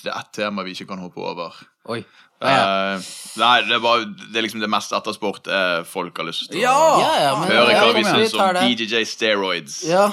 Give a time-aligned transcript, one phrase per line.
[0.00, 1.56] det er ett tema vi ikke kan hoppe over.
[1.92, 2.02] Oi.
[2.42, 2.52] Ja.
[2.96, 6.48] Eh, nei, det er, bare, det er liksom det mest ettersport eh, folk har lyst
[6.50, 6.74] til Ja!
[6.98, 8.58] Ja, ja, høre hva vi syns om.
[8.58, 9.78] DJJ Steroids.
[9.86, 10.08] Ja.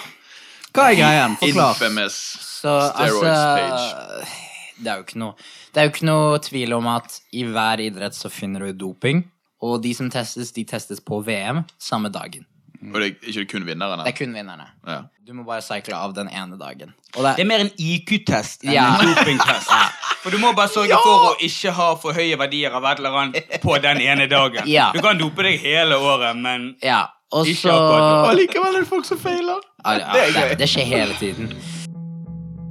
[0.69, 1.37] Hva er greien?
[1.41, 1.73] Forklar.
[1.73, 2.19] Infamous
[2.59, 4.47] Så steroids altså
[4.79, 7.81] det er, jo ikke noe, det er jo ikke noe tvil om at i hver
[7.83, 9.25] idrett så finner du doping.
[9.65, 12.45] Og de som testes, de testes på VM samme dagen.
[12.79, 14.03] Og det er ikke kun vinnerne.
[14.05, 14.67] Det er kun vinnerne.
[14.87, 15.01] Ja.
[15.27, 16.93] Du må bare cycle av den ene dagen.
[17.15, 18.85] Og det Det er mer en IQ-test enn Ja.
[18.95, 19.69] en dopingtest.
[20.23, 23.15] For du må bare sørge for å ikke ha for høye verdier av et eller
[23.21, 24.67] annet på den ene dagen.
[24.67, 24.91] Ja.
[24.93, 28.87] Du kan dope deg hele året, men Ja, og Ikke akkurat Og likevel er det
[28.87, 29.63] folk som feiler.
[29.85, 31.53] Ja, ja, det, det skjer hele tiden.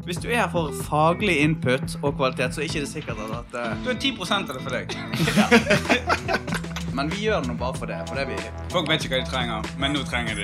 [0.04, 3.56] Hvis du er her for faglig input og kvalitet, så er det ikke sikkert at
[3.56, 3.84] uh...
[3.84, 6.58] du er 10 av det for deg.
[6.98, 7.96] Men vi gjør det nå bare for det.
[8.08, 8.34] For det vi
[8.72, 10.42] Folk vet ikke hva de trenger, men nå trenger de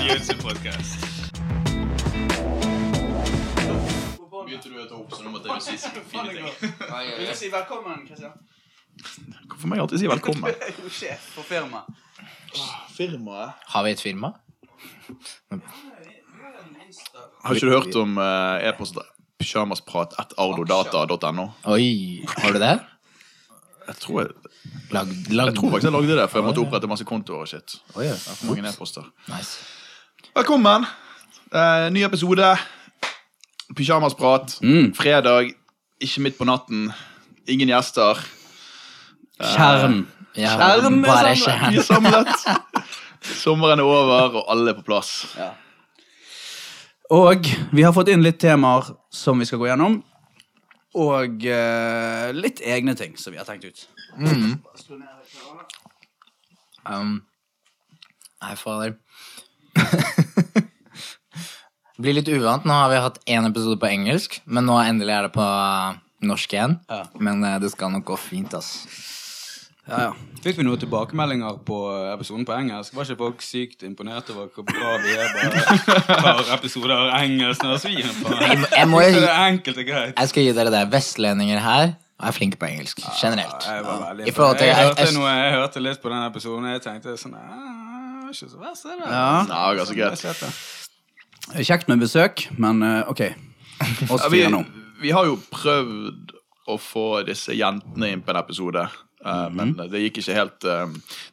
[0.00, 1.04] YouTube-podkast.
[4.44, 5.76] Begynte du å ta opp, så nå måtte jeg si
[6.08, 6.46] fine ting.
[7.18, 8.32] Vil du si velkommen, Kristian?
[9.50, 10.48] Hvorfor må jeg alltid si velkommen?
[10.48, 11.84] Du er jo sjef for firmaet.
[12.96, 14.28] Firmaet Har vi et firma?
[17.44, 18.96] Har ikke du hørt om eh, e-post
[19.44, 21.46] pyjamasprat1ardodata.no?
[21.76, 22.76] Oi, har du det?
[23.86, 24.30] Jeg tror jeg,
[24.94, 27.74] Lag, jeg tror faktisk jeg lagde det, for jeg måtte opprette masse kontoer og shit.
[27.94, 28.16] Oh, yeah.
[28.16, 29.04] For mange e-poster.
[29.28, 29.58] Nice.
[30.36, 30.86] Velkommen.
[31.52, 32.54] Eh, ny episode.
[33.76, 34.56] Pyjamasprat.
[34.96, 35.52] Fredag.
[36.00, 36.88] Ikke midt på natten.
[37.48, 38.20] Ingen gjester.
[39.40, 40.06] Kjern.
[40.36, 41.84] Ja, Skjerm er bare samlet.
[41.84, 42.08] Skjerm.
[42.08, 42.88] er samlet.
[43.38, 45.12] Sommeren er over, og alle er på plass.
[47.14, 50.00] Og vi har fått inn litt temaer som vi skal gå gjennom.
[50.94, 53.86] Og uh, litt egne ting som vi har tenkt ut.
[56.84, 57.24] Um,
[58.44, 58.94] nei, fader.
[61.98, 62.66] Blir litt uvant.
[62.66, 65.48] Nå har vi hatt én episode på engelsk, men nå endelig er det på
[66.28, 66.78] norsk igjen.
[66.90, 67.04] Ja.
[67.18, 68.86] Men uh, det skal nok gå fint, ass.
[69.88, 70.12] Ja, ja.
[70.44, 71.76] Fikk vi noen tilbakemeldinger på
[72.14, 72.94] episoden på engelsk?
[72.96, 77.82] Var ikke folk sykt imponert over hvor bra vi er bare par episoder engelsk når
[77.84, 78.32] vi er på?
[78.40, 80.14] Jeg må- jeg må det er enkelt og greit.
[80.18, 80.82] Jeg skal gi dere det.
[80.92, 83.00] Vestlendinger her er flinke på engelsk.
[83.20, 83.64] Generelt.
[83.68, 87.16] Jeg, I jeg, jeg- hørte noe, jeg hørte litt på den episoden, og jeg tenkte
[87.20, 89.10] sånn «Ah, Ikke så verst, er det?
[89.10, 89.44] Ja.
[89.48, 90.22] Ja, ganske greit.
[90.24, 90.40] Jeg sett
[91.54, 91.66] det.
[91.66, 93.20] Kjekt med besøk, men eh, ok.
[94.10, 94.64] Oss Ja, vi, fire nå.
[95.00, 96.32] vi har jo prøvd
[96.72, 98.88] å få disse jentene inn på en episode,
[99.24, 100.86] eh, men det gikk ikke helt uh,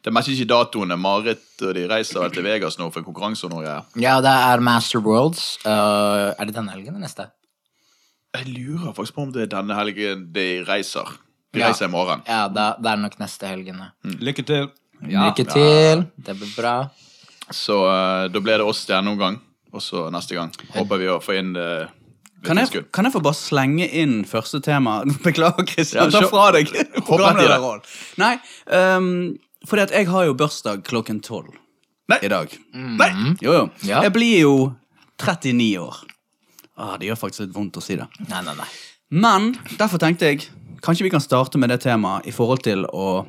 [0.04, 0.96] Det matcher ikke datoene.
[0.98, 3.84] Marit og de reiser vel til Vegas nå for en konkurranse og noe greier.
[4.02, 5.58] Ja, det er Master Worlds.
[5.66, 7.28] Uh, er det denne helgen eller neste?
[8.32, 11.08] Jeg lurer faktisk på om det er denne helgen de reiser.
[11.52, 11.68] De Ja.
[11.68, 12.22] reiser i morgen.
[12.26, 13.82] Ja, det, det er nok neste helgen.
[14.04, 14.18] Mm.
[14.24, 14.70] Lykke til.
[15.04, 16.06] Lykke til.
[16.16, 16.76] Det blir bra.
[17.52, 17.76] Så
[18.32, 19.36] da ble det oss til denne omgang,
[19.74, 22.01] og så neste gang håper vi å få inn uh, litt
[22.42, 25.00] Kan jeg, kan jeg få bare slenge inn første tema?
[25.26, 26.10] Beklager, Kristian.
[26.10, 26.70] Ja, Ta fra deg
[27.06, 27.84] programlederrollen.
[28.22, 28.34] Nei,
[28.66, 29.10] um,
[29.68, 31.54] fordi at jeg har jo bursdag klokken tolv
[32.12, 32.50] i dag.
[32.74, 33.10] Nei!
[33.40, 33.66] Jo, jo.
[33.88, 34.02] Ja.
[34.04, 34.54] Jeg blir jo
[35.22, 36.00] 39 år.
[36.76, 38.08] Ah, det gjør faktisk litt vondt å si det.
[38.26, 38.66] Nei, nei, nei.
[39.12, 40.42] Men derfor tenkte jeg
[40.82, 43.22] kanskje vi kan starte med det temaet i forhold til å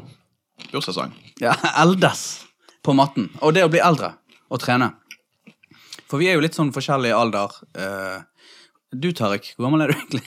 [0.71, 1.13] Bursdagssang.
[1.43, 1.53] ja,
[1.83, 2.25] eldes
[2.83, 3.29] på matten.
[3.45, 4.13] Og det å bli eldre
[4.49, 4.89] og trene.
[6.09, 7.55] For vi er jo litt sånn forskjellig alder.
[7.77, 8.19] Eh,
[8.93, 10.23] du, Tariq, hvor gammel er du egentlig?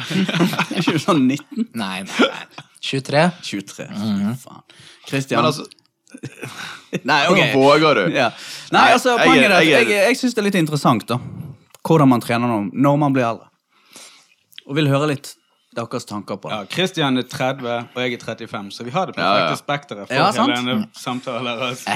[0.70, 1.70] er ikke du sånn 19?
[1.78, 2.64] nei, nei, nei.
[2.80, 3.26] 23?
[3.44, 3.86] 23.
[4.40, 4.62] Faen.
[5.08, 5.66] Christian Men altså,
[7.10, 7.36] Nei, ok.
[7.36, 8.14] hvordan våger du?
[8.16, 8.30] Ja.
[8.72, 11.06] Nei, Nei, altså, jeg poenget er at jeg jeg, jeg, syns det er litt interessant,
[11.10, 11.20] da.
[11.86, 13.46] Hvordan man trener når, når man blir eldre.
[14.66, 15.34] Og vil høre litt
[15.76, 16.50] deres tanker på.
[16.50, 19.42] Ja, Christian er 30, og jeg er 35, så vi har det Ja, ja.
[19.46, 21.46] perfekte spekteret for Ja, hele denne samtalen.
[21.46, 21.90] Altså.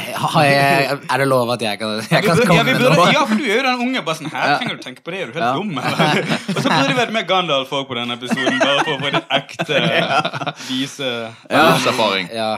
[1.11, 3.09] Er det lov at jeg kan, jeg kan burde, komme ja, med noe?
[3.13, 4.03] ja, for du er jo den unge.
[4.07, 5.73] bare sånn, Her trenger du tenke på det, er du helt dum?
[5.79, 6.23] eller?»
[6.55, 9.13] Og så burde det vært med Gandalf også på denne episoden, bare for å få
[9.17, 9.83] litt ekte,
[10.71, 11.11] vise
[11.51, 12.31] Livserfaring.
[12.34, 12.51] Ja,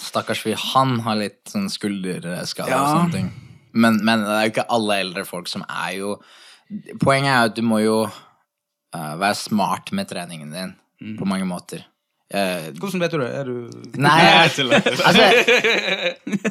[0.00, 0.56] stakkars fyr.
[0.72, 2.80] Han har litt sånn skulderskader Ja.
[2.80, 3.28] og sånne ting.
[3.74, 6.16] Men, men det er jo ikke alle eldre folk som er jo
[7.02, 7.96] Poenget er jo at du må jo
[8.94, 10.74] eh, vær smart med treningen din
[11.04, 11.18] Mm.
[11.18, 11.82] på mange måter.
[12.34, 13.30] Uh, Hvordan vet du det?
[13.36, 14.68] Er du Nei, jeg
[15.04, 15.24] altså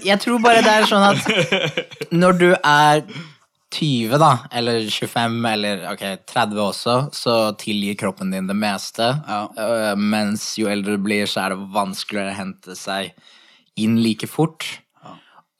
[0.05, 3.01] Jeg tror bare det er sånn at når du er
[3.73, 9.07] 20, da, eller 25, eller ok, 30 også, så tilgir kroppen din det meste.
[9.25, 9.47] Ja.
[9.57, 13.09] Uh, mens jo eldre du blir, så er det vanskeligere å hente seg
[13.81, 14.67] inn like fort.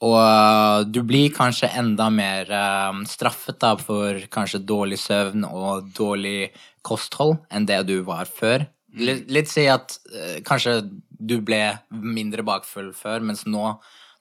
[0.03, 2.49] Og du blir kanskje enda mer
[2.91, 6.51] um, straffet da for kanskje dårlig søvn og dårlig
[6.85, 8.67] kosthold enn det du var før.
[8.93, 10.77] Litt, litt si at øh, kanskje
[11.23, 13.73] du ble mindre bakfull før, mens nå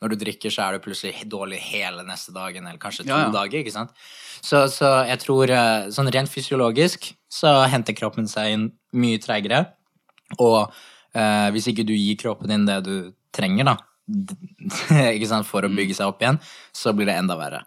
[0.03, 3.21] når du drikker, så er du plutselig dårlig hele neste dagen, eller kanskje to Ja,
[3.29, 3.31] ja.
[3.31, 3.61] dager.
[3.61, 3.93] ikke sant?
[4.43, 8.65] Så, så jeg tror øh, sånn rent fysiologisk så henter kroppen seg inn
[8.99, 9.61] mye treigere.
[10.43, 10.73] Og
[11.15, 12.97] eh, hvis ikke du gir kroppen din det du
[13.37, 13.77] trenger, da,
[15.15, 16.41] ikke sant, for å bygge seg opp igjen,
[16.75, 17.63] så blir det enda verre.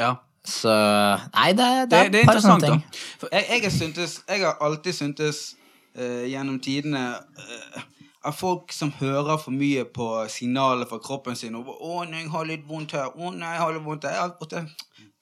[0.00, 0.14] Ja.
[0.46, 0.72] Så
[1.34, 2.80] Nei, det, det, Det, er det er et par sånne ting.
[2.86, 3.28] da.
[3.32, 5.42] Jeg, jeg, har syntes, jeg har alltid syntes
[5.98, 7.84] uh, gjennom tidene uh,
[8.26, 12.30] at folk som hører for mye på signaler fra kroppen sin over 'Å, nei, jeg
[12.30, 13.10] har litt vondt her.
[13.14, 14.66] Å, nei, jeg har litt vondt her.' Jeg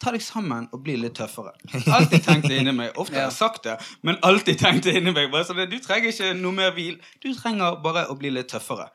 [0.03, 1.55] Ta deg sammen og bli litt tøffere.
[1.87, 2.91] Alltid tenkt det inni meg.
[3.01, 5.31] Ofte har jeg sagt det, men alltid tenkt det inni meg.
[5.33, 6.99] Bare sånn, du trenger ikke noe mer hvil.
[7.23, 8.91] Du trenger bare å bli litt tøffere.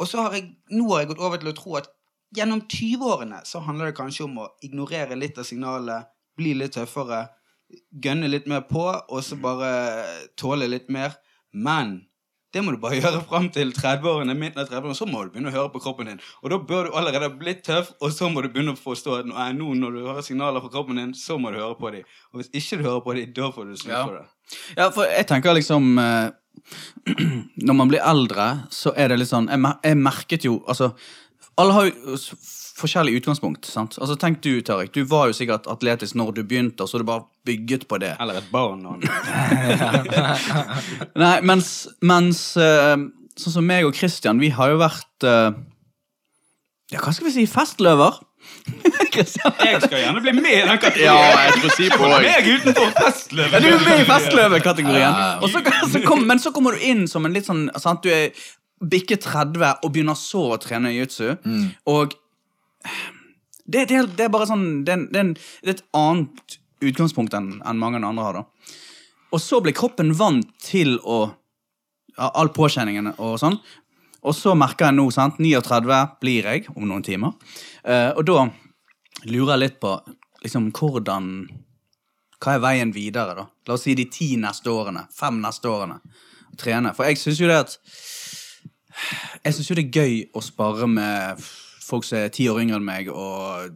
[0.00, 1.90] Og så har jeg, nå har jeg gått over til å tro at
[2.36, 6.06] gjennom 20-årene så handler det kanskje om å ignorere litt av signalet,
[6.36, 7.24] bli litt tøffere,
[8.04, 9.70] gønne litt mer på, og så bare
[10.38, 11.16] tåle litt mer.
[11.56, 11.96] Men
[12.54, 15.50] det må du bare gjøre fram til 30-årene, midten av 30-årene, så må du begynne
[15.50, 16.20] å høre på kroppen din.
[16.44, 19.18] Og da bør du allerede ha blitt tøff, og så må du begynne å forstå
[19.22, 21.90] at nei, nå når du hører signaler fra kroppen din, så må du høre på
[21.96, 22.06] dem.
[22.32, 24.04] Og hvis ikke du hører på dem, da får du snu Ja.
[24.08, 24.24] på det.
[24.78, 26.28] Ja, for jeg tenker liksom eh,
[27.66, 30.92] Når man blir eldre, så er det litt sånn Jeg, mer jeg merket jo Altså,
[31.56, 32.16] alle har jo
[32.76, 33.64] forskjellig utgangspunkt.
[33.64, 33.96] sant?
[34.00, 34.92] Altså, Tenk du, Tarek.
[34.94, 38.12] Du var jo sikkert atletisk når du begynte, og så du bare bygget på det.
[38.20, 38.84] Eller et barn.
[41.24, 42.96] Nei, mens, mens eh,
[43.36, 45.50] Sånn som meg og Christian, vi har jo vært eh,
[46.94, 47.44] Ja, hva skal vi si?
[47.50, 48.16] Festløver?
[49.16, 51.08] Jeg skal gjerne bli med i den kategorien.
[51.08, 52.08] Ja, jeg tror si på.
[52.12, 53.54] Meg utenfor festløver.
[53.56, 55.12] Ja, du er med i festløvekategorien.
[55.40, 55.48] Så,
[55.94, 58.04] så kom, men så kommer du inn som en litt sånn sant?
[58.04, 58.28] Du er
[58.80, 61.36] bikket 30 og begynner så å trene jiu-jitsu.
[61.92, 62.16] Og
[63.66, 65.30] det, det, det er bare sånn Det det er,
[65.66, 68.36] et annet utgangspunkt enn en mange andre har.
[68.36, 68.44] da
[69.34, 71.24] Og så blir kroppen vant til å
[72.16, 73.58] ja, all påkjenningen og sånn.
[74.26, 77.34] Og så merker jeg nå, sant, 39 blir jeg om noen timer.
[77.86, 78.46] Uh, og da
[79.26, 79.92] lurer jeg litt på
[80.42, 81.30] liksom hvordan
[82.42, 83.46] hva er veien videre, da?
[83.66, 85.06] La oss si de ti neste årene.
[85.14, 85.96] Fem neste årene.
[86.60, 86.92] Trene.
[86.96, 87.76] For jeg syns jo det at
[89.44, 91.42] Jeg syns jo det er gøy å spare med
[91.86, 93.74] folk som er ti år yngre enn meg og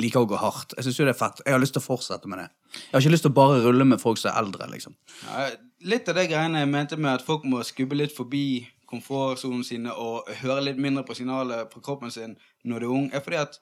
[0.00, 0.76] liker å gå hardt.
[0.76, 1.42] Jeg synes jo det er fett.
[1.44, 2.48] Jeg har lyst til å fortsette med det.
[2.72, 4.94] Jeg har ikke lyst til å bare rulle med folk som er eldre, liksom.
[5.26, 5.50] Ja,
[5.92, 9.92] litt av det greiene jeg mente med at folk må skubbe litt forbi komfortsonen sine
[9.96, 12.34] og høre litt mindre på signalet på kroppen sin
[12.68, 13.60] når du er ung, er fordi at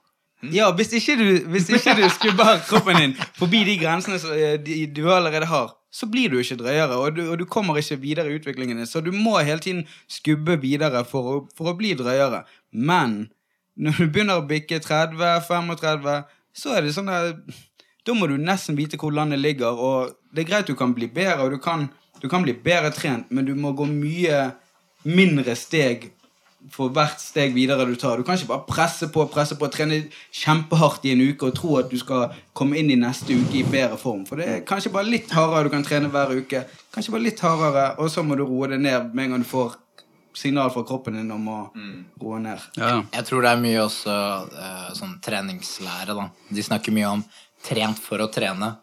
[0.50, 4.56] ja, hvis ikke du, hvis ikke du skubber kroppen din forbi de grensene som eh,
[4.88, 8.30] du allerede har, så blir du ikke drøyere, og du, og du kommer ikke videre
[8.30, 8.86] i utviklingen din.
[8.86, 12.44] Så du må hele tiden skubbe videre for å, for å bli drøyere.
[12.70, 13.24] Men
[13.74, 16.14] når du begynner å bikke 30-35,
[16.54, 17.58] så er det sånn at
[18.06, 21.10] da må du nesten vite hvor landet ligger, og det er greit du kan bli
[21.10, 21.88] bedre, og du kan,
[22.22, 24.46] du kan bli bedre trent, men du må gå mye
[25.04, 26.10] mindre steg
[26.68, 28.20] for hvert steg videre du tar.
[28.20, 30.02] Du kan ikke bare presse på, presse på, trene
[30.36, 33.66] kjempehardt i en uke og tro at du skal komme inn i neste uke i
[33.66, 34.26] bedre form.
[34.28, 36.66] For det er kanskje bare litt hardere du kan trene hver uke.
[36.94, 39.48] Kanskje bare litt hardere, og så må du roe det ned med en gang du
[39.48, 39.78] får
[40.36, 41.58] signal fra kroppen din om å
[42.20, 42.68] roe ned.
[42.78, 43.00] Ja.
[43.16, 44.14] Jeg tror det er mye også
[44.60, 46.28] eh, sånn treningslære, da.
[46.52, 47.24] De snakker mye om
[47.66, 48.74] trent for å trene.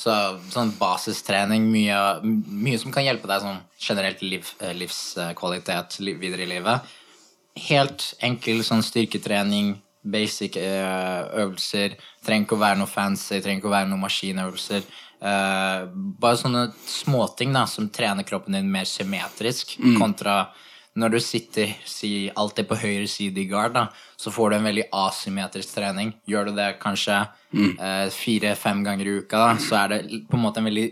[0.00, 0.12] Så
[0.48, 6.46] sånn basistrening, mye, mye som kan hjelpe deg sånn generelt liv, eh, livskvalitet liv, videre
[6.46, 6.96] i livet.
[7.68, 11.98] Helt enkel sånn styrketrening, basic eh, øvelser.
[12.24, 14.88] Trenger ikke å være noe fancy, trenger ikke å være noen maskinøvelser.
[15.20, 20.46] Uh, bare sånne småting da, som trener kroppen din mer symmetrisk, kontra
[20.98, 23.86] når du sitter si, alltid på høyre side i guard, da,
[24.18, 26.12] så får du en veldig asymmetrisk trening.
[26.28, 27.20] Gjør du det kanskje
[27.54, 30.88] eh, fire-fem ganger i uka, da, så er det på en måte en veldig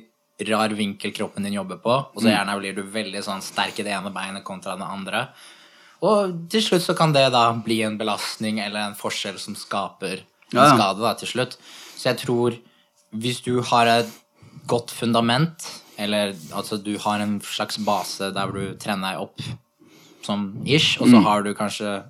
[0.49, 3.87] rar vinkel kroppen din jobber på, og så gjerne blir du veldig sånn sterk i
[3.89, 5.25] det ene beinet kontra det andre.
[6.05, 10.21] Og til slutt så kan det da bli en belastning eller en forskjell som skaper
[10.23, 11.59] en Ja, skade da til slutt.
[11.99, 12.59] Så jeg tror
[13.11, 14.11] hvis du har et
[14.69, 15.65] godt fundament,
[15.99, 19.43] eller altså du har en slags base der du trener deg opp
[20.23, 22.03] som ish, og så har du kanskje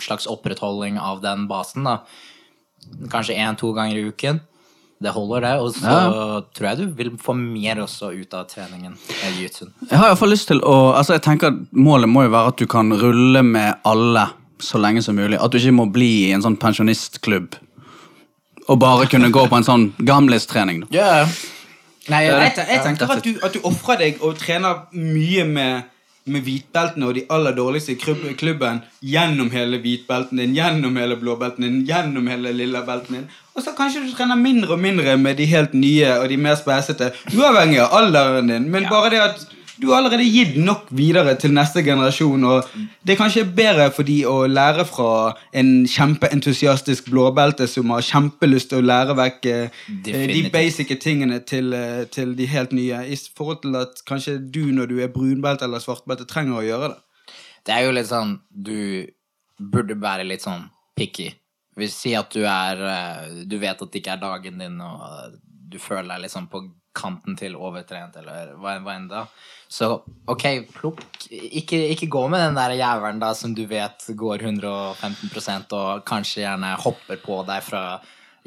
[0.00, 1.98] slags opprettholding av den basen, da.
[3.12, 4.40] Kanskje én-to ganger i uken.
[4.98, 5.52] Det holder, det.
[5.62, 5.92] Og så
[6.56, 8.96] tror jeg du vil få mer også ut av treningen.
[8.98, 9.70] i jiu-jitsun.
[9.90, 12.32] Jeg har i hvert fall lyst til å Altså jeg tenker at Målet må jo
[12.34, 14.26] være at du kan rulle med alle
[14.58, 15.38] så lenge som mulig.
[15.38, 17.54] At du ikke må bli i en sånn pensjonistklubb
[18.68, 20.82] og bare kunne gå på en sånn gamlistrening.
[20.92, 21.30] Yeah.
[22.08, 25.44] Nei, Jeg, jeg, jeg, jeg tenker at du, at du ofrer deg og trener mye
[25.48, 25.88] med,
[26.28, 31.64] med hvitbeltene og de aller dårligste i klubben gjennom hele hvitbelten din, gjennom hele blåbelten
[31.64, 33.28] din, gjennom hele lillabelten din.
[33.58, 36.54] Og så kanskje du trener mindre og mindre med de helt nye og de mer
[36.58, 38.68] spesete, uavhengig av alderen din.
[38.70, 39.46] Men bare det at
[39.78, 42.44] du har allerede gitt nok videre til neste generasjon.
[42.44, 42.70] Og
[43.06, 45.10] det er kanskje bedre for de å lære fra
[45.58, 50.32] en kjempeentusiastisk blåbelte som har kjempelyst til å lære vekk Definitivt.
[50.34, 54.38] de basice basic tingene til, eh, til de helt nye, i forhold til at kanskje
[54.50, 56.98] du når du er brunbelte eller svartbelte, trenger å gjøre det.
[57.66, 59.06] Det er jo litt sånn Du
[59.58, 61.34] burde være litt sånn picky.
[61.78, 65.06] Hvis Si at du er eh, Du vet at det ikke er dagen din, og
[65.06, 66.64] eh, du føler deg sånn på
[66.98, 69.26] kanten til overtrent, eller hva, hva enn da.
[69.70, 69.90] Så
[70.26, 70.44] ok,
[70.74, 76.06] plukk ikke, ikke gå med den der jævelen da som du vet går 115% og
[76.08, 77.82] kanskje gjerne hopper på deg fra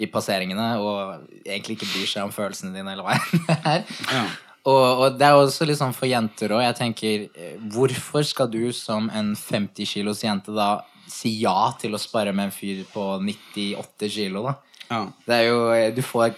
[0.02, 4.32] i passeringene og egentlig ikke bryr seg om følelsene dine, eller hva enn det er.
[4.62, 6.62] Og, og det er også sånn for jenter òg.
[6.68, 11.96] Jeg tenker, eh, hvorfor skal du som en 50 kilos jente da si ja til
[11.96, 14.56] å spare med en fyr på 98 kilo, da?
[14.92, 15.04] Ja.
[15.28, 16.34] Det er jo eh, Du får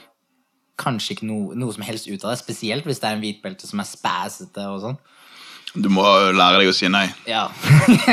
[0.80, 3.70] kanskje ikke noe, noe som helst ut av det, spesielt hvis det er en hvitbelte
[3.70, 5.02] som er spæsete og sånn.
[5.74, 7.08] Du må lære deg å si nei.
[7.30, 7.48] Ja.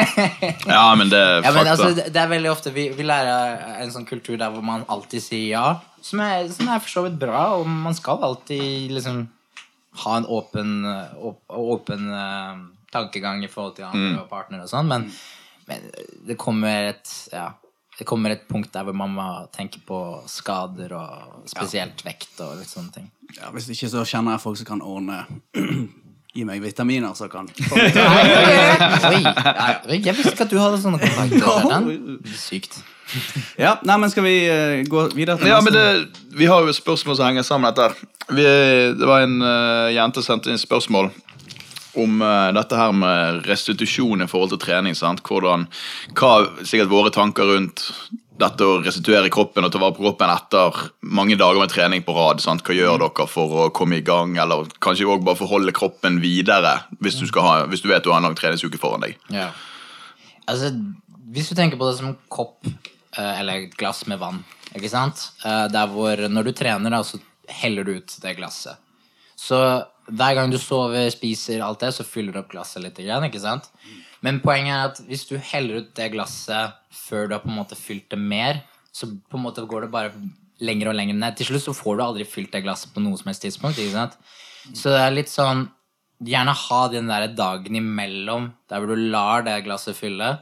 [0.70, 3.92] Ja, men det er ja, men altså, det er veldig ofte vi, vi lærer en
[3.92, 5.66] sånn kultur der hvor man alltid sier ja,
[6.04, 9.26] som er, som er for så vidt bra, og man skal alltid liksom
[10.04, 10.86] ha en åpen,
[11.18, 12.62] åp, åpen eh,
[12.94, 15.08] tankegang i forhold til andre og partnere og sånn, men,
[15.70, 15.86] men
[16.26, 17.48] det kommer et ja,
[18.00, 20.00] det kommer et punkt der hvor mamma tenker på
[20.30, 23.10] skader og spesielt vekt og litt sånne ting.
[23.36, 25.24] Ja, hvis ikke så kjenner jeg folk som kan ordne
[26.30, 27.88] Gi meg vitaminer, så kan Oi,
[29.98, 31.88] jeg visste ikke at du hadde sånne kontakter.
[32.38, 32.78] Sykt.
[33.58, 35.82] Ja, nei, men skal vi eh, gå videre til Ja, men det,
[36.38, 38.06] Vi har jo spørsmål som henger sammen med dette.
[38.30, 38.46] Vi,
[38.94, 41.10] det var en uh, jente som sendte inn spørsmål
[41.98, 44.94] om eh, dette her med restitusjon i forhold til trening.
[44.98, 45.22] sant?
[45.26, 45.66] Hvordan,
[46.18, 47.86] hva sikkert våre tanker rundt
[48.40, 52.14] dette å restituere kroppen og ta vare på kroppen etter mange dager med trening på
[52.16, 52.40] rad.
[52.40, 52.62] sant?
[52.64, 56.78] Hva gjør dere for å komme i gang, eller kanskje også bare forholde kroppen videre
[57.02, 59.18] hvis du, skal ha, hvis du vet du har en lang treningsuke foran deg?
[59.34, 59.50] Ja.
[60.48, 60.72] Altså,
[61.30, 64.40] hvis du tenker på det som en kopp eh, eller et glass med vann,
[64.74, 65.28] ikke sant?
[65.44, 67.20] Eh, Der hvor når du trener, da, så
[67.50, 68.78] heller du ut det glasset.
[69.36, 69.58] Så
[70.10, 73.70] hver gang du sover, spiser, alt det, så fyller du opp glasset litt, ikke sant?
[74.24, 77.60] Men poenget er at hvis du heller ut det glasset før du har på en
[77.60, 78.62] måte fylt det mer,
[78.92, 80.12] så på en måte går det bare
[80.60, 81.38] lenger og lenger ned.
[81.38, 83.96] Til slutt så får du aldri fylt det glasset på noe som helst tidspunkt, ikke
[83.96, 84.18] sant?
[84.76, 85.68] Så det er litt sånn
[86.20, 90.34] Gjerne ha den der dagen imellom der hvor du lar det glasset fylle,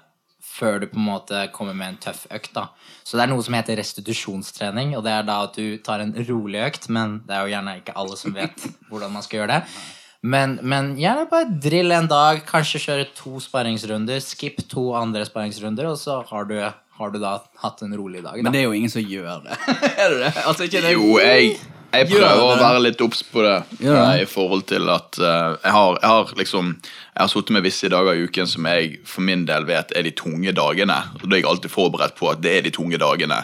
[0.59, 2.51] før du på en måte kommer med en tøff økt.
[2.57, 2.69] da.
[3.07, 6.17] Så det er noe som heter restitusjonstrening, og det er da at du tar en
[6.29, 9.55] rolig økt, men det er jo gjerne ikke alle som vet hvordan man skal gjøre
[9.59, 9.79] det.
[10.27, 15.93] Men, men gjerne bare drill en dag, kanskje kjøre to sparringsrunder, skip to andre sparringsrunder,
[15.93, 16.57] og så har du,
[16.99, 18.43] har du da hatt en rolig dag.
[18.43, 19.59] Men det er jo ingen som gjør det.
[20.03, 20.33] er det det?
[20.43, 21.55] Altså, ikke det Jo, jeg,
[21.89, 23.57] jeg prøver å være litt obs på det.
[23.81, 27.65] Eh, I forhold til at uh, jeg har, jeg har liksom Jeg har sittet med
[27.65, 30.99] visse dager i uken som jeg for min del vet er de tunge dagene.
[31.19, 33.41] Og da er jeg alltid forberedt på at det er de tunge dagene.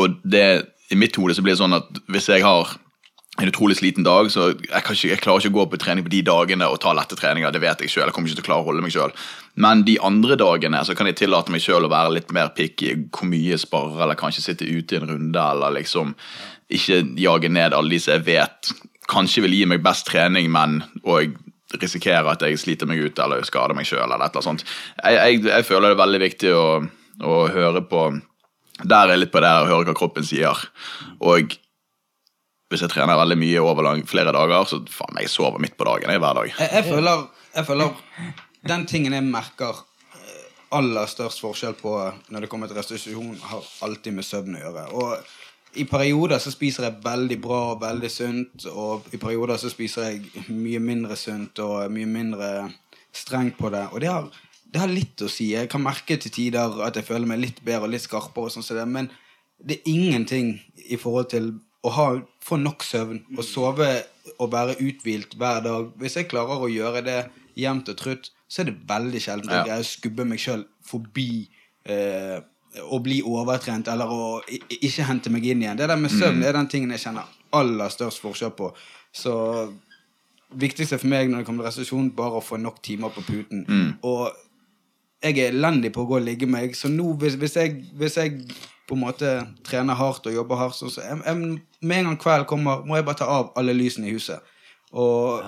[0.00, 0.46] Og det,
[0.90, 2.72] i mitt hode så blir det sånn at hvis jeg har
[3.42, 6.06] en utrolig sliten dag, så jeg, kan ikke, jeg klarer ikke å gå på trening
[6.06, 7.50] på de dagene og ta lette treninger.
[7.50, 8.06] Det vet jeg selv.
[8.06, 9.24] Jeg kommer ikke til å klare å holde meg selv.
[9.58, 12.92] Men de andre dagene så kan jeg tillate meg selv å være litt mer picky.
[13.10, 16.14] Hvor mye jeg sparer, eller kanskje sitte ute i en runde, eller liksom
[16.72, 18.72] ikke jage ned alle de som jeg vet
[19.10, 21.34] kanskje vil gi meg best trening, men og
[21.80, 24.12] risikere at jeg sliter meg ut eller skader meg sjøl.
[24.14, 26.68] Jeg, jeg, jeg føler det er veldig viktig å,
[27.24, 28.06] å høre på
[28.84, 30.58] Der er litt på det å høre hva kroppen sier.
[31.22, 31.54] Og
[32.72, 35.86] hvis jeg trener veldig mye over lang, flere dager, så faen jeg sover midt på
[35.86, 36.50] dagen jeg, hver dag.
[36.58, 37.92] Jeg, jeg, føler, jeg føler
[38.66, 39.78] Den tingen jeg merker
[40.18, 41.94] eh, aller størst forskjell på
[42.34, 44.86] når det kommer til restitusjon, har alltid med søvn å gjøre.
[44.98, 45.34] Og
[45.76, 50.08] i perioder så spiser jeg veldig bra og veldig sunt, og i perioder så spiser
[50.10, 52.50] jeg mye mindre sunt og mye mindre
[53.14, 53.84] strengt på det.
[53.92, 54.28] Og det har,
[54.72, 55.52] det har litt å si.
[55.54, 58.54] Jeg kan merke til tider at jeg føler meg litt bedre og litt skarpere, og
[58.54, 59.10] sånn som det, men
[59.64, 60.54] det er ingenting
[60.90, 61.52] i forhold til
[61.84, 62.06] å ha,
[62.42, 63.90] få nok søvn og sove
[64.40, 65.90] og være uthvilt hver dag.
[66.00, 67.18] Hvis jeg klarer å gjøre det
[67.60, 69.64] jevnt og trutt, så er det veldig sjelden jeg Ja.
[69.68, 71.48] greier å skubbe meg sjøl forbi
[71.84, 72.40] eh,
[72.82, 75.78] å bli overtrent eller å ikke hente meg inn igjen.
[75.78, 78.70] Det der med søvn det er den tingen jeg kjenner aller størst forskjell på.
[79.14, 79.34] Så
[80.54, 83.64] viktigste for meg når det kommer til restitusjon, bare å få nok timer på puten.
[84.02, 84.30] Og
[85.24, 88.18] jeg er elendig på å gå og ligge meg, så nå hvis, hvis, jeg, hvis
[88.20, 88.42] jeg
[88.88, 89.30] på en måte
[89.64, 92.98] trener hardt og jobber hardt, så, så jeg, jeg, med en gang kveld kommer, må
[92.98, 94.44] jeg bare ta av alle lysene i huset.
[94.92, 95.40] Og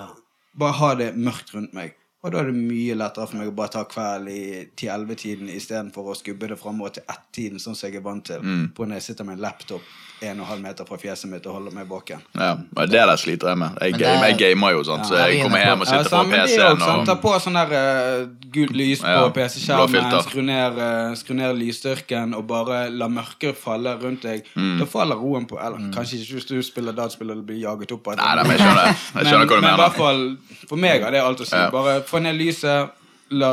[0.57, 1.93] bare ha det mørkt rundt meg.
[2.27, 4.41] Og da er det mye lettere for meg å bare ta kveld i
[4.75, 8.43] 10-11-tiden istedenfor å skubbe det framover til 1-tiden, sånn som jeg er vant til.
[8.75, 9.81] På når jeg sitter med en laptop
[10.21, 12.21] 1,5 meter fra fjeset mitt og holder meg våken.
[12.33, 13.75] Ja, men det der sliter jeg med.
[13.81, 16.09] Jeg, game, jeg gamer jo, sant, så Ja, så jeg er kommer hjem og sitter
[16.09, 18.23] sant, på men det er PC-en og Ta på sånn der uh,
[18.55, 23.57] gult lys på Ja, PC-skjermen, skru ned, eh, skru ned lysstyrken og bare la mørket
[23.61, 24.49] falle rundt deg.
[24.57, 24.75] Mm.
[24.81, 25.61] Da faller roen på.
[25.61, 28.25] Eller kanskje ikke hvis du spiller dataspill og blir jaget opp av det.
[28.25, 29.81] Nei, nei, men jeg skjønner, jeg skjønner hva du men i mener.
[29.85, 30.23] hvert fall
[30.67, 31.57] for meg har det alt å si.
[31.61, 31.69] Ja.
[31.73, 32.95] Bare få ned lyset,
[33.37, 33.51] la,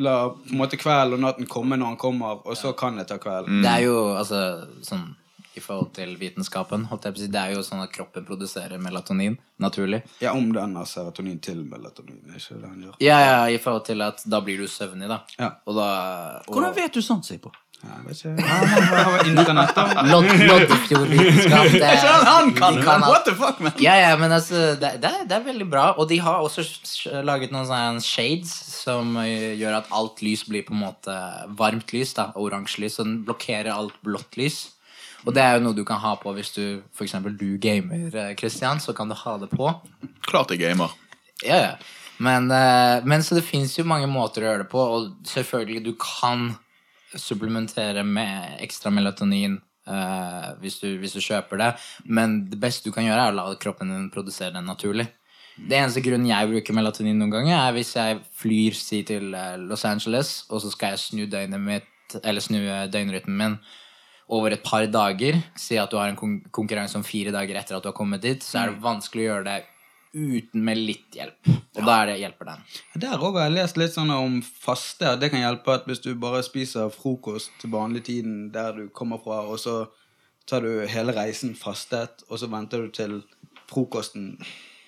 [0.00, 3.12] la på en måte kvelden og natten komme når han kommer, og så kan jeg
[3.12, 3.60] ta kvelden.
[3.60, 3.66] Mm.
[3.66, 4.40] Det er jo altså
[4.86, 5.10] sånn
[5.56, 9.38] i forhold til vitenskapen, holdt jeg på det er jo sånn at kroppen produserer melatonin
[9.60, 10.02] naturlig.
[10.22, 12.22] Ja, om den har serotonin til melatonin.
[12.34, 12.94] ikke det han gjør?
[13.04, 15.20] Ja, ja, i forhold til at da blir du søvnig, da.
[15.38, 15.50] Ja.
[15.66, 15.90] Og da
[16.46, 17.52] og, Hvordan vet du sånt, Sipo?
[17.82, 20.02] Ja, jeg internett, da?
[20.06, 21.72] Lodd, Loddefjord-vitenskap.
[21.72, 23.72] det er- Sånn, han kan de det, what the fuck, man?
[23.82, 25.88] Ja, ja, men altså, det, det, er, det er veldig bra.
[25.98, 26.62] Og de har også
[27.26, 28.52] laget noen sånne shades
[28.84, 31.16] som gjør at alt lys blir på en måte
[31.58, 32.14] varmt lys.
[32.14, 33.00] da, Oransje lys.
[33.00, 34.68] Så den blokkerer alt blått lys.
[35.22, 36.64] Og det er jo noe du kan ha på hvis du
[37.04, 38.80] eksempel du gamer, eh, Christian.
[38.82, 39.70] Så kan du ha det på.
[40.26, 40.94] Klart jeg gamer.
[41.44, 41.74] Ja, ja.
[42.22, 45.84] Men, eh, men så det fins jo mange måter å gjøre det på, og selvfølgelig
[45.84, 46.52] du kan
[47.16, 51.68] supplementere med ekstra melatonin Uh, hvis, du, hvis du kjøper det,
[52.06, 55.08] men det beste du kan gjøre, er å la kroppen din produsere den naturlig.
[55.58, 59.34] Det eneste grunnen jeg bruker melatonin noen ganger, er hvis jeg flyr si til
[59.66, 62.60] Los Angeles, og så skal jeg snu døgnet mitt, eller snu
[62.94, 63.58] døgnrytmen min
[64.28, 65.42] over et par dager.
[65.56, 68.22] Si at du har en kon konkurranse om fire dager etter at du har kommet
[68.22, 69.60] dit, så er det vanskelig å gjøre det
[70.14, 71.48] uten med litt hjelp.
[71.78, 72.64] Og da er det hjelper den.
[73.00, 75.06] Der òg har jeg lest litt sånn om faste.
[75.14, 78.88] at Det kan hjelpe at hvis du bare spiser frokost til vanlig tiden der du
[78.92, 79.86] kommer fra, og så
[80.46, 83.22] tar du hele reisen fastet, og så venter du til
[83.72, 84.36] frokosten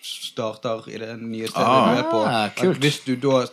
[0.05, 2.23] starter i det nye stedet Ah, du er på.
[2.61, 2.76] kult.
[2.76, 3.47] At hvis du da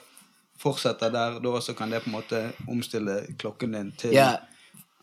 [0.61, 4.37] fortsetter der, da så kan det på en måte omstille klokken din til, Ja.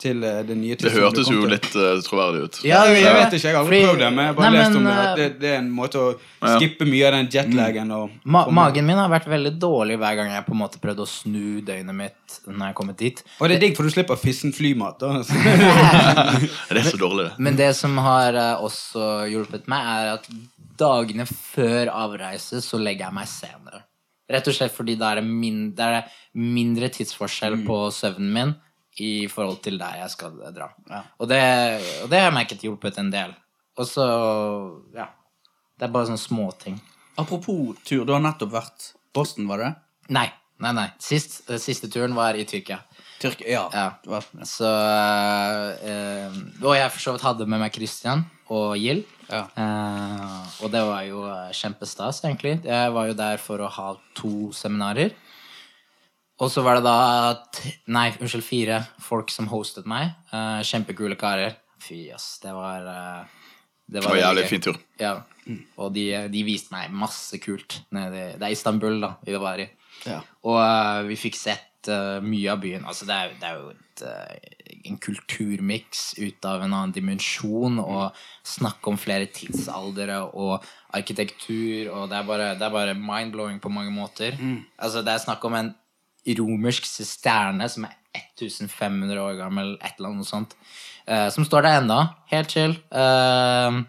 [0.00, 2.59] Til eh, det nye Det hørtes jo litt uh, troverdig ut.
[2.67, 4.61] Ja, jeg, jeg, vet ikke, jeg har aldri prøvd det, men jeg har bare Nei,
[4.62, 5.07] lest om men, det.
[5.07, 6.52] Eh, det, det er en måte å Ja.
[6.55, 10.28] skippe mye av den jetlagen og Ma magen min har vært veldig dårlig hver gang
[10.31, 13.23] jeg på en måte prøvde å snu døgnet mitt når jeg har kommet dit.
[13.40, 15.02] Og det er digg, for du slipper fissen flymat.
[16.71, 17.43] Det er så dårlig, det.
[17.43, 20.31] Men det som har også hjulpet meg, er at
[20.78, 23.83] dagene før avreise så legger jeg meg senere.
[24.28, 26.02] Rett og slett fordi da er det, min er
[26.38, 28.57] mindre tidsforskjell på søvnen min
[29.05, 30.71] i forhold til der jeg skal dra.
[31.19, 31.41] Og, det,
[32.05, 33.35] og det har merket hjulpet en del.
[33.79, 34.05] Og så,
[34.97, 35.07] ja
[35.79, 36.79] Det er bare sånne småting.
[37.19, 39.69] Apropos tur, du har nettopp vært Boston, var det?
[40.15, 40.27] Nei,
[40.63, 40.89] nei, nei.
[41.03, 42.81] Sist, eh, siste turen var i Tyrkia.
[43.23, 43.63] Tyrkia, ja.
[43.75, 43.87] Ja.
[44.07, 44.21] Ja.
[44.47, 44.67] Så
[45.83, 49.07] eh, Og jeg for så vidt hadde med meg Christian og Gild.
[49.29, 49.45] Ja.
[49.59, 52.59] Eh, og det var jo kjempestas, egentlig.
[52.67, 55.15] Jeg var jo der for å ha to seminarer.
[56.38, 56.98] Og så var det da
[57.90, 60.12] Nei, unnskyld, fire folk som hostet meg.
[60.33, 61.57] Uh, kjempekule karer.
[61.83, 62.37] Fy, ass.
[62.42, 63.40] Det var uh,
[63.87, 64.79] Det var veldig jævlig fin tur.
[65.01, 65.16] Ja.
[65.81, 67.81] Og de, de viste meg masse kult.
[67.96, 69.66] Nede, det er Istanbul, da, vi var i.
[70.07, 70.20] Ja.
[70.46, 72.85] Og uh, vi fikk sett eh, mye av byen.
[72.87, 77.81] Altså, det er, det er jo et, eh, en kulturmiks ut av en annen dimensjon.
[77.83, 81.90] Og snakke om flere tidsaldere og arkitektur.
[81.94, 84.38] Og det er bare, det er bare mind-blowing på mange måter.
[84.79, 85.74] Altså, det er snakk om en
[86.37, 87.95] romersk sisterne som er
[88.38, 90.55] 1500 år gammel, et eller annet sånt.
[91.09, 92.01] uh, som står der ennå.
[92.33, 92.75] Helt chill.
[92.93, 93.81] Uh,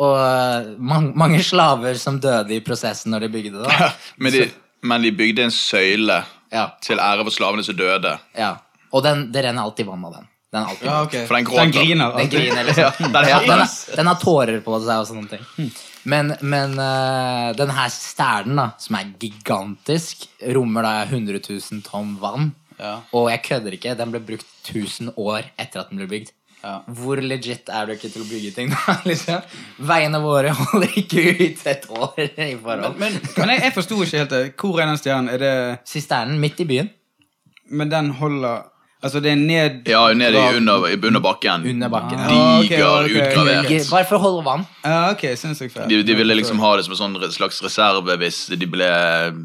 [0.00, 3.72] og eh, man, mange slaver som døde i prosessen når de bygde det.
[3.80, 4.44] Ja, Men de,
[4.86, 6.22] men de bygde en søyle
[6.54, 6.68] Ja.
[6.80, 8.14] til ære for slavene som døde.
[8.38, 8.54] Ja.
[8.94, 10.28] Og den, det renner alltid vann av den.
[10.54, 11.26] Den, er alltid Ja, okay.
[11.26, 11.72] For den gråter.
[11.74, 12.14] griner.
[12.16, 13.10] den griner liksom.
[13.12, 15.70] den ja, den, er, den har tårer på seg og sånne ting.
[16.06, 22.14] Men, men uh, denne her stjernen, da, som er gigantisk, rommer da 100 000 tonn
[22.22, 22.52] vann.
[22.78, 23.00] Ja.
[23.16, 26.32] Og jeg kødder ikke, den ble brukt 1000 år etter at den ble bygd.
[26.66, 26.80] Ja.
[26.98, 28.70] Hvor legit er du ikke til å bygge ting?
[28.72, 28.96] da?
[29.10, 29.58] liksom?
[29.86, 33.02] Veiene våre holder ikke ut et år i forhold.
[33.02, 34.44] Men jeg, jeg forsto ikke helt det.
[34.60, 35.32] Hvor er den stjernen?
[35.34, 35.54] Er det
[35.88, 36.90] Sisternen midt i byen.
[37.66, 38.66] Men den holder
[39.06, 41.64] Altså, det er ned Ja, ned i under, i under bakken.
[41.70, 42.18] Under bakken.
[42.20, 43.70] Ah, Diger, Diger, okay, utgravert.
[43.70, 43.90] ok.
[43.94, 44.66] Bare for å holde vann.
[44.84, 45.88] Ja, ok, sinnssykt fett.
[45.90, 48.90] De, de ville liksom ha det som en sånn slags reserve hvis de ble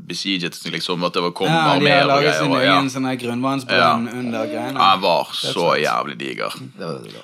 [0.10, 0.58] besieget.
[0.72, 2.76] Liksom, at det var kom Ja, de har armeer og laget sin egen Ja.
[2.96, 4.18] sånn grunnvannsbrønn ja.
[4.20, 4.80] under greiene.
[4.82, 6.56] Han var så jævlig diger.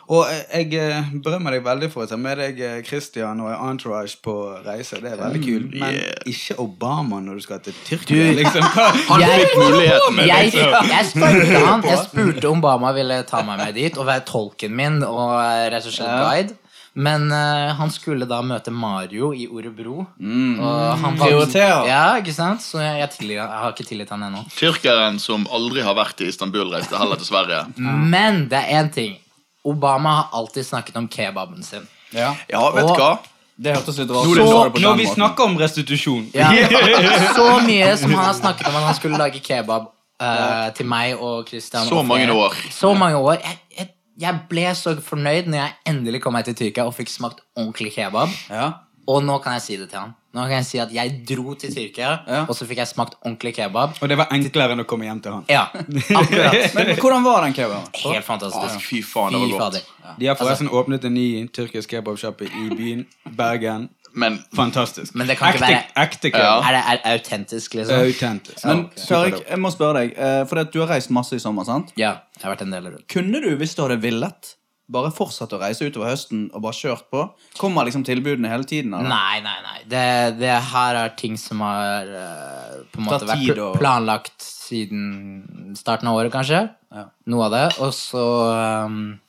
[0.08, 3.52] Og eh, jeg eh, berømmer deg veldig for å ta med deg eh, Christian og
[3.58, 5.00] Entourage på reise.
[5.02, 5.73] Det er veldig kult.
[5.80, 6.19] Men Yeah.
[6.30, 8.32] ikke Obama når du skal til Tyrkia.
[8.38, 8.62] liksom.
[9.10, 10.17] Han Jeg- fikk muligheten.
[10.28, 14.08] Jeg, jeg, jeg spurte han Jeg spurte om Obama ville ta meg med dit og
[14.10, 15.36] være tolken min og
[15.72, 16.58] rett og slett guide.
[16.98, 20.08] Men uh, han skulle da møte Mario i Orebro.
[20.18, 20.58] Mm.
[20.58, 21.20] han.
[21.86, 22.63] Ja, ikke sant?
[22.66, 24.42] Så jeg, jeg, tilgir, jeg har ikke tilgitt han ennå.
[24.56, 27.62] Tyrkeren som aldri har vært i Istanbul, reiste heller til Sverige.
[28.16, 29.13] Men det er én ting.
[29.68, 31.86] Obama har alltid snakket om kebaben sin.
[32.16, 32.34] Ja.
[32.50, 33.18] Ja, vet du hva?
[33.58, 34.42] Det hørtes litt rart ut.
[34.42, 35.13] Når vi måten.
[35.16, 36.50] snakker om restitusjon Ja.
[37.38, 39.90] Så mye som han har snakket om at han skulle lage kebab
[40.22, 41.86] eh, til meg og Christian.
[41.88, 42.56] Så og mange år.
[42.72, 43.38] Så mange år.
[43.44, 47.10] Jeg, jeg, jeg ble så fornøyd når jeg endelig kom meg til Tyrkia og fikk
[47.14, 48.30] smakt ordentlig kebab.
[48.50, 48.72] Ja.
[49.08, 50.16] Og nå kan jeg si det til han.
[50.36, 52.42] Nå kan jeg si at jeg dro til Tyrkia, Ja.
[52.44, 53.96] og så fikk jeg smakt ordentlig kebab.
[54.04, 55.46] Og det var enklere enn å komme hjem til han.
[55.50, 56.58] Ja, akkurat.
[56.76, 57.88] Men hvordan var den kebaben?
[58.04, 58.84] Helt fantastisk.
[58.84, 60.18] Fy faen, det var Fy godt.
[60.20, 63.06] De har forresten åpnet en ny tyrkisk kebabsjappe i byen.
[63.40, 63.88] Bergen.
[64.13, 65.13] Men Fantastisk.
[65.15, 68.00] Men det kan ikke være- ekte Ja, Er det er autentisk, liksom?
[68.06, 68.65] Autentisk.
[68.65, 69.04] Men okay.
[69.06, 71.91] Tariq, jeg må spørre deg, eh, for du har reist masse i sommer, sant?
[71.98, 73.08] Ja, jeg har vært en del rundt.
[73.08, 74.56] Kunne du, hvis du hadde villet,
[74.89, 77.30] bare fortsatt å reise utover høsten og bare kjørt på?
[77.60, 78.93] Kommer liksom tilbudene hele tiden?
[78.93, 79.10] Eller?
[79.10, 79.80] Nei, nei, nei.
[79.84, 85.76] Det, det her er ting som har eh, på en måte vært og- planlagt siden
[85.76, 86.70] starten av året, kanskje.
[86.93, 87.06] Ja.
[87.28, 87.65] Noe av det.
[87.84, 88.24] Og så
[88.86, 89.20] um,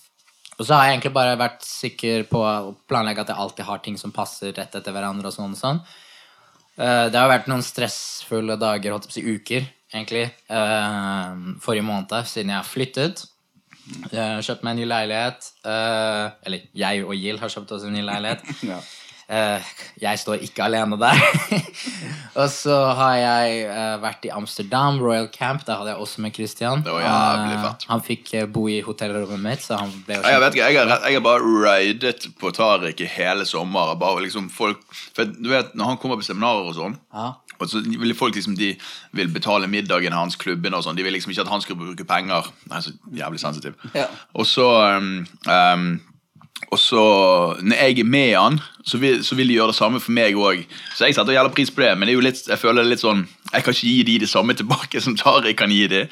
[0.58, 3.82] Og så har jeg egentlig bare vært sikker på å planlegge at jeg alltid har
[3.84, 5.30] ting som passer rett etter hverandre.
[5.30, 5.80] og sånn og sånn.
[6.78, 11.34] Eh, det har vært noen stressfulle dager, holdt jeg på å si uker, egentlig, eh,
[11.62, 13.24] forrige måned, siden jeg har flyttet.
[14.12, 15.50] Jeg har kjøpt meg en ny leilighet.
[15.64, 18.42] eh, eller jeg og Jill har kjøpt oss en ny leilighet.
[18.72, 18.80] Ja.
[19.28, 19.64] Eh,
[20.00, 21.18] jeg står ikke alene der.
[22.40, 25.66] og så har jeg eh, vært i Amsterdam, Royal Camp.
[25.66, 26.84] Der hadde jeg også med Christian.
[26.88, 30.80] Eh, han fikk bo i hotellrommet mitt, så han ble jo Jeg, vet ikke, jeg,
[30.80, 33.92] har, jeg har bare raidet på Tariq i hele sommer.
[34.00, 34.80] Bare liksom folk,
[35.12, 37.34] for du vet, Når han kommer på seminarer og sånn, Ja.
[37.58, 38.78] og så vil folk liksom, de
[39.12, 40.96] vil betale middagen hans, klubben og sånn.
[40.96, 42.48] De vil liksom ikke at han skal bruke penger.
[42.72, 43.76] Nei, så jævlig sensitiv.
[43.92, 44.08] Ja.
[44.32, 45.98] Og så um, um,
[46.68, 47.02] og så,
[47.64, 50.36] når jeg er med han, så vil, så vil de gjøre det samme for meg
[50.36, 50.66] òg.
[50.96, 53.24] Så jeg setter jævla pris på det, men det litt, jeg føler det litt sånn
[53.48, 56.02] Jeg kan ikke gi de det samme tilbake som Tariq kan gi de.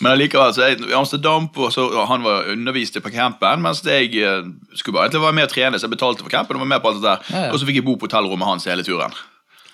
[0.00, 4.48] Men allikevel, så jeg, Amsterdam på, så Han var undervist på campen, mens jeg eh,
[4.72, 6.80] skulle bare egentlig være med og trene, så jeg betalte for campen og var med
[6.80, 7.26] på alt det der.
[7.28, 7.52] Ja, ja.
[7.52, 9.12] Og så fikk jeg bo på hotellrommet hans hele turen.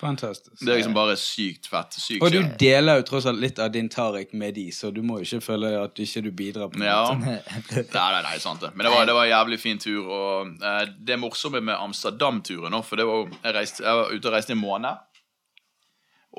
[0.03, 0.59] Fantastisk.
[0.59, 1.95] Det er liksom bare sykt fett.
[1.95, 4.99] Sykt Og du deler jo tross alt litt av din Tariq med de, så du
[5.05, 6.71] må jo ikke føle at du ikke bidrar.
[6.73, 7.05] på Ja.
[7.15, 8.73] Nei, nei, nei, sant det.
[8.75, 10.03] Men det var, det var en jævlig fin tur.
[10.03, 14.35] Og eh, det morsomme med Amsterdam-turen For det var, jeg, reiste, jeg var ute og
[14.35, 15.09] reiste i en måned.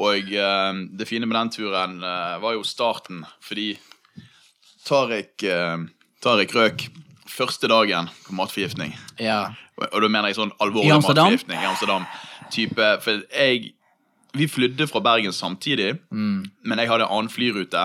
[0.05, 3.72] Og eh, det fine med den turen eh, var jo starten, fordi
[4.85, 5.87] Tariq, eh,
[6.24, 6.88] Tariq røk
[7.35, 8.94] første dagen på matforgiftning.
[9.18, 9.55] Ja.
[9.79, 12.07] Og, og da mener jeg sånn alvorlig I matforgiftning i Amsterdam.
[12.52, 13.74] Type, for jeg
[14.35, 17.85] Vi flydde fra Bergen samtidig, men jeg hadde en annen flyrute.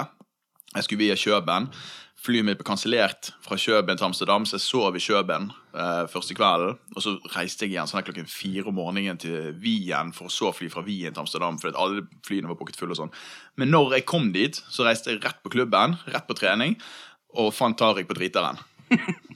[0.73, 1.67] Jeg skulle via Kjøben.
[2.19, 6.35] Flyet mitt ble kansellert fra Kjøben til Amsterdam, så jeg sov i Kjøben eh, første
[6.35, 6.75] kvelden.
[6.95, 10.51] Og så reiste jeg igjen sånn klokken fire om morgenen til Wien for å så
[10.55, 11.61] fly fra Wien til Amsterdam.
[11.61, 13.13] fordi alle flyene var booket fulle og sånn.
[13.61, 16.75] Men når jeg kom dit, så reiste jeg rett på klubben, rett på trening,
[17.39, 18.59] og fant Tariq på driteren.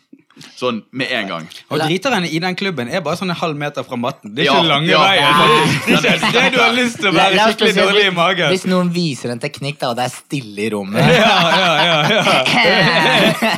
[0.58, 1.44] Sånn med en gang.
[1.70, 4.32] Og driteren i den klubben er bare sånn en halv meter fra matten.
[4.34, 5.02] Det er Ja, ikke lange ja.
[5.04, 5.76] veien.
[5.86, 8.50] Det er ikke det du har lyst til å være skikkelig dårlig i magen.
[8.56, 12.00] Hvis noen viser en teknikk, da, og det er stille i rommet Ja, ja, ja,
[12.18, 12.24] ja.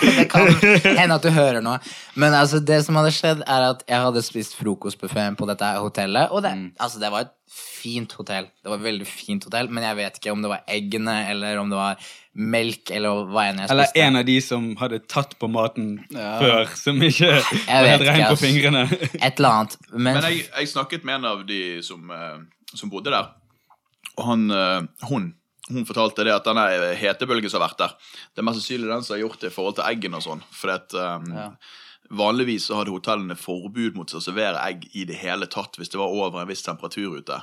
[0.19, 0.51] Det kan
[0.99, 1.79] hende at du hører noe.
[2.19, 6.27] Men altså, det som hadde skjedd, er at jeg hadde spist frokostbuffeen på dette hotellet.
[6.35, 8.47] Og det, altså, det var et fint hotell.
[8.61, 11.61] Det var et veldig fint hotell, men jeg vet ikke om det var eggene, eller
[11.61, 15.37] om det var melk, eller hva enn jeg Eller en av de som hadde tatt
[15.39, 18.83] på maten før, som ikke var helt rein på fingrene.
[19.21, 19.77] Et eller annet.
[19.93, 22.37] Men, Men jeg, jeg snakket med en av de som, eh,
[22.75, 23.31] som bodde der,
[24.17, 25.31] og han, eh, hun,
[25.71, 26.67] hun fortalte det at denne
[26.99, 27.95] hetebølgen som har vært der,
[28.35, 30.45] det er mest sannsynlig den som har gjort det i forhold til eggene og sånn.
[30.55, 31.49] For at, um, Ja.
[32.11, 35.99] Vanligvis så hadde hotellene forbud mot å servere egg i det hele tatt hvis det
[36.01, 37.41] var over en viss temperatur ute.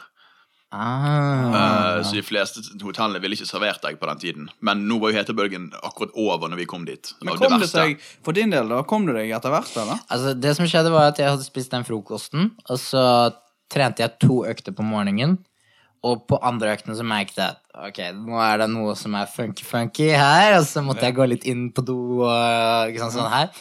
[0.73, 4.49] ah, Eh, Så de fleste hotellene ville ikke servert egg på den tiden.
[4.65, 7.13] Men nå var jo hetebølgen akkurat over når vi kom dit.
[7.23, 10.01] Men kom det seg, for din del, da, kom du deg etter hvert, eller?
[10.09, 13.05] Altså, det som skjedde var at jeg hadde spist den frokosten, og så
[13.73, 15.39] trente jeg to økter på morgenen.
[16.03, 17.61] Og på andre økten så merket jeg at
[17.93, 20.57] ok, nå er det noe som er funky-funky her.
[20.59, 21.95] Og så måtte jeg gå litt inn på do
[22.27, 23.53] og ikke sant, sånn her.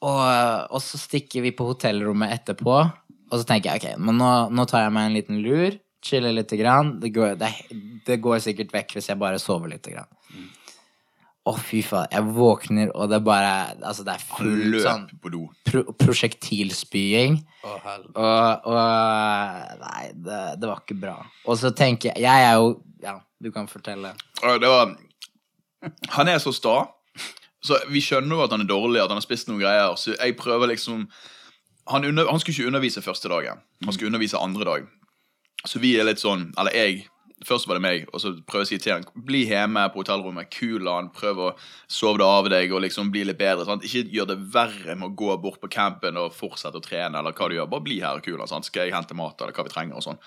[0.00, 2.76] Og, og så stikker vi på hotellrommet etterpå,
[3.30, 5.76] og så tenker jeg ok, men nå, nå tar jeg meg en liten lur.
[6.02, 6.94] Chiller lite grann.
[7.02, 7.50] Det går, det,
[8.06, 10.08] det går sikkert vekk hvis jeg bare sover lite grann.
[11.48, 12.08] Å, fy faen.
[12.12, 13.52] Jeg våkner, og det er bare
[13.88, 15.04] Altså, det er full fullt sånn
[15.68, 17.38] pro prosjektilspying.
[17.64, 21.14] og, og Nei, det, det var ikke bra.
[21.48, 24.12] Og så tenker jeg Jeg er jo Ja, du kan fortelle.
[24.40, 24.92] Det var
[26.16, 26.76] Han er så sta.
[27.64, 29.94] Så vi skjønner jo at han er dårlig, at han har spist noen greier.
[30.00, 31.06] Så jeg prøver liksom
[31.90, 33.62] han, under, han skulle ikke undervise første dagen.
[33.84, 34.90] Han skulle undervise andre dag.
[35.66, 37.00] Så vi er litt sånn Eller jeg.
[37.44, 40.02] Først var det meg, og så prøver jeg å si til han Bli hjemme på
[40.02, 41.46] hotellrommet, kul han, prøv å
[41.88, 43.64] sove det av deg og liksom bli litt bedre.
[43.64, 43.86] Sant?
[43.88, 47.32] Ikke gjør det verre med å gå bort på campen og fortsette å trene, eller
[47.32, 47.70] hva du gjør.
[47.72, 48.50] Bare bli her og kul han.
[48.50, 48.68] Sant?
[48.68, 50.20] Skal jeg hente mat, eller hva vi trenger, og sånn.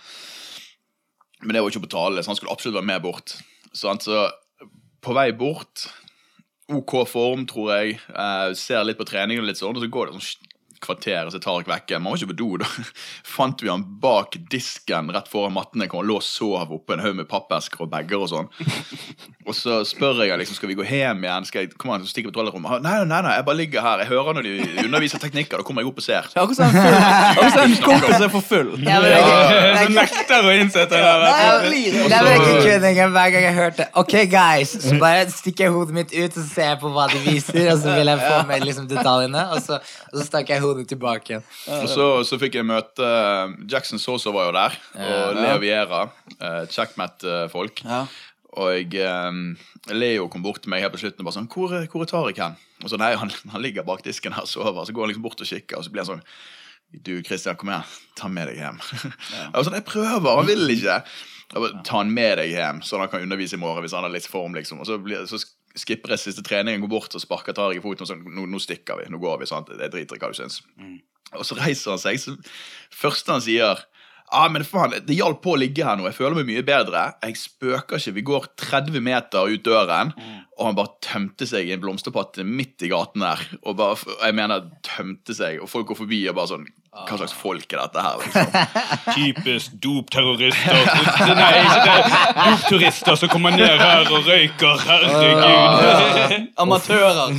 [1.43, 3.35] Men det var ikke på tale, så han skulle absolutt være med bort.
[3.77, 4.09] Sant?
[4.09, 4.25] Så
[5.05, 5.85] på vei bort
[6.79, 7.99] OK form, tror jeg.
[8.09, 10.52] Uh, ser litt på treningen, og litt sånn, og så går det sånn
[10.83, 12.03] kvarter, og så tar jeg vekken.
[12.03, 12.69] Man var ikke på do, da
[13.35, 15.87] fant vi han bak disken rett foran mattene.
[15.91, 18.51] Hvor han lå og sov oppå en haug med pappesker og bager og sånn.
[19.43, 21.43] Og så spør jeg liksom, skal vi gå hjem igjen.
[21.49, 22.79] Skal jeg kom an, stikke på toalettrommet?
[22.85, 23.99] Nei, nei, nei, jeg bare ligger her.
[24.05, 24.53] Jeg hører når de
[24.85, 25.59] underviser teknikker.
[25.59, 26.29] Da kommer jeg opp og ser.
[26.31, 28.69] Akkurat som en kompis er for full.
[28.87, 31.11] Ja, men Så ikke- nekter å innsette det.
[32.07, 35.95] Det er ikke kødd hver gang jeg hørte Ok, guys, så bare stikker jeg hodet
[35.97, 38.87] mitt ut og ser på hva de viser, og så vil jeg få med liksom
[38.89, 39.77] detaljene, og så,
[40.11, 41.45] og så stakk jeg hodet tilbake igjen.
[41.77, 46.03] Og så, så fikk jeg møte eh, Jackson Sosa var jo der, og Leo Viera.
[46.73, 47.83] Checkmat-folk.
[47.88, 48.05] Ja.
[48.63, 49.31] Og eh,
[49.93, 52.41] Leo kom bort til meg helt på slutten og bare sånn Hvor, hvor er Tariq
[52.43, 52.57] hen?
[52.83, 54.83] Og så nei, han, han ligger bak disken her og sover.
[54.86, 56.25] Så går han liksom bort og kikker, og så blir han sånn
[56.93, 57.88] Du, Christian, kom igjen.
[58.19, 58.81] Ta med deg hjem.
[59.31, 60.99] Jeg var sånn, jeg prøver, han vil ikke.
[61.53, 64.05] Jeg bare, Ta han med deg hjem, så han kan undervise i morgen hvis han
[64.05, 64.53] har litt form.
[64.59, 64.83] liksom.
[64.83, 65.39] Og så, blir, så
[65.77, 68.59] skipper jeg siste treningen, går bort og sparker Tariq i foten og sånn Nå, nå
[68.62, 69.07] stikker vi.
[69.09, 69.49] Nå går vi.
[69.49, 69.71] sant?
[69.73, 70.62] Jeg driter i hva du syns.
[71.33, 72.19] Og så reiser han seg.
[72.21, 72.36] så
[72.93, 73.81] Første han sier
[74.33, 76.05] ah, men faen, Det hjalp på å ligge her nå.
[76.09, 77.07] Jeg føler meg mye bedre.
[77.25, 78.13] Jeg spøker ikke.
[78.19, 80.13] Vi går 30 meter ut døren,
[80.57, 83.41] og han bare tømte seg i en blomsterpatte midt i gaten der.
[83.63, 87.34] Og bare, jeg mener tømte seg, og folk går forbi og bare sånn Hva slags
[87.34, 88.19] folk er dette her?
[88.21, 88.51] liksom?
[89.17, 90.91] Typisk dopterrorister.
[91.34, 92.17] Nei, ikke det.
[92.38, 94.84] Dopturister som kommer ned her og røyker.
[94.86, 96.49] Herregud.
[96.63, 97.34] Amatører.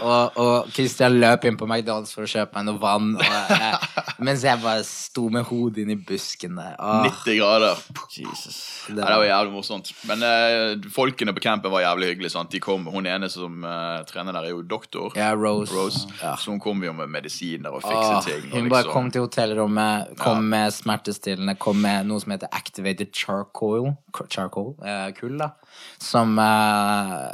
[0.00, 4.16] Og, og Christian løp inn på McDonald's for å kjøpe meg noe vann, og jeg,
[4.24, 6.74] mens jeg bare sto med hodet inn i busken der.
[6.80, 7.84] Åh, 90 grader.
[8.10, 8.56] Jesus.
[8.88, 9.92] det Nei, det var jævlig morsomt.
[10.08, 12.32] Men eh, folkene på campen var jævlig hyggelige.
[12.34, 12.50] sant?
[12.52, 15.12] De kom, Hun ene som eh, trener der, er jo doktor.
[15.20, 15.72] Ja, Rose.
[15.76, 16.06] Rose.
[16.22, 16.34] Ja.
[16.40, 18.50] Så hun kom jo med medisiner og fikse Åh, ting.
[18.50, 23.12] og bare liksom- kom til hotellrommet, kom med smertestillende, kom med noe som heter activated
[23.12, 23.92] charcoal,
[24.30, 25.52] charcoal eh, kull, da.
[25.98, 27.30] Som eh,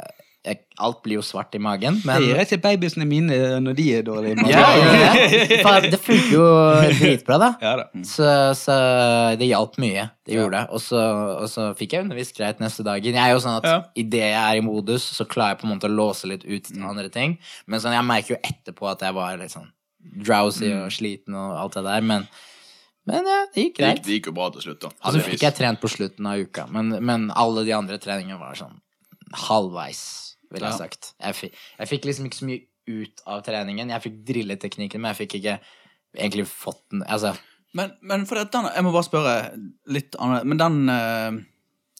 [0.79, 3.85] Alt blir jo svart i magen, men Det gir jeg til babyene mine når de
[3.97, 4.43] er dårlige.
[4.47, 5.79] ja, ja, ja.
[5.89, 6.45] Det funker jo
[6.99, 7.49] dritbra, da.
[7.59, 7.85] Ja da.
[8.05, 8.75] Så, så
[9.41, 10.05] det hjalp mye.
[10.23, 10.61] Det gjorde det.
[10.77, 11.01] Og så,
[11.41, 13.17] og så fikk jeg undervist greit neste dagen.
[13.17, 13.79] Jeg er jo sånn at Ja.
[13.97, 16.69] Idet jeg er i modus, så klarer jeg på en måte å låse litt ut
[16.69, 17.39] til andre ting.
[17.65, 19.67] Men sånn, jeg merker jo etterpå at jeg var litt sånn
[20.15, 22.01] drowsy og sliten og alt det der.
[22.01, 22.27] Men,
[23.07, 24.03] men ja, det gikk Det gikk, greit.
[24.05, 24.91] det gikk jo bra til slutt, da.
[25.03, 26.67] Og så fikk jeg trent på slutten av uka.
[26.71, 28.79] Men, men alle de andre treningene var sånn
[29.47, 30.01] halvveis,
[30.51, 30.77] ville jeg Ja.
[30.77, 31.13] sagt.
[31.19, 33.89] Jeg fikk, jeg fikk liksom ikke så mye ut av treningen.
[33.91, 35.59] Jeg fikk drillet teknikken, men jeg fikk ikke
[36.15, 37.35] egentlig fått den Altså,
[37.75, 39.33] Men, men for den, jeg må bare spørre
[39.91, 41.43] litt annerledes Men den uh,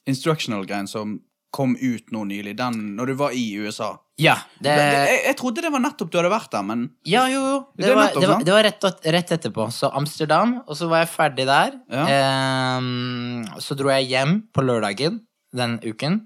[0.07, 1.17] instructional-greien som
[1.57, 4.33] kom ut nå nylig, den når du var i USA ja.
[4.57, 7.57] Det, jeg, jeg trodde det var nettopp du hadde vært der, men ja, jo, jo.
[7.77, 9.67] Det Det, var, nettopp det, var, det var rett, rett etterpå.
[9.73, 11.77] Så Amsterdam, og så var jeg ferdig der.
[11.93, 12.05] Ja.
[12.15, 15.21] Ehm, så dro jeg hjem på lørdagen
[15.57, 16.23] den uken.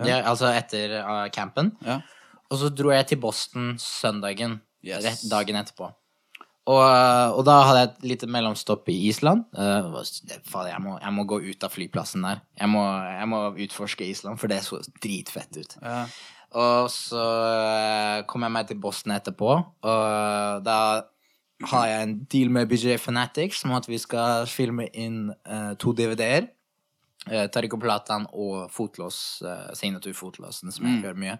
[0.00, 0.22] Ja.
[0.24, 1.74] altså etter uh, campen.
[1.86, 2.00] ja.
[2.50, 4.58] Og så dro jeg til Boston søndagen.
[4.82, 5.22] Yes.
[5.30, 5.92] Dagen etterpå.
[6.70, 6.80] Og,
[7.34, 9.46] og da hadde jeg et lite mellomstopp i Island.
[9.56, 9.96] Uh,
[10.46, 12.42] faen, jeg, må, jeg må gå ut av flyplassen der.
[12.60, 15.78] Jeg må, jeg må utforske Island, for det så dritfett ut.
[15.80, 16.04] Ja.
[16.60, 19.52] Og så eh, kom jeg meg til Boston etterpå,
[19.86, 20.78] og da
[21.70, 25.92] har jeg en deal med BJ Fanatics om at vi skal filme inn uh, to
[25.94, 26.48] DVD-er.
[27.28, 31.36] Uh, Tariq Platan og fotlås, uh, signaturfotlåsen, som jeg hører mye.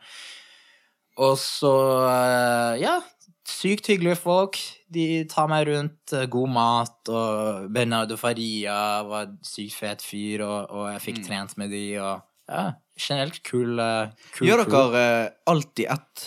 [1.20, 1.72] Og så,
[2.08, 3.00] eh, ja,
[3.48, 4.58] sykt hyggelige folk.
[4.92, 10.70] De tar meg rundt, eh, god mat, og Bernardo Faria var sykt fet fyr, og,
[10.70, 12.64] og jeg fikk trent med de, og ja,
[12.98, 16.24] generelt kul, eh, kul Gjør dere eh, alltid ett?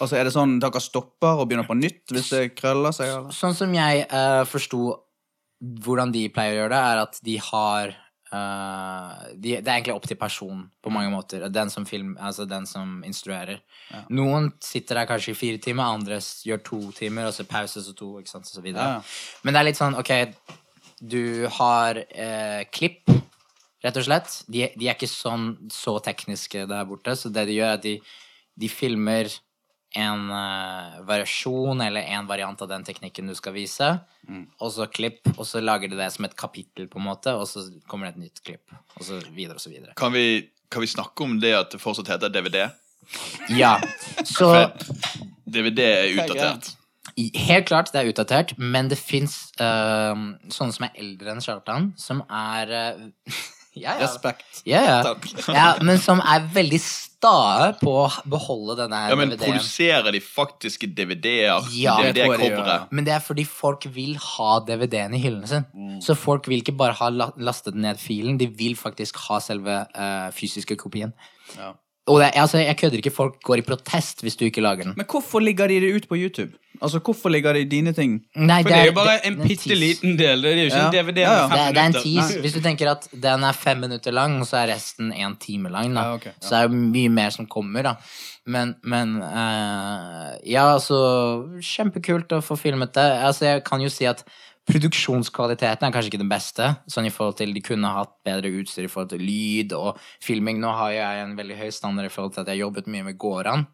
[0.00, 3.10] Altså Er det sånn dere stopper og begynner på nytt hvis det krøller seg?
[3.12, 3.34] Eller?
[3.36, 4.94] Sånn som jeg uh, forsto
[5.62, 7.92] hvordan de pleier å gjøre det, er at de har
[8.32, 11.44] eh, de, Det er egentlig opp til personen på mange måter.
[11.52, 13.60] Den som, film, altså den som instruerer.
[14.10, 17.94] Noen sitter der kanskje i fire timer, andre gjør to timer, og så pause, så
[17.96, 18.64] to, sant, så.
[18.64, 18.98] Ja, ja.
[19.42, 20.12] Men det er litt sånn, ok,
[21.02, 23.10] du har eh, klipp,
[23.82, 24.42] rett og slett.
[24.46, 27.86] De, de er ikke sånn så tekniske der borte, så det de gjør, er at
[27.86, 27.96] de,
[28.62, 29.32] de filmer
[29.98, 33.88] en uh, variasjon eller en variant av den teknikken du skal vise,
[34.62, 37.48] og så klipp, og så lager de det som et kapittel, på en måte, og
[37.50, 39.96] så kommer det et nytt klipp, og så videre og så videre.
[39.98, 42.68] Kan vi, kan vi snakke om det at det fortsatt heter DVD?
[43.52, 43.76] Ja,
[44.24, 44.52] så
[45.44, 46.72] DVD er utdatert.
[47.18, 52.22] Helt klart, det er utdatert, men det fins sånne som er eldre enn Kjartan, som
[52.30, 53.42] er eh,
[53.74, 54.02] ja, ja.
[54.04, 54.62] Respekt.
[54.68, 55.14] Ja, ja.
[55.54, 59.54] ja, men som er veldig stae på å beholde denne Ja, men DVD-en.
[59.54, 61.68] Produserer de faktiske DVD-er?
[61.78, 62.88] Ja, DVD-coveret?
[62.92, 65.64] Men det er fordi folk vil ha DVD-en i hyllene sin.
[65.72, 66.00] Mm.
[66.04, 69.80] Så folk vil ikke bare ha la- lastet ned filen, de vil faktisk ha selve
[69.94, 71.14] eh, fysiske kopien.
[71.56, 71.72] Ja.
[72.10, 74.94] Og det, altså, jeg kødder ikke, folk går i protest hvis du ikke lager den.
[74.96, 76.50] Men hvorfor ligger de det ut på YouTube?
[76.82, 78.16] Altså, hvorfor ligger de dine ting?
[78.34, 80.42] Nei, For det er jo bare det- en det er bitte liten del.
[80.42, 80.86] Det er jo ikke Ja.
[80.88, 81.46] en DVD Ja, ja.
[81.46, 82.22] med Det fem er, det er en minutter.
[82.22, 82.40] tease.
[82.40, 85.94] Hvis du tenker at den er fem minutter lang, så er resten en time lang,
[85.94, 86.00] da.
[86.02, 86.30] Ja, ok, ja.
[86.40, 87.94] Så er det mye mer som kommer, da.
[88.46, 93.06] Men, men uh, Ja, altså Kjempekult å få filmet det.
[93.22, 94.24] Altså, jeg kan jo si at
[94.70, 96.68] produksjonskvaliteten er kanskje ikke den beste.
[96.90, 100.60] Sånn i forhold til De kunne hatt bedre utstyr i forhold til lyd og filming.
[100.62, 103.08] Nå har jeg en veldig høy standard i forhold til at jeg har jobbet mye
[103.10, 103.66] med Goran.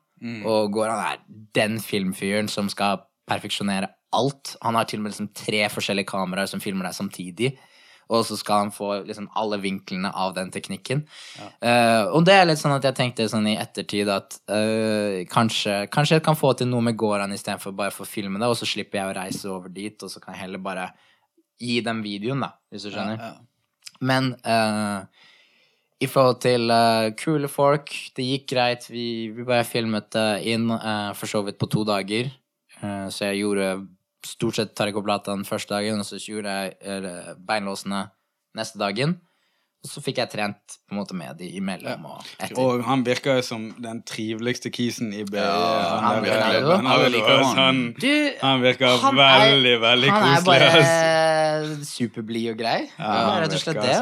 [0.49, 1.21] Og Goran er
[1.55, 4.57] den filmfyren som skal perfeksjonere alt.
[4.65, 7.53] Han har til og med liksom tre forskjellige kameraer som filmer deg samtidig.
[8.09, 11.03] Og så skal han få liksom alle vinklene av den teknikken.
[11.61, 15.83] Eh, og det er litt sånn at jeg tenkte sånn i ettertid at uh, kanskje,
[15.93, 18.57] kanskje jeg kan få til noe med Goran istedenfor bare for å filme det, og
[18.57, 20.89] så slipper jeg å reise over dit, og så kan jeg heller bare
[21.61, 23.21] gi dem videoen, da, hvis du skjønner.
[23.21, 23.95] Ja.
[24.09, 25.05] Men uh,
[25.99, 28.87] i forhold til uh, kule folk, det gikk greit.
[28.91, 32.31] Vi, vi bare filmet det inn uh, for så vidt på to dager.
[32.79, 33.73] Uh, så jeg gjorde
[34.27, 38.11] stort sett Tarikoplata den første dagen, og så gjorde jeg beinlåsene
[38.59, 39.21] neste dagen.
[39.79, 42.59] Og så fikk jeg trent på en måte med de imellom og etter.
[42.59, 45.39] Og han virker jo som den triveligste kisen i BI.
[45.39, 47.79] Ja, han han han,
[48.41, 52.81] han virker han er- veldig, veldig han er bare superblid og grei.
[52.99, 53.95] Rett og slett det.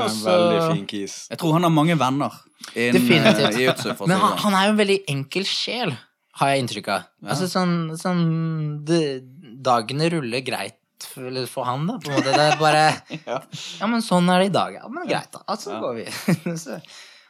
[1.29, 2.33] Jeg tror han har mange venner
[2.73, 3.85] Definitivt.
[3.87, 5.93] eh, å Men han, han er jo en veldig enkel sjel,
[6.41, 7.05] har jeg inntrykk av.
[7.27, 8.25] Altså sånn, sånn
[8.89, 9.03] det,
[9.65, 11.99] Dagene ruller greit for, han, da.
[12.01, 12.33] På en måte.
[12.33, 12.87] Det er bare
[13.81, 14.79] Ja, men sånn er det i dag.
[14.81, 15.45] Ja, men greit, da.
[15.49, 16.07] Altså går vi.
[16.65, 16.81] Så,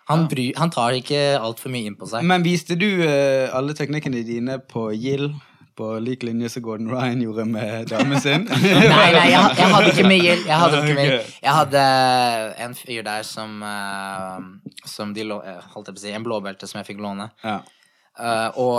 [0.06, 2.26] han, bry, han tar ikke altfor mye inn på seg.
[2.26, 5.32] Men viste du uh, alle teknikkene dine på Gill?
[5.76, 8.46] På lik linje som Gordon Ryan gjorde med damen sin?
[8.64, 10.46] Nei, nei, jeg, jeg hadde ikke mye Gild.
[10.46, 11.02] Jeg hadde, ikke.
[11.18, 11.34] Ok.
[11.42, 11.82] jeg hadde
[12.64, 16.70] en fyr der som, uh, som de eh, holdt jeg på å si, En blåbelte
[16.70, 17.28] som jeg fikk låne.
[17.44, 17.58] Ja.
[18.56, 18.78] Og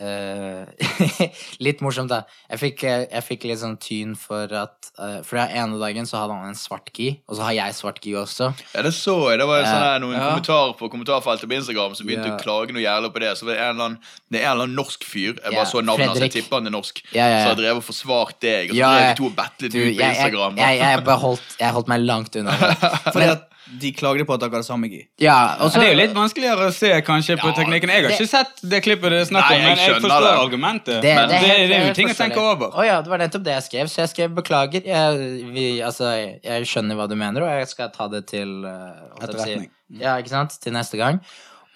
[0.00, 1.30] eh,
[1.66, 2.22] Litt morsomt, da.
[2.50, 6.06] Jeg fikk, eh, jeg fikk litt sånn tyn for at uh, For den ene dagen
[6.08, 8.50] så hadde han en svart gi, og så har jeg svart gi også.
[8.74, 9.40] Ja, det så jeg.
[9.40, 10.28] Det var sånn her, noen Ja.
[10.34, 12.36] kommentarer på kommentarfeltet på Instagram som begynte Ja.
[12.36, 13.32] å klage noe jævlig på det.
[13.40, 13.98] Så det er en eller annen,
[14.30, 15.34] det en eller annen norsk fyr.
[15.40, 17.02] Jeg bare så navnet hans, jeg tipper han er norsk.
[17.12, 17.42] Ja, ja.
[17.42, 19.96] Så har drevet og forsvart deg, og så drev de to og battlet Du, jeg,
[19.96, 20.56] på jeg, Instagram.
[20.60, 22.56] jeg, jeg, bare holdt, jeg holdt meg langt unna.
[23.14, 25.00] Fordi at de klagde på at dere hadde samme gi.
[25.18, 27.90] Ja, og Så så det er jo litt vanskeligere å se kanskje på Ja, teknikken.
[27.90, 30.02] Jeg har det- ikke sett det klippet det er snakk om, Nei, jeg men jeg
[30.02, 30.34] forstår det.
[30.46, 31.02] argumentet.
[31.02, 32.70] Det, men det, det, det er jo ting å tenke over.
[32.78, 33.90] Oh, ja, det var nettopp det jeg skrev.
[33.90, 34.82] Så jeg skrev beklager.
[34.86, 36.12] Jeg, vi, altså,
[36.44, 40.16] jeg skjønner hva du mener, og jeg skal ta det til uh, å si- Ja,
[40.18, 40.58] ikke sant?
[40.62, 41.20] Til neste gang.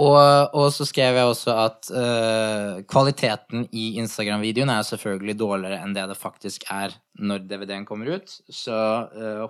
[0.00, 5.92] Og, og så skrev jeg også at uh, kvaliteten i Instagram-videoen er selvfølgelig dårligere enn
[5.92, 8.32] det det faktisk er når DVD-en kommer ut.
[8.48, 9.44] Så uh,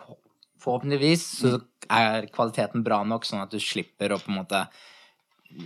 [0.60, 4.62] forhåpentligvis så er kvaliteten bra nok, sånn at du slipper å på en måte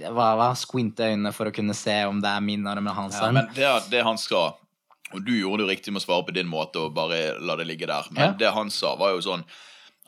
[0.09, 3.19] hva, hva, squinte øynene for å kunne se om det er min arm eller hans
[3.21, 4.55] Ja, men det, det han sa
[5.13, 7.55] Og du gjorde det jo riktig med å svare på din måte og bare la
[7.61, 8.09] det ligge der.
[8.11, 8.33] Men Ja.
[8.41, 9.45] det han sa, var jo sånn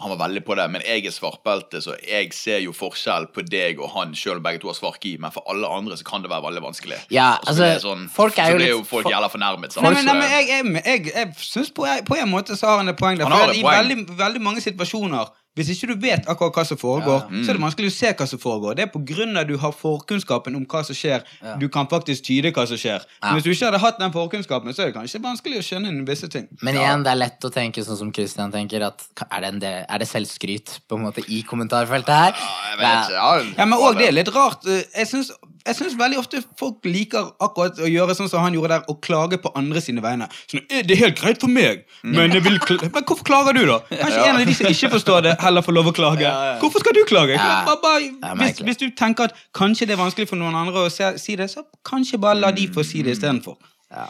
[0.01, 3.41] Han var veldig på det, men jeg er svartbelte, så jeg ser jo forskjell på
[3.49, 5.15] deg og han, selv om begge to har svark i.
[5.17, 6.99] men for alle andre så kan det være veldig vanskelig.
[7.11, 9.31] Ja, altså, så det er sånn, folk er så jo er jo folk folk- jævla
[9.33, 9.73] fornærmet.
[9.73, 9.85] sant?
[9.87, 12.83] Nei, men, nei, men jeg, jeg, jeg, jeg syns på, på en måte så har
[12.83, 13.25] han et poeng der.
[13.25, 17.23] Han For I veldig, veldig mange situasjoner hvis ikke du vet akkurat hva som foregår,
[17.43, 18.77] så er det vanskelig å se hva som foregår.
[18.77, 21.25] Det er på grunn av at du har forkunnskapen om hva som skjer,
[21.63, 23.07] du kan faktisk tyde hva som skjer.
[23.25, 25.95] Men hvis du ikke hadde hatt den forkunnskapen, så er det kanskje vanskelig å skjønne
[26.09, 26.47] visse ting.
[26.61, 29.61] Men igjen, det er lett å tenke sånn som Christian tenker, at er det, en
[29.65, 32.37] del, er det selvskryt på en måte i kommentarfeltet her?
[32.37, 33.19] Ja, jeg vet ikke.
[33.19, 34.67] Ja, Ja, men også det er litt rart.
[34.69, 35.33] Eh, Jeg syns,
[35.67, 39.01] jeg syns veldig ofte folk liker akkurat å gjøre sånn som han gjorde der, og
[39.05, 40.29] klage på andre sine vegne.
[40.47, 43.65] Sånn, «Eh, det er helt greit for meg, men, jeg vil men hvorfor klager du,
[43.69, 43.81] da?
[43.91, 46.35] Kanskje en av de som ikke forstår det, heller får lov å klage.
[46.63, 47.39] Hvorfor skal du klage?
[47.39, 47.65] Ja.
[47.67, 50.93] Bare, bare, hvis, hvis du tenker at kanskje det er vanskelig for noen andre å
[50.93, 53.59] se, si det, så kanskje bare la de få si det istedenfor.
[53.93, 54.07] Ja.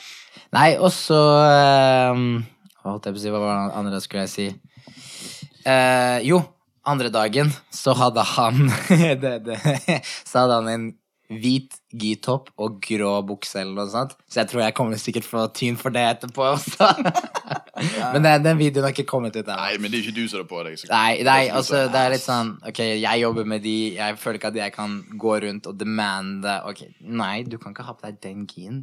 [0.57, 2.29] Nei, og så ehm,
[2.87, 2.99] å?
[3.01, 4.47] Hva var det andre skulle jeg si?
[5.67, 6.39] Uh, jo,
[6.87, 8.69] andre dagen så hadde han
[9.23, 9.59] det, det,
[10.23, 10.87] Så hadde han en
[11.29, 14.17] hvit G-topp og grå bukse eller noe sånt.
[14.31, 16.91] Så jeg tror jeg kommer sikkert få tyn for det etterpå også.
[18.15, 19.57] Men den, den videoen har ikke kommet ut ennå.
[19.57, 20.81] Nei, men det er ikke du som har på deg.
[20.89, 24.49] Nei, nei, altså det er litt sånn Ok, jeg jobber med de Jeg føler ikke
[24.55, 28.17] at jeg kan gå rundt og demande Ok, nei, du kan ikke ha på deg
[28.25, 28.81] den gien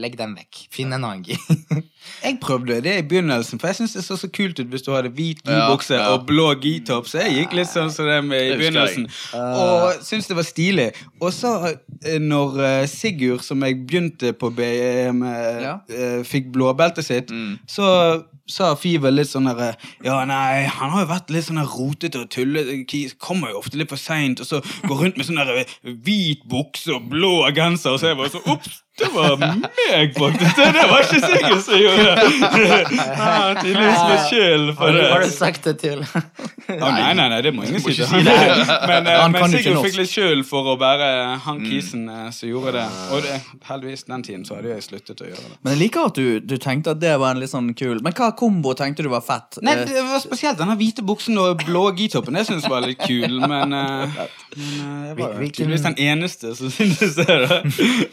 [0.00, 1.38] Legg den vekk Finn en annen gi
[2.24, 4.90] Jeg prøvde det i begynnelsen, for jeg syns det så så kult ut hvis du
[4.94, 6.08] hadde hvit Ja, gibukse ja.
[6.14, 7.08] og blå gitopp.
[7.10, 9.08] Så jeg gikk litt sånn som det med i begynnelsen.
[9.38, 10.88] Og syntes det var stilig.
[11.22, 12.18] Og så, eh,
[12.52, 15.74] når eh, Sigurd, som jeg begynte på BM, eh, Ja.
[15.88, 17.58] eh, fikk blåbeltet sitt, Mm.
[17.68, 22.20] så sa Fiver litt sånn herre Ja, nei, han har jo vært litt sånn rotete
[22.20, 22.84] og tullete.
[23.18, 27.08] Kommer jo ofte litt for seint, og så går rundt med sånn hvit bukse og
[27.08, 28.82] blå genser, og så er jeg bare så Ops!
[28.98, 30.56] Det var meg, faktisk!
[30.56, 32.82] Det, det var ikke Sigurd som gjorde det!
[33.22, 35.04] Ah, Tydeligvis med skyld for det.
[35.12, 37.94] har du sagt det til nei, nei, nei, det må ingen si.
[37.96, 38.34] til det.
[38.90, 41.08] Men, eh, men Sigurd fikk litt sjøl for å være
[41.44, 42.84] han kisen eh, som gjorde det.
[43.14, 43.38] Og det,
[43.68, 45.56] heldigvis den tiden så hadde jeg sluttet å gjøre det.
[45.64, 48.14] Men jeg liker at du, du tenkte at det var en litt sånn kul Men
[48.18, 49.58] hva kombo tenkte du var fett?
[49.64, 52.36] Nei, Eh, det var spesielt denne hvite buksen og blå G-toppen.
[52.36, 54.14] Det syns jeg var litt kul, men, men
[55.08, 57.40] jeg var tydeligvis den eneste som syntes det.
[57.48, 57.62] da.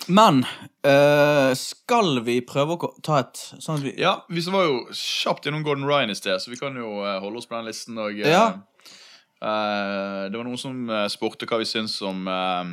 [0.08, 0.44] Men
[0.86, 5.48] eh, skal vi prøve å ta et sånn at vi Ja, vi var jo kjapt
[5.48, 7.98] gjennom Gordon Ryan i sted, så vi kan jo eh, holde oss på den listen.
[7.98, 8.46] Og, eh, Ja.
[9.42, 12.72] eh, det var noen som uh, spurte hva vi syns om eh,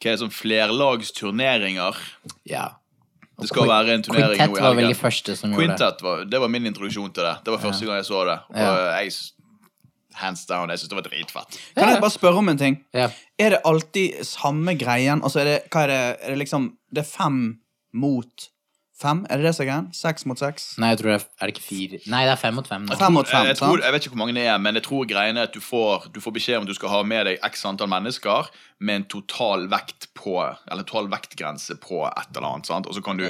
[0.00, 1.96] Hva er det sånn flerlagsturneringer?
[2.48, 2.68] Ja
[3.40, 6.02] Det skal være en turnering Quintet nå i var vel de første som gjorde det
[6.04, 7.36] var, det var min introduksjon til det.
[7.44, 8.38] Det var første gang jeg så det.
[8.52, 9.00] Og Ja.
[9.00, 9.12] jeg
[10.14, 11.58] Hands down, jeg syns det var dritfett.
[11.76, 12.80] Kan jeg bare spørre om en ting?
[12.94, 13.10] ja.
[13.40, 15.22] Er det alltid samme greien?
[15.24, 16.00] Altså, er det, hva er det?
[16.20, 17.36] Er det liksom Det er fem
[17.94, 18.48] mot
[19.00, 19.22] fem?
[19.30, 19.86] Er det det som er greien?
[19.96, 20.66] Seks mot seks?
[20.76, 22.84] Nei, jeg tror det er, er det ikke fire Nei, det er fem mot fem
[22.84, 22.98] nå.
[23.00, 24.84] Fem mot fem, jeg, jeg, tror, jeg vet ikke hvor mange det er, men jeg
[24.84, 27.40] tror greien er at du får, du får beskjed om du skal ha med deg
[27.48, 28.50] x antall mennesker
[28.84, 32.68] med en total vekt på Eller total vektgrense på et eller annet.
[32.68, 32.86] Sant?
[32.90, 33.24] Og så kan du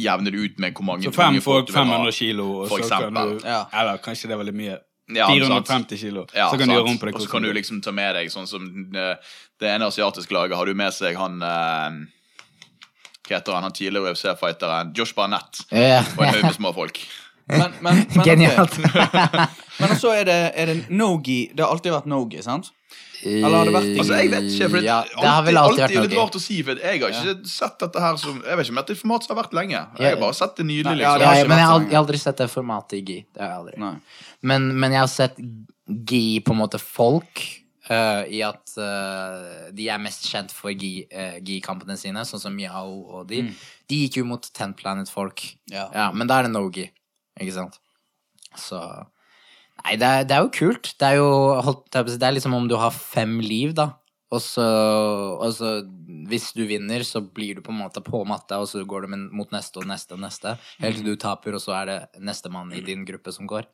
[0.00, 2.68] jevne det ut med hvor mange Så fem folk, du vil ha, 500 kilo, og
[2.72, 3.38] for så kan eksempel.
[3.44, 3.62] du Ja.
[3.82, 4.80] Eller kanskje det er veldig mye.
[5.06, 6.26] Ja, 450 kilo.
[6.32, 6.70] Ja, så kan sant.
[6.70, 7.14] du gjøre om på det.
[7.14, 8.64] Og så kan du liksom ta med deg sånn som
[8.96, 11.98] eh, det ene asiatiske laget har du med seg han eh,
[13.24, 16.08] Hva heter han, han tidligere UFC-fighteren Josh Barnett yeah.
[16.16, 17.02] og en haug med små folk.
[17.52, 18.24] Men, men, men.
[18.24, 18.78] Genialt.
[19.82, 21.50] men så er det, er det no-gi.
[21.52, 22.72] Det har alltid vært no-gi, sant?
[23.24, 25.54] Eller har det vært- Altså, jeg vet ikke, for det, Ja, alltid, det har alltid
[25.54, 26.20] vært alltid litt noe.
[26.24, 28.80] rart å si, for jeg har ikke sett dette her som Jeg vet ikke om
[28.80, 29.80] dette er som har vært lenge.
[29.98, 31.20] Jeg har bare sett det nylig, ja, liksom.
[31.20, 33.26] Ja, men jeg har aldri sett det formatet i GI.
[33.32, 33.78] Det har jeg aldri.
[33.80, 33.94] Nei.
[34.44, 35.38] Men, men jeg har sett
[35.84, 37.42] GI på en måte folk
[37.90, 43.00] uh, i at uh, de er mest kjent for gi-kampene uh, sine, sånn som Yao
[43.18, 43.46] og de.
[43.90, 45.46] De gikk jo mot Ten Planet-folk.
[45.72, 46.10] Ja.
[46.16, 46.88] men da er det no-GI,
[47.40, 47.80] ikke sant?
[48.60, 48.80] Så
[49.84, 50.94] Nei, det er, det er jo kult.
[50.96, 51.28] Det er jo
[51.66, 53.90] holdt, Det er liksom om du har fem liv, da.
[54.32, 55.74] Og så, og så
[56.30, 59.16] Hvis du vinner, så blir du på en måte på matta, og så går du
[59.36, 60.54] mot neste og neste og neste.
[60.80, 63.68] Helt til du taper, og så er det nestemann i din gruppe som går.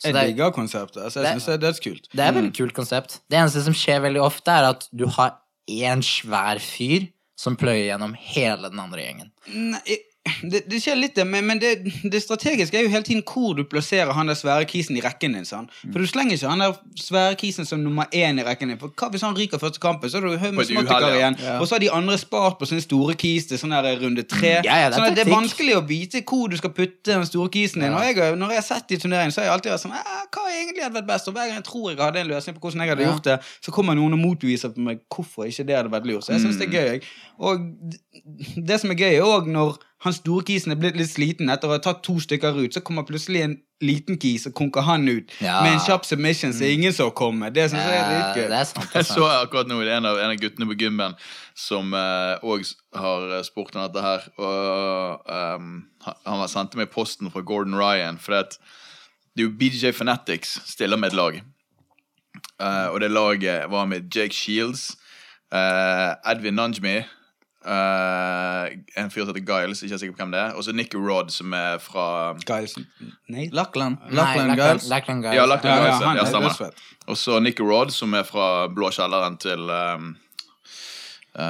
[0.00, 1.02] Så Jeg det er- digger konseptet.
[1.04, 2.08] Altså, jeg Det- synes det er dødskult.
[2.12, 3.20] det er et veldig kult konsept.
[3.30, 5.38] Det eneste som skjer veldig ofte, er at du har
[5.70, 9.30] én svær fyr som pløyer gjennom hele den andre gjengen.
[9.48, 9.80] Nei,
[10.24, 11.74] det, det skjer litt men, men det,
[12.12, 15.34] det strategiske er jo hele tiden hvor du plasserer han der svære kisen i rekken
[15.36, 15.44] din.
[15.44, 15.66] Sånn.
[15.82, 18.78] For du slenger ikke han der svære kisen som nummer én i rekken din.
[18.80, 21.10] For hva hvis han ryker første kampen, så er du høy med et ja.
[21.10, 21.36] igjen.
[21.44, 21.58] ja.
[21.60, 24.56] Og så har de andre spart på sin store kis til sånn der runde tre.
[24.64, 27.84] Ja, det sånn det er vanskelig å vite hvor du skal putte den store kisen
[27.84, 27.92] din.
[27.92, 30.24] Og jeg, når jeg har sett de turneringene, så har jeg alltid vært sånn "Eh,
[30.34, 31.28] Hva egentlig hadde vært best?
[31.28, 33.38] Og hver gang jeg tror jeg hadde en løsning på hvordan jeg hadde gjort det,
[33.60, 36.24] så kommer noen og motbeviser på meg hvorfor ikke det hadde vært lurt.
[36.24, 37.02] Så jeg syns det er gøy.
[37.44, 37.68] Og
[38.56, 41.68] det som er gøy, er òg når han store kisen er blitt litt sliten etter
[41.70, 45.08] å ha tatt to stykker ut, så kommer plutselig en liten kis og konker han
[45.08, 45.62] ut Ja.
[45.62, 47.50] med en kjapp submission, så ingen så komme.
[47.52, 48.52] Det syns jeg er Eh, litt gøy.
[48.52, 51.14] er Jeg så akkurat nå en av, en av guttene på gymmen
[51.54, 54.28] som òg har spurt om dette her.
[54.38, 55.20] Og
[55.58, 55.84] um,
[56.26, 58.18] han sendte meg posten fra Gordon Ryan.
[58.18, 58.58] For det,
[59.36, 61.40] det er jo BJ Fanatics stiller med et lag.
[62.60, 64.96] Uh, og det laget var med Jake Shields,
[65.52, 67.04] uh, Edvin Nanjmi
[67.66, 70.54] eh, En fyr som heter Giles, ikke er sikker på hvem det er.
[70.54, 72.06] Og så Nicky Rod, som er fra
[72.44, 72.76] Giles
[73.28, 73.48] Nei?
[73.52, 73.98] Lachlan.
[74.10, 74.88] Lachlan Giles.
[74.90, 75.36] Lackland- Girls.
[75.36, 76.72] Ja, Lachlan Ja, ja, ja, er stemmer.
[77.06, 80.16] Og så Nicky Rod, som er fra blå kjelleren til um,
[81.36, 81.44] uh,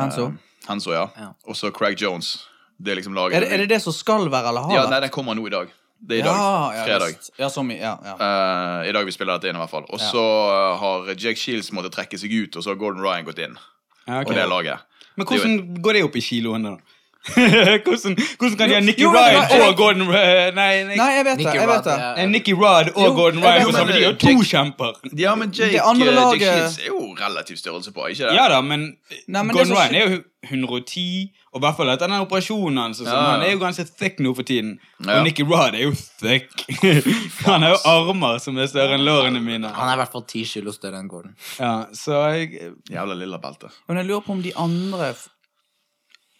[0.00, 0.32] Hanso.
[0.68, 1.08] Hanso, ja.
[1.16, 1.32] Ja.
[1.46, 2.36] Og så Craig Jones.
[2.78, 3.36] Det er liksom laget.
[3.36, 4.90] Er det, er det det som skal være, eller har ja, vært?
[4.90, 5.72] nei, den kommer nå i dag.
[6.04, 6.36] Det er i dag.
[6.36, 7.28] Ja, Fredag.
[7.38, 8.14] Ja, som ja, ja.
[8.18, 9.86] Uh, I dag vi spiller dette inn, i hvert fall.
[9.88, 13.24] Og så uh, har Jake Shields måttet trekke seg ut, og så har Gordon Ryan
[13.28, 13.56] gått inn
[14.04, 14.32] Ja, okay.
[14.32, 14.90] Og det laget.
[15.16, 16.93] Men hvordan går det opp i kiloene, da?
[17.34, 21.24] hvordan, hvordan kan de ha Nicky Jo, Ryan og Gordon eh, Nei, Nick, Nei, jeg
[21.24, 21.46] vet det.
[21.54, 21.94] Jeg vet Rod, det.
[22.02, 22.10] ja.
[22.22, 24.00] eh, Nicky Rod og Jo, Gordon Ryan på samme tid.
[24.00, 24.92] De jo to Jake- kjemper.
[25.24, 28.36] Ja, men Jake, Det eh, Jake laget- Shields er jo relativ størrelse på, ikke det?
[28.36, 28.90] Ja da, men,
[29.26, 29.80] Nei, men Gordon så...
[29.80, 32.98] Ryan er jo 110, og i hvert fall etter den operasjonen hans.
[33.00, 33.30] og sånn, Ja.
[33.32, 34.74] Han er jo ganske thick nå for tiden.
[35.00, 35.18] Ja.
[35.20, 36.50] Og Nicky Rod er jo thick.
[37.48, 39.70] han har jo armer som er større enn lårene mine.
[39.72, 41.32] Han er i hvert fall ti kilo større enn Gordon.
[41.56, 43.70] Ja, så jeg Jævla lilla belte.
[43.88, 45.14] Men jeg lurer på om de andre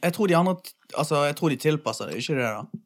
[0.04, 0.56] Jeg tror de andre
[0.94, 2.52] Altså, jeg tror de tilpasser det, ikke det?
[2.54, 2.80] da?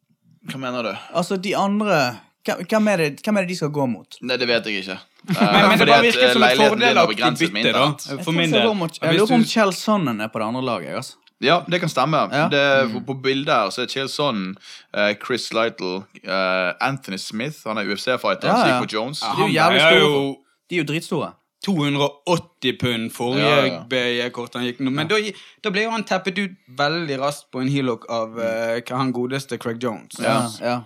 [0.49, 0.91] Hva mener du?
[1.19, 1.99] Altså, de andre
[2.47, 4.17] Hvem er det, hvem er det de skal gå mot?
[4.25, 4.99] Nei, det vet jeg ikke.
[5.29, 7.89] Men, men det bare virker eh, som et er fordelaktig bytte, da.
[8.25, 8.63] For min del.
[9.03, 10.95] Jeg lurer på om Kjell Sonnen er på det andre laget.
[11.03, 11.19] Altså.
[11.45, 12.17] Ja, det kan stemme.
[12.33, 12.49] Ja.
[12.49, 14.57] Det, på, på bildet her så er Chill Son,
[14.97, 18.49] uh, Chris Lytle, uh, Anthony Smith Han er UFC-fighter.
[18.49, 18.79] Ja, Ja, ja.
[18.81, 19.21] han, Jones.
[19.21, 20.01] De er jo veier store.
[20.01, 20.37] jo
[20.71, 21.31] De er jo dritstore.
[21.67, 23.81] 280 pund forrige Ja, ja.
[23.91, 24.93] BJ-kort han gikk nå.
[24.95, 25.19] Men da,
[25.65, 29.59] da ble jo han teppet ut veldig raskt på en heellock av uh, han godeste
[29.59, 30.21] Craig Jones.
[30.23, 30.79] Ja, ja.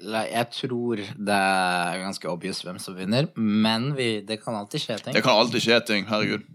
[0.00, 4.96] Jeg tror det er ganske obvious hvem som vinner, men vi, det kan alltid skje
[5.02, 5.16] ting.
[5.16, 6.06] Det kan alltid skje ting.
[6.08, 6.46] Herregud.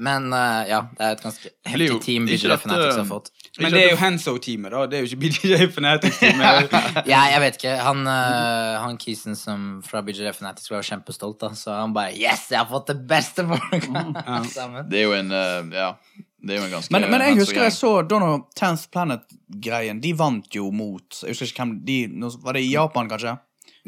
[0.00, 3.28] Men uh, ja, det er et ganske heftig team BJ Fanatics har fått.
[3.60, 4.86] Men det er jo Henso-teamet, da.
[4.88, 6.72] Det er jo ikke BJ Fanatics-teamet.
[7.12, 7.74] Ja, jeg vet ikke.
[7.84, 11.52] Han, uh, han kisen som fra BJ Fanatics var jo kjempestolt, da.
[11.58, 13.90] Så han bare Yes, jeg har fått det beste folk
[14.56, 14.88] sammen.
[14.88, 15.92] Det er jo en uh, Ja.
[16.40, 20.00] Det er jo en ganske Men, men jeg husker jeg så Donald Tenth Planet-greien.
[20.00, 21.98] De vant jo mot Jeg husker ikke hvem de
[22.40, 23.36] Var det i Japan, kanskje?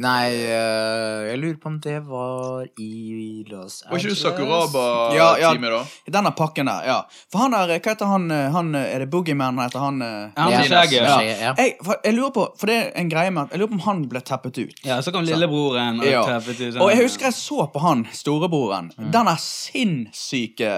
[0.01, 5.26] Nei, uh, jeg lurer på om det var i Los Var ikke du Sakuraba-teamet, Ja,
[5.36, 5.51] ja.
[5.74, 5.80] da?
[6.14, 6.97] Denne pakken der, ja.
[7.28, 9.84] For han der, hva heter han, eh, han eh, Er det Boogieman han heter?
[9.84, 10.09] Han eh?
[10.32, 11.03] Ja, han Ja, med skjegget.
[11.03, 11.18] ja.
[11.43, 11.53] Ja.
[11.59, 13.78] Jeg, for, jeg lurer på For det er en greie med at Jeg lurer på
[13.82, 14.80] om han ble teppet ut.
[14.88, 16.24] ja, så kom lillebroren og Ja.
[16.24, 16.80] teppet ut.
[16.80, 18.90] Og jeg husker jeg så på han, storebroren.
[19.12, 20.72] Denne sinnssyke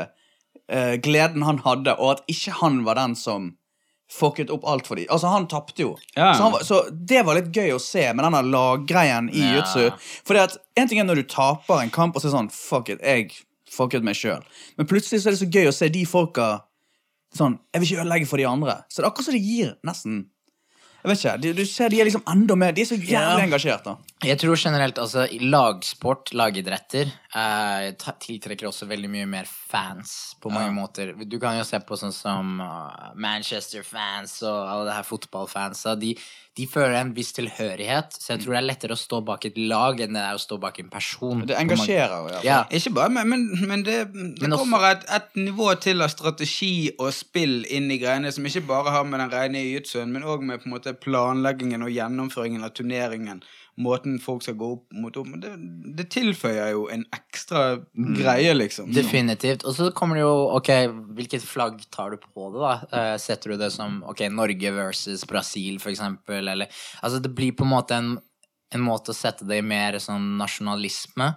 [0.72, 3.52] uh, gleden han hadde, og at ikke han var den som
[4.14, 5.06] fucket opp alt for dem.
[5.10, 5.94] Altså, han tapte jo.
[6.14, 6.32] Ja.
[6.36, 9.56] Så, han var, så det var litt gøy å se med denne laggreien i Ja.
[9.58, 9.90] jutsu.
[10.26, 12.88] Fordi at en ting er når du taper en kamp og så er sånn Fuck
[12.94, 13.32] it, jeg
[13.74, 14.42] fucket meg sjøl.
[14.78, 16.62] Men plutselig så er det så gøy å se de folka
[17.34, 18.76] sånn Jeg vil ikke ødelegge for de andre.
[18.88, 20.20] Så det er akkurat som det gir nesten
[21.04, 23.12] Jeg vet ikke, du, du ser de er liksom enda mer De er så jævlig
[23.12, 23.42] Ja.
[23.44, 23.92] engasjert, da.
[24.24, 27.90] Jeg tror generelt altså lagsport, lagidretter, eh,
[28.24, 31.12] tiltrekker også veldig mye mer fans på mange måter.
[31.28, 35.92] Du kan jo se på sånn som uh, Manchester-fans og alle det her fotballfansa.
[36.00, 36.14] De,
[36.54, 39.56] de føler en viss tilhørighet, så jeg tror det er lettere å stå bak et
[39.58, 41.42] lag enn det er å stå bak en person.
[41.48, 42.42] Det engasjerer jo.
[42.46, 42.60] Ja.
[42.70, 46.92] Ikke bare, men, men, men det, det Men kommer et, et nivå til av strategi
[46.94, 50.46] og spill inn i greiene som ikke bare har med den rene jitsuen, men òg
[50.46, 53.42] med på en måte planleggingen og gjennomføringen av turneringen.
[53.80, 55.30] Måten folk skal gå opp mot opp.
[55.42, 55.50] Det,
[55.98, 57.62] det tilføyer jo en ekstra
[57.92, 58.92] greie, liksom.
[58.94, 59.64] Definitivt.
[59.66, 60.70] Og så kommer det jo Ok,
[61.16, 62.74] hvilket flagg tar du på det, da?
[62.92, 66.70] Uh, setter du det som ok, Norge versus Brasil, for eksempel, eller
[67.02, 68.14] Altså, det blir på en måte en,
[68.74, 71.32] en måte å sette det i mer sånn nasjonalisme.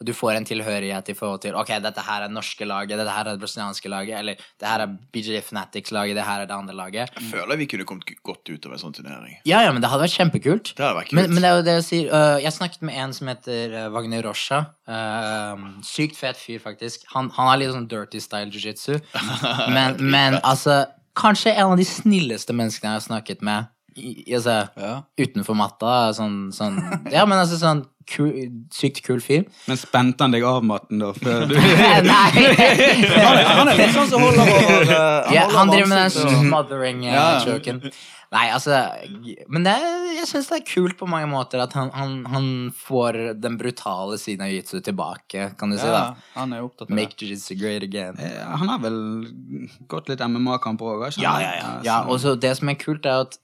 [0.00, 2.96] Og du får en tilhørighet i forhold til Ok, dette her er det norske laget,
[2.96, 6.48] dette her er det brasilianske laget, eller det her er BJ Fanatics-laget, det her er
[6.48, 7.12] det andre laget.
[7.18, 9.36] Jeg føler vi kunne kommet godt ut av en sånn turnering.
[9.48, 10.72] Ja, ja, men det hadde vært kjempekult.
[10.72, 11.20] Det hadde vært kult.
[11.20, 12.14] Men, men det er jo det jeg sier.
[12.14, 14.62] Uh, jeg snakket med en som heter uh, Wagner Rocha.
[14.88, 17.04] Uh, sykt fet fyr, faktisk.
[17.12, 18.96] Han, han har litt sånn dirty style jiu-jitsu.
[19.76, 20.86] Men, men altså
[21.20, 23.66] Kanskje en av de snilleste menneskene jeg har snakket med.
[23.96, 24.92] I, altså, Ja.
[25.18, 26.12] Utenfor matta.
[26.16, 26.78] Sånn, sånn
[27.12, 28.30] Ja, men altså sånn kul,
[28.74, 29.44] sykt kul fyr.
[29.68, 31.12] Men spente han deg av matten, da?
[31.14, 32.30] Før du Nei!
[33.20, 36.06] Han er, han er litt sånn som holder over uh, Ja, han driver med den
[36.08, 37.92] ansiktet og- smothering uh, Ja, ja.
[38.30, 38.76] Nei, altså
[39.50, 39.72] Men det,
[40.20, 42.44] jeg syns det er kult på mange måter at han, han, han
[42.78, 45.88] får den brutale siden av jiu-jitsu tilbake, kan du si.
[45.90, 46.98] Da han er opptatt av det.
[47.00, 48.14] Make jiu-jitsu great again.
[48.22, 49.00] Eh, Han har vel
[49.90, 51.06] gått litt MMA-kamper òg?
[51.18, 51.72] Ja, ja, ja.
[51.88, 53.34] ja og så det som er kult, er at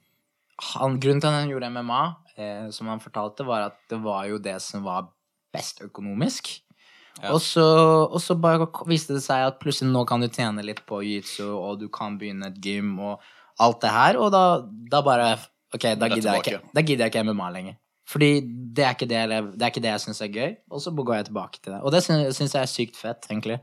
[0.56, 2.02] han, grunnen til at han gjorde MMA,
[2.36, 5.10] eh, som han fortalte, var at det var jo det som var
[5.54, 6.54] best økonomisk.
[7.24, 7.64] Og, så,
[8.04, 11.48] og så bare viste det seg at plutselig nå kan du tjene litt på jiu-jitsu,
[11.48, 13.24] og du kan begynne et gym og
[13.62, 14.46] alt det her, og da,
[14.92, 15.36] da bare
[15.74, 17.74] Ok, da gidder, jeg ikke, da gidder jeg ikke MMA lenger.
[18.06, 18.28] Fordi
[18.72, 19.28] det er ikke det, jeg
[19.58, 21.80] det, er ikke det jeg syns er gøy, og så går jeg tilbake til det.
[21.82, 23.58] Og det syns jeg er sykt fett, egentlig.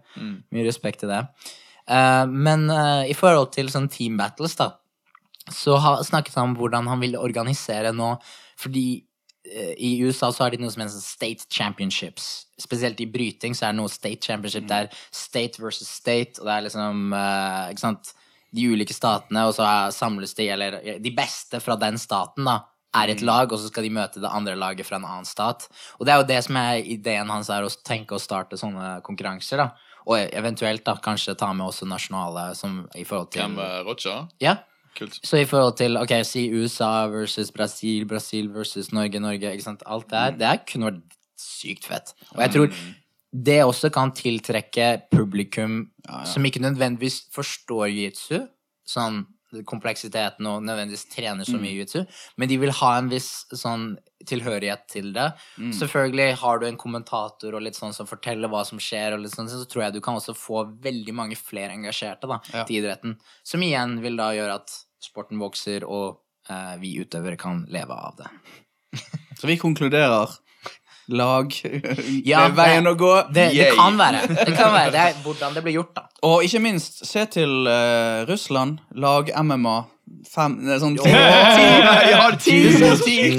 [0.54, 1.22] Mye respekt til det.
[1.88, 4.74] Uh, men uh, i forhold til sånn team battles, da,
[5.52, 8.14] så har, snakket han om hvordan han vil organisere nå,
[8.60, 8.86] fordi
[9.50, 12.48] eh, i USA så har de noe som heter state championships.
[12.62, 14.68] Spesielt i bryting så er det noe state championship.
[14.70, 18.14] Det er state versus state, og det er liksom eh, ikke sant,
[18.54, 22.62] de ulike statene, og så samles de, eller eh, de beste fra den staten, da,
[22.94, 25.66] er et lag, og så skal de møte det andre laget fra en annen stat.
[25.98, 29.00] Og det er jo det som er ideen hans, er å tenke å starte sånne
[29.06, 29.90] konkurranser, da.
[30.04, 34.18] Og eventuelt da kanskje ta med også nasjonale som i forhold til Hvem er Rocha?
[34.44, 34.58] Ja.
[34.98, 35.20] Kult.
[35.26, 39.86] Så i forhold til ok, si USA versus Brasil, Brasil versus Norge, Norge ikke sant?
[39.86, 42.14] Alt det her, det her kunne vært sykt fett.
[42.36, 42.76] Og jeg tror
[43.34, 45.88] det også kan tiltrekke publikum
[46.30, 48.44] som ikke nødvendigvis forstår jiu-jitsu,
[48.86, 49.24] sånn
[49.70, 52.04] kompleksiteten og nødvendigvis trener så mye jiu-jitsu,
[52.42, 53.94] men de vil ha en viss sånn
[54.28, 55.28] tilhørighet til det.
[55.76, 59.36] Selvfølgelig har du en kommentator og litt sånn som forteller hva som skjer, og litt
[59.36, 63.18] sånn, så tror jeg du kan også få veldig mange flere engasjerte da, til idretten,
[63.44, 68.22] som igjen vil da gjøre at sporten vokser, og eh, vi utøvere kan leve av
[68.24, 68.32] det.
[69.40, 70.32] Så vi konkluderer
[71.08, 71.52] lag
[72.32, 73.14] Ja, er veien det- å gå.
[73.34, 74.22] Det, det kan være.
[74.30, 74.92] Det kan være.
[74.92, 76.06] Det er hvordan det blir gjort, da.
[76.24, 78.80] Og ikke minst, se til uh, Russland.
[78.96, 79.78] Lag MMA.
[80.28, 81.10] Fem det sånn ti.
[82.14, 82.58] Ja, ti!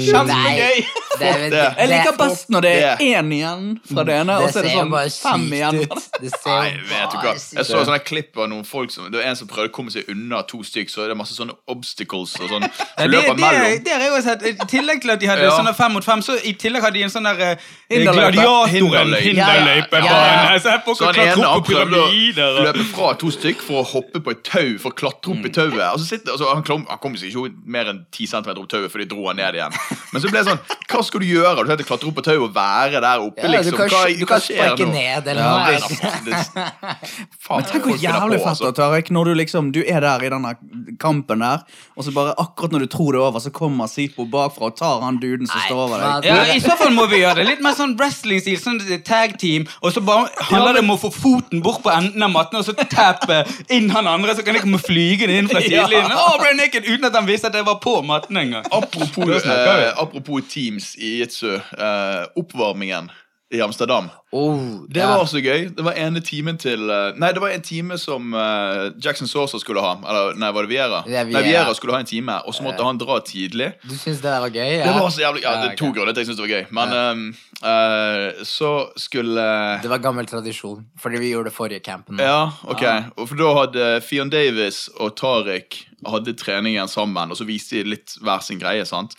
[0.09, 0.85] Kjempegøy!
[1.19, 4.59] Det, det, Jeg liker best når det er én igjen fra det ene, og så
[4.59, 4.93] er det sånn
[5.25, 5.79] fem igjen.
[6.21, 7.33] Det ser Nei, vet du hva.
[7.35, 9.91] Jeg så sånne klipp av noen folk som Det var en som prøvde å komme
[9.93, 12.65] seg unna to stykk, så er det masse sånne obstacles og sånn.
[12.65, 13.83] som Så løper mellom.
[13.85, 14.45] det har jeg også sett.
[14.45, 15.51] I tillegg til at de hadde Ja.
[15.57, 17.57] sånne fem mot fem, så i tillegg hadde de en sånn der
[17.89, 18.31] Hinderløype.
[18.35, 18.69] gladiatoren.
[18.75, 19.21] Hinderløype.
[19.25, 20.59] Hinderløypebane.
[20.95, 24.43] Så han ene han prøvde å løpe fra to stykk for å hoppe på et
[24.47, 25.81] tau for å klatre opp i tauet.
[25.93, 28.69] Og så sitter, altså, han, klom, han kom seg ikke mer enn ti centimeter opp
[28.71, 29.75] tauet, for de dro han ned igjen.
[30.13, 30.59] Men så ble det sånn
[30.89, 31.63] Hva skal du gjøre?
[31.65, 33.77] Du heter klatre opp på tauet og være der oppe, Ja, du liksom.
[33.79, 35.65] kan, hva, du hva kan sparke ned eller noe.
[35.65, 36.65] det, altså.
[36.65, 40.03] det, Men tenk hvor jævlig på, fett det da, Tarek, når du liksom Du er
[40.05, 40.55] der i denne
[41.01, 41.63] kampen der,
[41.95, 44.77] og så bare akkurat når du tror det er over, så kommer Sipo bakfra og
[44.79, 46.29] tar han duden som Nei, står over deg.
[46.29, 49.67] Ja, I så fall må vi gjøre det litt mer sånn wrestling-stil, sånn tag team,
[49.81, 52.67] og så bare handler det om å få foten bort på enden av matten, og
[52.67, 53.43] så tappe
[53.73, 56.11] inn han andre, så kan jeg komme flygende inn fra sidelinjen.
[56.11, 56.23] ja.
[56.25, 56.41] oh,
[56.85, 58.65] uten at han visste at jeg var på matten engang.
[58.71, 61.55] Apropos, eh, apropos Teams i jitsu.
[61.55, 63.11] Eh, oppvarmingen
[63.53, 64.09] i Amsterdam.
[64.31, 64.57] Oh,
[64.89, 65.67] Det var så gøy.
[65.75, 69.61] Det var ene timen til eh, Nei, det var en time som eh, Jackson Saucer
[69.61, 69.93] skulle ha.
[70.01, 71.03] Eller nei, var det Viera?
[71.05, 73.69] Det er Nei, Viera skulle ha en time, og så måtte han dra tidlig.
[73.85, 74.73] Du syns det der var gøy?
[74.81, 76.65] Det var så jævlig Ja, det er to grunner til jeg syns det var gøy.
[76.79, 77.23] Men ehm,
[77.61, 79.47] uh, så skulle
[79.85, 82.19] Det var gammel tradisjon, fordi vi gjorde det forrige campen.
[82.19, 82.85] Ja, ok.
[83.15, 87.93] Og for da hadde Fion Davis og Tariq hadde treningen sammen, og så viste de
[87.95, 89.15] litt hver sin greie, sant.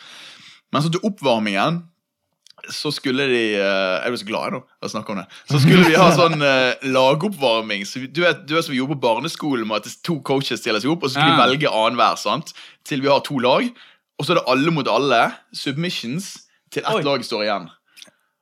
[0.73, 1.85] Men så til oppvarmingen
[2.73, 5.27] så skulle de eh, Jeg ble så glad nå av å snakke om det.
[5.51, 7.85] Så skulle vi ha sånn eh, lagoppvarming.
[7.87, 10.63] Så vi, du, vet, du vet som vi gjorde på barneskolen, med at to coaches
[10.65, 11.37] stiller seg opp, og så skulle Ja.
[11.37, 12.55] vi velge annenhver, sant.
[12.89, 13.69] Til vi har to lag.
[14.19, 15.21] Og så er det alle mot alle.
[15.55, 16.33] Submissions
[16.73, 17.05] til ett Oi.
[17.07, 17.69] lag står igjen.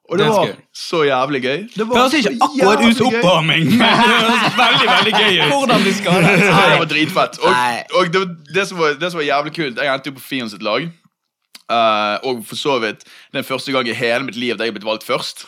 [0.04, 1.60] Og det Det var så jævlig gøy.
[1.74, 5.52] Det var Høres ikke akkurat ut som oppvarming, men det høres veldig, veldig gøy ut.
[5.52, 6.34] Hvordan skadet?
[6.54, 7.38] Nei, det var dritfett.
[7.40, 7.54] Og,
[7.98, 10.50] og det, det, som var, det som var jævlig kult Jeg endte jo på Fion
[10.52, 10.84] sitt lag.
[11.72, 14.78] Eh, og for så vidt den første gang i hele mitt liv der jeg er
[14.78, 15.46] blitt valgt først.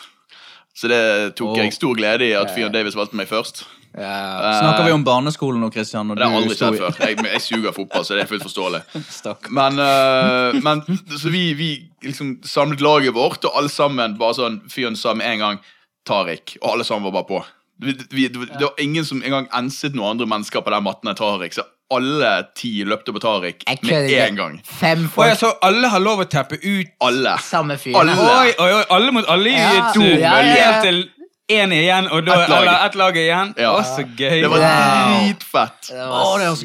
[0.77, 1.01] Så det
[1.37, 1.57] tok oh.
[1.57, 3.63] jeg stor glede i at Fion Davis valgte meg først.
[3.97, 4.03] Ja.
[4.03, 6.11] Eh, Snakker vi om barneskolen nå, Christian?
[6.13, 6.99] Det har aldri sett skjedd før.
[7.01, 8.81] Jeg, jeg suger fotball, så det er fullt forståelig.
[9.57, 10.83] Men, uh, men
[11.17, 11.69] så vi, vi
[12.05, 15.63] liksom samlet laget vårt, og alle sammen bare sånn Fyren sa med en gang
[16.07, 17.41] Tariq, og alle sammen var bare på.
[17.81, 21.17] Vi, vi, det var ingen som engang enset noen andre mennesker på den matten enn
[21.17, 24.55] Tariq, så alle ti løpte på Tariq med en gang.
[24.67, 26.87] Fem folk, jeg så alle har lov å tappe ut.
[27.01, 27.37] Alle.
[27.43, 27.95] samme fyr.
[27.95, 28.11] Alle.
[28.17, 31.05] Oi, oi, oi, alle mot alle i Ja, to ja, ja, til
[31.47, 32.57] én igjen, og da et lag.
[32.61, 33.53] eller ett lag igjen.
[33.57, 33.69] Ja.
[33.71, 34.41] Å, så gøy.
[34.43, 35.21] Det var Wow.
[35.23, 35.91] dritfett.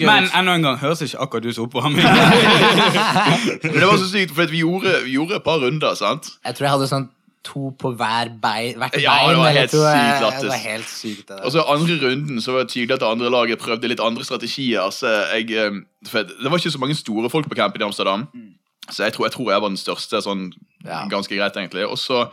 [0.01, 2.03] Gøy Men enda en gang høres ikke akkurat ut som oppvarming.
[3.63, 6.33] Men det var så sykt, for vi gjorde, vi gjorde et par runder, sant?
[6.45, 7.09] Jeg tror jeg hadde sånn
[7.45, 9.55] to på hver bein, hvert Ja, bein.
[9.55, 9.73] lættis.
[9.73, 11.29] Det var helt sykt.
[11.29, 11.41] Der.
[11.45, 14.25] Og så andre runden så var det tydelig at det andre laget prøvde litt andre
[14.25, 14.91] strategier.
[14.91, 15.71] Så jeg, eh,
[16.05, 18.29] det var ikke så mange store folk på campen i Amsterdam.
[18.91, 20.53] Så jeg tror, jeg tror jeg var den største, sånn
[20.85, 21.09] Ja.
[21.09, 21.87] ganske greit, egentlig.
[21.89, 22.27] Og så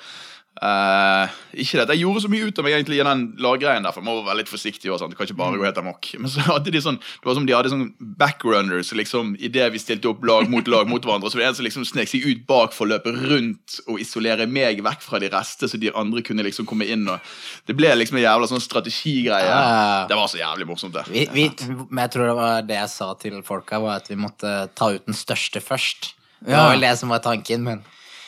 [0.62, 3.94] eh, Ikke det jeg gjorde så mye ut av meg egentlig i den laggreien der,
[3.96, 4.90] for man må være litt forsiktig.
[4.92, 5.14] Også, sant?
[5.14, 6.10] Du kan ikke bare gå helt amok.
[6.22, 7.86] Men så hadde de sånn Det var som de hadde sånn
[8.20, 11.32] backrunners liksom, idet vi stilte opp lag mot lag mot hverandre.
[11.32, 14.02] Så var det en som liksom snek seg ut bak for å løpe rundt og
[14.04, 17.08] isolere meg vekk fra de reste, så de andre kunne liksom komme inn.
[17.10, 17.24] og
[17.70, 19.50] Det ble liksom en jævla sånn strategigreie.
[19.50, 21.06] Uh, Det var så jævlig morsomt, det.
[21.12, 21.48] Vi, vi,
[21.90, 24.92] men jeg tror det var det jeg sa til folka, var at vi måtte ta
[24.96, 26.14] ut den største først.
[26.40, 27.82] Det var vel det som var tanken, men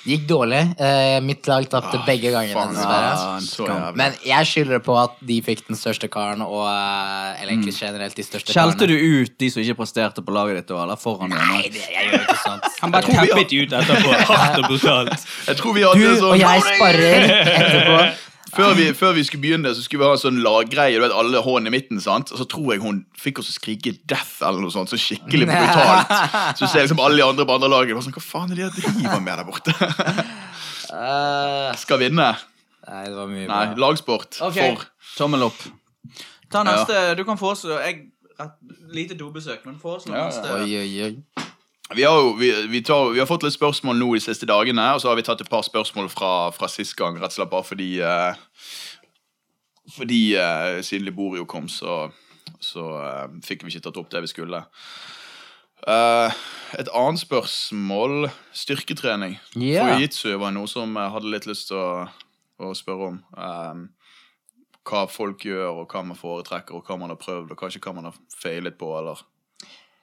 [0.04, 0.62] det gikk dårlig.
[0.82, 2.74] Eh, mitt lag tapte begge gangene.
[2.82, 3.92] ja.
[3.98, 8.18] Men jeg skylder på at de fikk den største karen, og eh, eller egentlig generelt
[8.18, 11.30] de største Skjelte du ut de som ikke presterte på laget ditt, eller foran?
[11.36, 12.68] Nei, det, jeg gjør ikke sånt.
[12.82, 14.18] Han bare tappet de ut etterpå.
[14.34, 15.30] Hardt og brutalt.
[15.52, 18.04] Jeg tror vi hadde Du sånn og jeg sparrer etterpå.
[18.52, 20.98] Før vi, før vi skulle begynne, så skulle vi ha en sånn laggreie.
[20.98, 22.32] Du vet, alle hånd i midten, sant?
[22.34, 24.92] Og så tror jeg hun fikk oss å skrike 'death' eller noe sånt.
[24.92, 26.12] Så skikkelig brutalt.
[26.60, 28.72] Så ser liksom alle de andre på andre laget bare sånn, Hva faen er det
[28.76, 29.76] de driver med der borte?
[30.92, 32.32] Eh, Skal vinne.
[32.90, 34.42] nei, det var mye Nei, lagsport.
[34.50, 34.76] Okay.
[34.76, 34.86] For
[35.18, 35.62] Tommel opp.
[36.52, 37.16] Ta neste.
[37.16, 38.10] Du kan foreslå Jeg
[38.42, 38.52] et
[38.92, 40.52] lite dobesøk, men foreslå Ja, neste.
[40.52, 41.46] Oi, oi, oi.
[41.96, 44.86] Vi har, jo, vi, vi, tar, vi har fått litt spørsmål nå de siste dagene,
[44.96, 47.52] og så har vi tatt et par spørsmål fra, fra sist gang, rett og slett
[47.52, 48.36] bare fordi uh,
[49.98, 52.06] Fordi uh, siden Liborio kom, så,
[52.64, 54.64] så uh, fikk vi ikke tatt opp det vi skulle.
[55.82, 59.40] Et annet spørsmål styrketrening.
[59.56, 59.82] Yeah.
[59.82, 62.06] For jiu-jitsu var noe som jeg hadde litt lyst til å,
[62.62, 63.18] å spørre om.
[63.34, 63.82] Eh,
[64.88, 67.96] hva folk gjør, og hva man foretrekker, og hva man har prøvd, og kanskje hva
[67.98, 69.22] man har feilet på, eller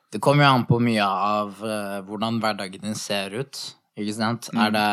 [0.08, 3.58] Det kommer jo an på mye av uh, hvordan hverdagen din ser ut.
[3.98, 4.48] Ikke sant?
[4.56, 4.90] Er det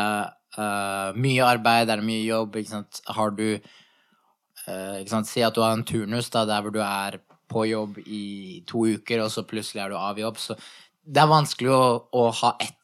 [0.58, 2.58] uh, mye arbeid, er det mye jobb?
[2.60, 3.00] Ikke sant?
[3.16, 5.30] Har du uh, ikke sant?
[5.30, 7.16] Si at du har en turnus da, der hvor du er
[7.48, 10.42] på jobb i to uker, og så plutselig er du av jobb.
[10.42, 10.58] Så
[11.06, 12.74] det er vanskelig å, å ha ett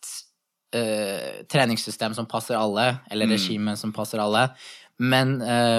[1.53, 4.47] treningssystem som passer alle, eller regime som passer alle.
[5.05, 5.35] Men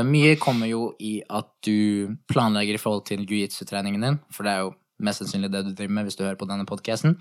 [0.05, 4.67] mye kommer jo i at du planlegger i forhold til jiu-jitsu-treningen din, for det er
[4.67, 7.17] jo mest sannsynlig det du driver med hvis du hører på denne podcasten.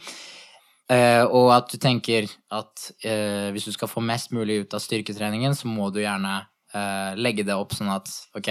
[0.90, 4.82] Uh, og at du tenker at uh, hvis du skal få mest mulig ut av
[4.82, 6.42] styrketreningen, så må du gjerne
[6.74, 8.50] uh, legge det opp sånn at ok,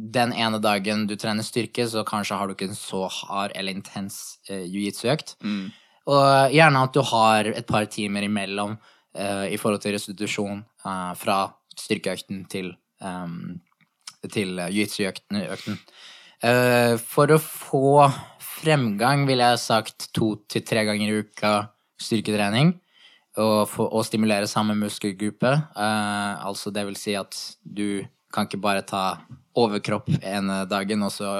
[0.00, 3.76] den ene dagen du trener styrke, så kanskje har du ikke en så hard eller
[3.76, 5.36] intens uh, jiu-jitsu-økt.
[6.10, 8.76] Og gjerne at du har et par timer imellom
[9.14, 11.40] eh, i forhold til restitusjon eh, fra
[11.76, 12.72] styrkeøkten til,
[13.04, 13.60] um,
[14.26, 15.42] til eh, jiu-jitsu-økten.
[15.54, 15.78] økten.
[16.42, 18.08] Eh, for å få
[18.60, 21.54] fremgang ville jeg sagt to til tre ganger i uka
[22.00, 22.76] styrketrening.
[23.40, 25.52] Og, for, og stimulere samme muskelgruppe.
[25.76, 28.02] Uh, altså det vil si at du
[28.34, 29.04] kan ikke bare ta
[29.58, 31.30] overkropp ene dagen, og så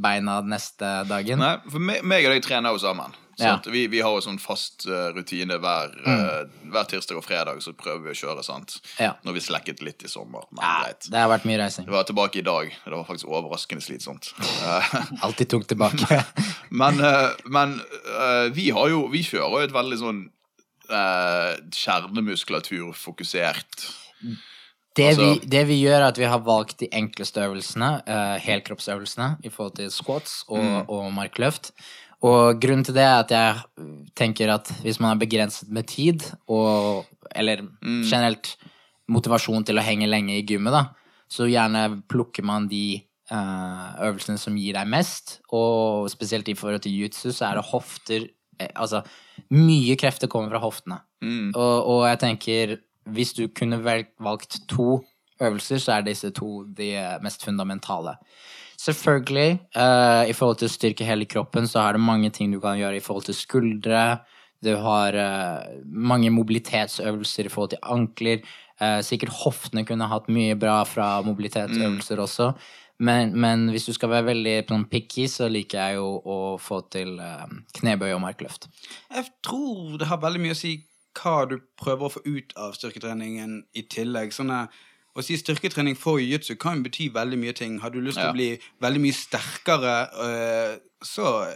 [0.00, 1.42] beina neste dagen.
[1.42, 3.16] Nei, for meg, meg og deg trener jo sammen.
[3.40, 3.56] Ja.
[3.72, 7.72] Vi, vi har jo sånn fast eh, rutine hver, eh, hver tirsdag og fredag, så
[7.72, 8.44] prøver vi å kjøre.
[8.44, 8.76] sant?
[8.98, 9.14] Ja.
[9.24, 10.42] Når vi slekket litt i sommer.
[10.50, 11.08] Men Ja, greit.
[11.10, 11.86] det har vært mye reising.
[11.86, 12.70] Vi var tilbake i dag.
[12.84, 14.32] Det var faktisk overraskende slitsomt.
[14.40, 14.94] Eh,
[15.26, 16.24] Alltid tungt tilbake.
[16.70, 17.80] men eh, men
[18.18, 20.20] eh, vi har jo Vi kjører jo et veldig sånn
[20.90, 23.86] uh, kjernemuskulaturfokusert
[24.96, 28.38] Det, Altså- vi, det vi gjør, er at vi har valgt de enkleste øvelsene, eh,
[28.42, 30.84] helkroppsøvelsene, i forhold til squats og, Mm.
[30.88, 31.70] og markløft.
[32.26, 33.86] Og grunnen til det er at jeg
[34.18, 38.02] tenker at hvis man er begrenset med tid, og, eller Mm.
[38.04, 38.56] generelt
[39.08, 40.84] motivasjon til å henge lenge i gymmet, da,
[41.30, 43.00] så gjerne plukker man de
[43.32, 45.40] uh, øvelsene som gir deg mest.
[45.52, 48.28] Og spesielt i forhold til jutsu, så er det hofter
[48.60, 49.02] eh, Altså,
[49.50, 51.00] mye krefter kommer fra hoftene.
[51.22, 51.52] Mm.
[51.54, 52.76] Og, og jeg tenker,
[53.08, 55.00] hvis du kunne valgt to
[55.40, 56.92] øvelser, så er disse to de
[57.22, 58.18] mest fundamentale.
[58.80, 62.60] Selvfølgelig, Uh, i forhold til å styrke hele kroppen, så er det mange ting du
[62.62, 64.04] kan gjøre i forhold til skuldre.
[64.64, 68.40] Du har uh, mange mobilitetsøvelser i forhold til ankler.
[68.80, 72.52] Uh, sikkert hoftene kunne hatt mye bra fra mobilitetsøvelser også.
[73.04, 76.82] Men, men hvis du skal være veldig sånn, picky, så liker jeg jo å få
[76.92, 77.14] til
[77.78, 78.68] knebøy og markløft.
[79.08, 80.74] Jeg tror det har veldig mye å si
[81.16, 84.34] hva du prøver å få ut av styrketreningen i tillegg.
[84.36, 84.66] Sånne,
[85.20, 87.78] å si styrketrening for jiu-jitsu kan bety veldig mye ting.
[87.82, 88.32] Har du lyst til Ja.
[88.32, 88.50] å bli
[88.82, 89.94] veldig mye sterkere,
[90.26, 91.54] øh, så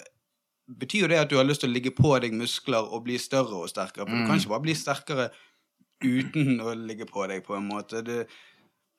[0.71, 3.19] betyr jo det at du har lyst til å ligge på deg muskler og bli
[3.21, 4.07] større og sterkere.
[4.09, 5.31] For du kan ikke bare bli sterkere
[6.05, 8.01] uten å ligge på deg, på en måte.
[8.05, 8.25] Du,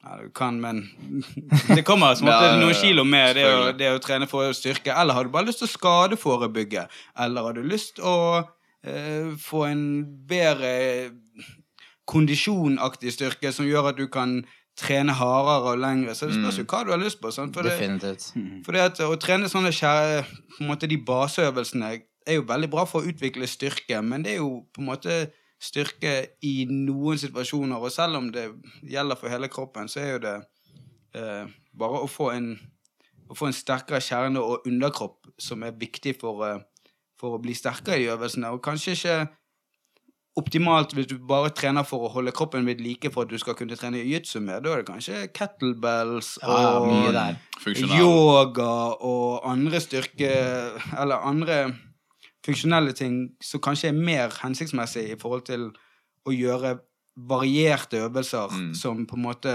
[0.06, 0.84] ja, du kan, men
[1.76, 4.94] Det kommer som Ja, ja, noen kilo med det å, det å trene for styrke.
[4.94, 6.88] Eller har du bare lyst til å skadeforebygge?
[7.26, 8.18] Eller har du lyst til å
[8.86, 9.86] eh, få en
[10.30, 11.12] bedre
[12.10, 14.40] kondisjonaktig styrke som gjør at du kan
[14.78, 16.16] trene hardere og lengre?
[16.16, 17.32] Så det spørs jo hva du har lyst på.
[17.32, 17.56] Sant?
[17.56, 18.34] For det, Definitivt.
[18.66, 20.22] for det at å trene sånne kjære,
[20.58, 21.96] på en måte de baseøvelsene
[22.26, 25.18] er jo veldig bra for å utvikle styrke, men det er jo på en måte
[25.62, 28.50] styrke i noen situasjoner, og selv om det
[28.84, 30.36] gjelder for hele kroppen, så er jo det
[31.16, 32.56] eh, bare å få en
[33.26, 36.62] å få en sterkere kjerne og underkropp som er viktig for, eh,
[37.20, 39.18] for å bli sterkere i de øvelsene, og kanskje ikke
[40.36, 43.56] optimalt hvis du bare trener for å holde kroppen ved like for at du skal
[43.58, 44.66] kunne trene jiu-jitsu med.
[44.66, 47.28] Da er det kanskje kettlebells og ja,
[48.00, 50.32] yoga og andre styrke
[51.00, 51.60] Eller andre
[52.46, 55.70] funksjonelle ting som kanskje er mer hensiktsmessig i forhold til
[56.26, 56.76] å gjøre
[57.16, 59.54] varierte øvelser som på en måte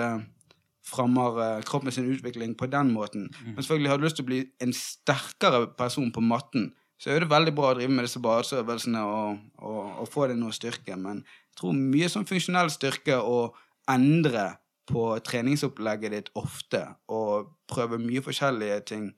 [0.90, 3.28] fremmer eh, kroppen sin utvikling på den måten.
[3.44, 6.70] Men selvfølgelig har du lyst til å bli en sterkere person på matten,
[7.00, 10.36] så er det veldig bra å drive med disse badeøvelsene og, og, og få deg
[10.40, 10.98] noe styrke.
[11.00, 13.46] Men jeg tror mye sånn funksjonell styrke å
[13.90, 14.50] endre
[14.90, 16.82] på treningsopplegget ditt ofte
[17.14, 19.10] og prøve mye forskjellige ting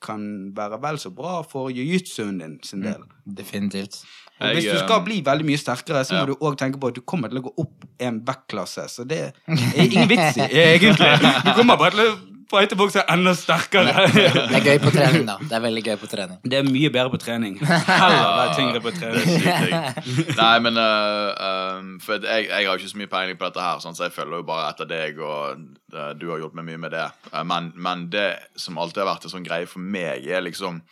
[0.00, 0.22] kan
[0.56, 3.02] være vel så bra for jiu-jitsuen din sin del.
[3.24, 4.00] Definitivt.
[4.40, 6.28] Og hvis du skal bli veldig mye sterkere, så må ja.
[6.30, 8.86] du òg tenke på at du kommer til å gå opp en backklasse.
[8.88, 9.20] Så det
[9.50, 11.10] er ingen vits i, egentlig.
[11.44, 12.16] Du kommer bare til å
[12.50, 14.06] Fighterbokser er enda sterkere.
[14.10, 15.36] Det er gøy på trening, da.
[15.38, 16.40] Det er veldig gøy på trening.
[16.42, 17.54] Det er mye bedre på trening.
[17.62, 19.38] Heller være tyngre på trening.
[20.40, 23.62] Nei, men uh, um, For jeg, jeg har jo ikke så mye peiling på dette
[23.62, 25.62] her, sånn, så jeg følger jo bare etter deg, og
[25.94, 27.06] uh, du har hjulpet meg mye med det.
[27.30, 28.28] Uh, men, men det
[28.58, 30.82] som alltid har vært en sånn greie for meg, er liksom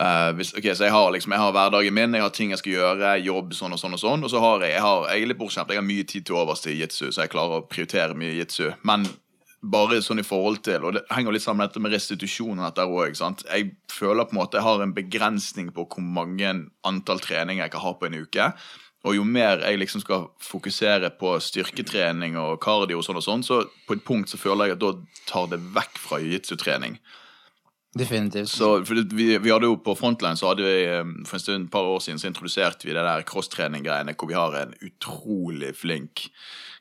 [0.00, 2.64] uh, hvis, ok, så jeg har liksom, jeg har hverdagen min, jeg har ting jeg
[2.64, 4.24] skal gjøre, jobb, sånn og sånn og sånn.
[4.24, 6.40] Og så har jeg, jeg, har, jeg er litt bortskjemt, jeg har mye tid til
[6.40, 8.70] overs til jitsu, så jeg klarer å prioritere mye jitsu.
[8.88, 9.04] Men
[9.60, 12.84] bare sånn i forhold til, og det henger litt sammen med dette med restitusjon dette
[12.84, 16.52] også, Jeg føler på en måte jeg har en begrensning på hvor mange
[16.84, 18.52] antall treninger jeg kan ha på en uke.
[19.06, 23.42] Og jo mer jeg liksom skal fokusere på styrketrening og cardio, og sånn og sånn,
[23.46, 24.92] så på et punkt så føler jeg at da
[25.26, 26.98] tar det vekk fra jiu-jitsu-trening.
[27.98, 28.50] Definitivt.
[28.50, 31.72] Så vi, vi hadde jo På Frontline så hadde vi eh, for en stund, et
[31.72, 36.28] par år siden så introduserte vi det der crosstrening-greiene hvor vi har en utrolig flink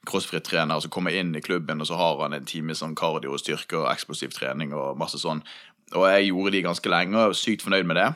[0.07, 3.41] crossfit-trener som kommer inn i klubben, og så har han en time sånn kardio og
[3.41, 5.41] styrke og eksplosiv trening og masse sånn.
[5.95, 8.07] Og jeg gjorde de ganske lenge og var sykt fornøyd med det.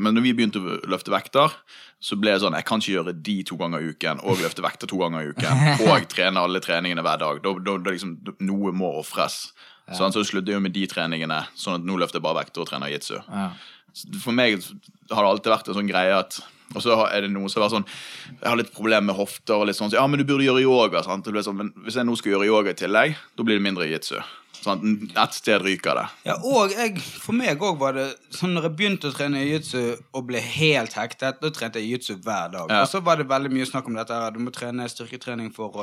[0.00, 1.54] Men når vi begynte å løfte vekter,
[2.00, 4.64] så ble det sånn Jeg kan ikke gjøre de to ganger i uken og løfte
[4.64, 7.42] vekter to ganger i uken og trene alle treningene hver dag.
[7.44, 8.16] Da, da, da liksom,
[8.48, 9.50] Noe må ofres.
[9.90, 12.68] Sånn, så sluttet jeg med de treningene, sånn at nå løfter jeg bare vekter og
[12.70, 13.16] trener jitsu.
[13.26, 13.48] Ja.
[14.22, 14.60] For meg
[15.10, 16.38] har det alltid vært en sånn greie at
[16.74, 19.66] Og så er det noen som har sånn Jeg har litt problemer med hofter og
[19.66, 21.02] litt sånn så, Ja, men du burde gjøre yoga.
[21.06, 21.24] Sant?
[21.26, 23.66] Det blir sånn, men hvis jeg nå skal gjøre yoga i tillegg, da blir det
[23.66, 24.20] mindre jitsu.
[24.60, 26.06] Sånn, ett sted ryker det.
[26.28, 28.06] Ja, og jeg, for meg òg var det
[28.36, 29.80] sånn når jeg begynte å trene jiu-jitsu
[30.18, 32.68] og ble helt hektet, da trente jeg jiu-jitsu hver dag.
[32.68, 32.82] Ja.
[32.84, 35.80] Og så var det veldig mye snakk om dette her, du må trene styrketrening for,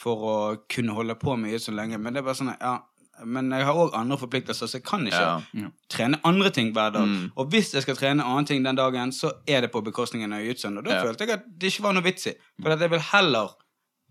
[0.00, 0.36] for å
[0.72, 2.00] kunne holde på med jiu-jitsu lenge.
[2.00, 2.78] Men det er bare sånn, ja,
[3.24, 5.20] men jeg har òg andre forpliktelser, så jeg kan ikke
[5.54, 5.68] Ja.
[5.90, 7.06] trene andre ting hver dag.
[7.08, 7.32] Mm.
[7.36, 10.40] Og hvis jeg skal trene annen ting den dagen, så er det på bekostningen av
[10.40, 10.78] jiu-jitsuen.
[10.78, 11.02] Og da Ja.
[11.04, 12.34] følte jeg at det ikke var noe vits i.
[12.62, 13.48] For at jeg vil heller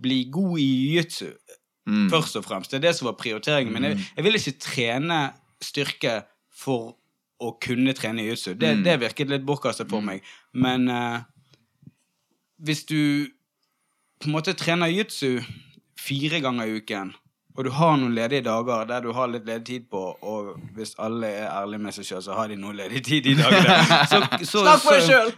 [0.01, 1.33] bli god i jiu-jitsu
[1.87, 2.09] Mm.
[2.11, 2.69] først og fremst.
[2.71, 3.73] Det er det som var prioriteringen.
[3.73, 3.83] min.
[3.83, 6.95] jeg, jeg vil ikke trene styrke for
[7.41, 8.53] å kunne trene jiu-jitsu.
[8.57, 8.83] Det, Mm.
[8.83, 10.21] det virket litt bortkastet for meg.
[10.53, 11.21] Men uh,
[12.63, 13.27] hvis du
[14.21, 15.43] på en måte trener jiu-jitsu
[15.97, 17.13] fire ganger i uken,
[17.51, 20.93] og du har noen ledige dager der du har litt ledig tid på, og hvis
[21.03, 23.75] alle er ærlige med seg sjøl, så har de noe ledig tid de dagene.
[24.07, 25.33] Så, så, Snakk for deg sjøl!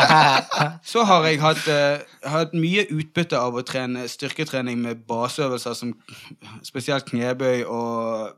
[0.92, 5.94] så har jeg hatt, uh, hatt mye utbytte av å trene styrketrening med baseøvelser som
[6.66, 8.36] spesielt knebøy og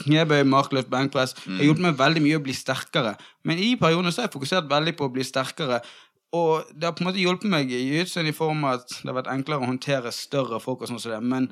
[0.00, 1.36] knebøy, markløft, benkpress.
[1.44, 3.14] Det har hjulpet meg veldig mye å bli sterkere.
[3.46, 5.82] Men i perioden så har jeg fokusert veldig på å bli sterkere.
[6.34, 9.08] Og det har på en måte hjulpet meg i jiu-jitsuen i form av at det
[9.08, 11.22] har vært enklere å håndtere større folk og sånn som det.
[11.22, 11.48] Men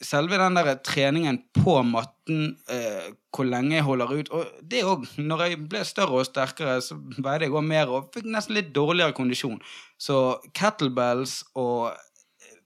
[0.00, 5.02] selve den der treningen på matten, eh, hvor lenge jeg holder ut Og det òg,
[5.18, 8.72] når jeg ble større og sterkere, så veide jeg òg mer og fikk nesten litt
[8.74, 9.60] dårligere kondisjon.
[10.00, 12.56] Så kettlebells og eh,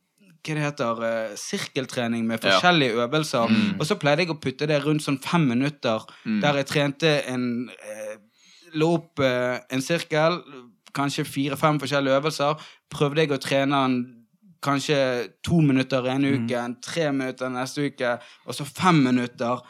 [0.44, 2.50] hva det heter, eh, sirkeltrening med Ja.
[2.60, 3.50] forskjellige øvelser.
[3.80, 6.04] Og så pleide jeg å putte det rundt sånn fem minutter,
[6.40, 8.16] der jeg trente en eh,
[8.74, 10.40] Lå opp eh, en sirkel,
[10.94, 12.56] kanskje fire-fem forskjellige øvelser.
[12.90, 14.23] Prøvde jeg å trene den
[14.64, 14.98] kanskje
[15.44, 18.16] to minutter en uke, tre minutter neste uke,
[18.48, 19.60] og så fem minutter.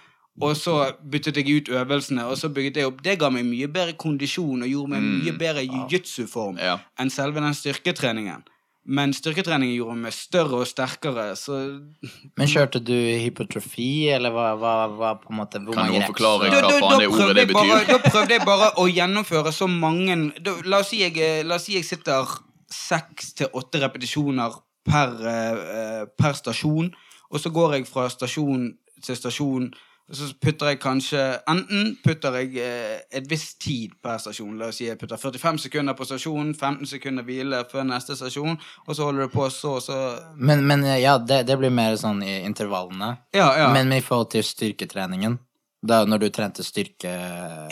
[0.42, 0.72] Og så
[1.07, 3.03] byttet jeg ut øvelsene, og så bygget jeg opp.
[3.07, 6.78] Det ga meg mye bedre kondisjon og gjorde meg mye bedre jiu-jitsu-form Ja.
[6.99, 8.42] enn selve den styrketreningen.
[8.84, 11.55] Men styrketreningen gjorde meg større og sterkere, så
[12.36, 12.92] Men kjørte du
[13.22, 17.09] hypotrofi, eller hva, hva, hva på en måte Kan du noen forklare hva faen det
[17.09, 17.70] ordet det betyr?
[17.70, 21.40] bare, da prøvde jeg bare å gjennomføre så mange da, la, oss si jeg, eh,
[21.47, 22.26] la oss si jeg sitter
[22.74, 26.93] seks til åtte repetisjoner per, eh, per stasjon,
[27.30, 28.70] og så går jeg fra stasjon
[29.05, 29.68] til stasjon,
[30.05, 34.59] og så putter jeg kanskje Enten putter jeg eh, et visst tid per stasjon.
[34.61, 38.59] La oss si jeg putter 45 sekunder på stasjonen, 15 sekunder hvile før neste stasjon,
[38.85, 39.97] og så holder du på så og så.
[40.37, 43.14] Men, men ja, det, det blir mer sånn i intervallene.
[43.32, 43.72] Ja, ja.
[43.72, 45.39] Men i forhold til styrketreningen,
[45.85, 47.14] da når du trente styrke...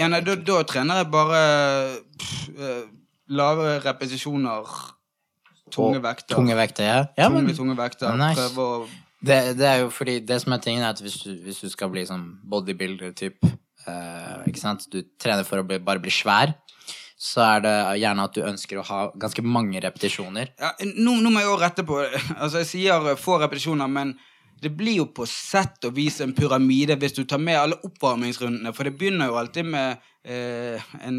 [0.01, 1.45] Ja, nei, da, da trener jeg bare
[2.17, 2.83] pff, eh,
[3.33, 4.73] lave repetisjoner,
[5.73, 6.37] tunge vekter.
[6.37, 7.01] Tunge vekter, ja.
[7.19, 8.15] ja tunge, men, tunge vekter.
[8.21, 8.39] Nice.
[8.41, 8.85] Prøve å
[9.23, 11.71] det, det er jo fordi Det som er tingen, er at hvis du, hvis du
[11.71, 14.89] skal bli sånn bodybuilder-typ eh, Ikke sant?
[14.91, 16.57] Du trener for å bli, bare bli svær,
[17.23, 20.51] så er det gjerne at du ønsker å ha ganske mange repetisjoner.
[20.59, 22.01] ja, nå, nå må jeg jo rette på
[22.41, 24.17] Altså, jeg sier få repetisjoner, men
[24.63, 28.71] det blir jo på sett og vis en pyramide hvis du tar med alle oppvarmingsrundene,
[28.77, 31.19] for det begynner jo alltid med eh, en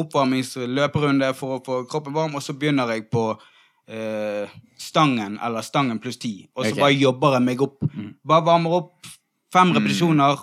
[0.00, 3.28] oppvarmingsløperunde for å få kroppen varm, og så begynner jeg på
[3.86, 6.82] eh, stangen, eller stangen pluss ti, og så okay.
[6.82, 7.78] bare jobber jeg meg opp.
[8.26, 9.12] Bare varmer opp
[9.54, 10.42] fem repetisjoner,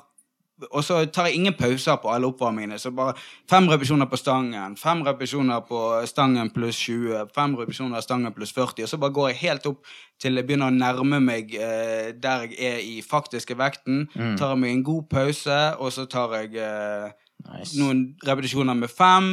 [0.71, 2.79] og så tar jeg ingen pauser på alle oppvarmingene.
[2.81, 3.13] Så bare
[3.49, 8.53] fem repetisjoner på stangen, fem repetisjoner på stangen pluss 20, fem repetisjoner på stangen pluss
[8.55, 9.85] 40, og så bare går jeg helt opp
[10.21, 14.07] til jeg begynner å nærme meg eh, der jeg er i faktiske vekten.
[14.39, 17.11] Tar jeg meg en god pause, og så tar jeg eh,
[17.47, 17.77] Nice.
[17.79, 19.27] noen repetisjoner med fem,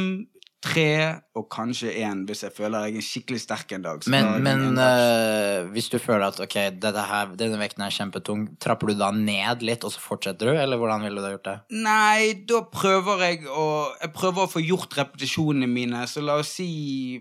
[0.65, 0.89] tre
[1.35, 4.05] og kanskje én hvis jeg føler jeg er skikkelig sterk en dag.
[4.11, 8.95] Men, men uh, hvis du føler at ok, her, denne vekten er kjempetung, trapper du
[8.99, 11.57] da ned litt, og så fortsetter du, eller hvordan ville du ha gjort det?
[11.85, 13.65] Nei, da prøver jeg å
[14.01, 16.05] Jeg prøver å få gjort repetisjonene mine.
[16.09, 16.67] Så la oss si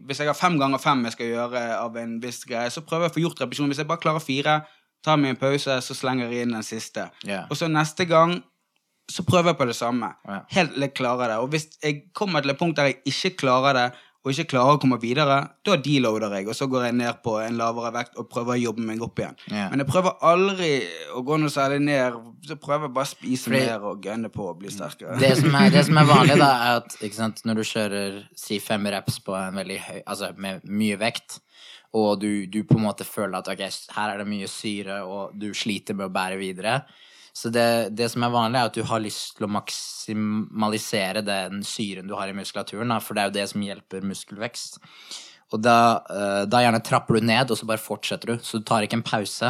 [0.06, 3.08] Hvis jeg har fem ganger fem jeg skal gjøre av en viss greie, så prøver
[3.08, 3.74] jeg å få gjort repetisjonen.
[3.74, 4.58] Hvis jeg bare klarer fire,
[5.04, 7.08] tar meg en pause, så slenger jeg inn den siste.
[7.26, 7.48] Yeah.
[7.50, 8.38] Og så neste gang
[9.10, 10.14] så prøver jeg på det samme.
[10.28, 10.40] Ja.
[10.56, 11.38] Helt til jeg klarer det.
[11.44, 13.86] Og hvis jeg kommer til et punkt der jeg ikke klarer det,
[14.24, 15.34] og ikke klarer å komme videre,
[15.68, 18.62] da deloader jeg, og så går jeg ned på en lavere vekt og prøver å
[18.62, 19.36] jobbe meg opp igjen.
[19.52, 19.66] Ja.
[19.68, 20.70] Men jeg prøver aldri
[21.12, 22.16] å gå noe særlig ned.
[22.48, 25.18] Så prøver jeg bare å spise Fordi- mer og gønne på og bli sterkere.
[25.20, 28.58] Det som er, det som er vanlig, da, er at sant, når du kjører si
[28.64, 31.40] fem reps på en veldig høy Altså med mye vekt,
[31.92, 33.60] og du, du på en måte føler at ok,
[33.98, 36.80] her er det mye syre, og du sliter med å bære videre
[37.34, 41.64] Så det, det som er vanlig, er at du har lyst til å maksimalisere den
[41.66, 44.78] syren du har i muskulaturen, da, for det er jo det som hjelper muskelvekst.
[45.54, 45.78] Og da,
[46.10, 48.34] eh, da gjerne trapper du ned, og så bare fortsetter du.
[48.42, 49.48] Så du tar ikke en pause.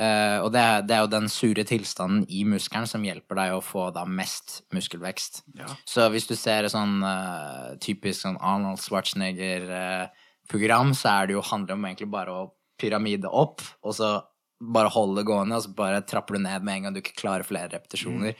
[0.00, 3.52] Eh, og det er, det er jo den sure tilstanden i muskelen som hjelper deg
[3.52, 5.42] å få da mest muskelvekst.
[5.88, 11.48] Så hvis du ser et sånn eh, typisk sånn Arnold Schwarzenegger-program, så er det jo
[11.50, 12.48] handler om egentlig bare å
[12.80, 14.24] pyramide opp, og så
[14.60, 17.16] bare holde det gående, og så bare trapper du ned med en gang du ikke
[17.16, 18.34] klarer flere repetisjoner,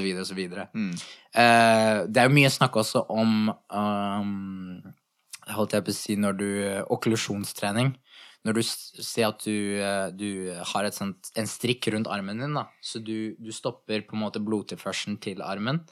[0.00, 0.68] videre og så videre.
[1.34, 4.82] Eh, det er jo mye snakk også om um,
[5.52, 6.48] holdt jeg på å si, når du
[6.96, 7.94] Okklusjonstrening.
[8.46, 12.68] Når du ser at du, eh, du har sånt, en strikk rundt armen din, da,
[12.80, 15.82] så du, du stopper på en måte blodtilførselen til armen.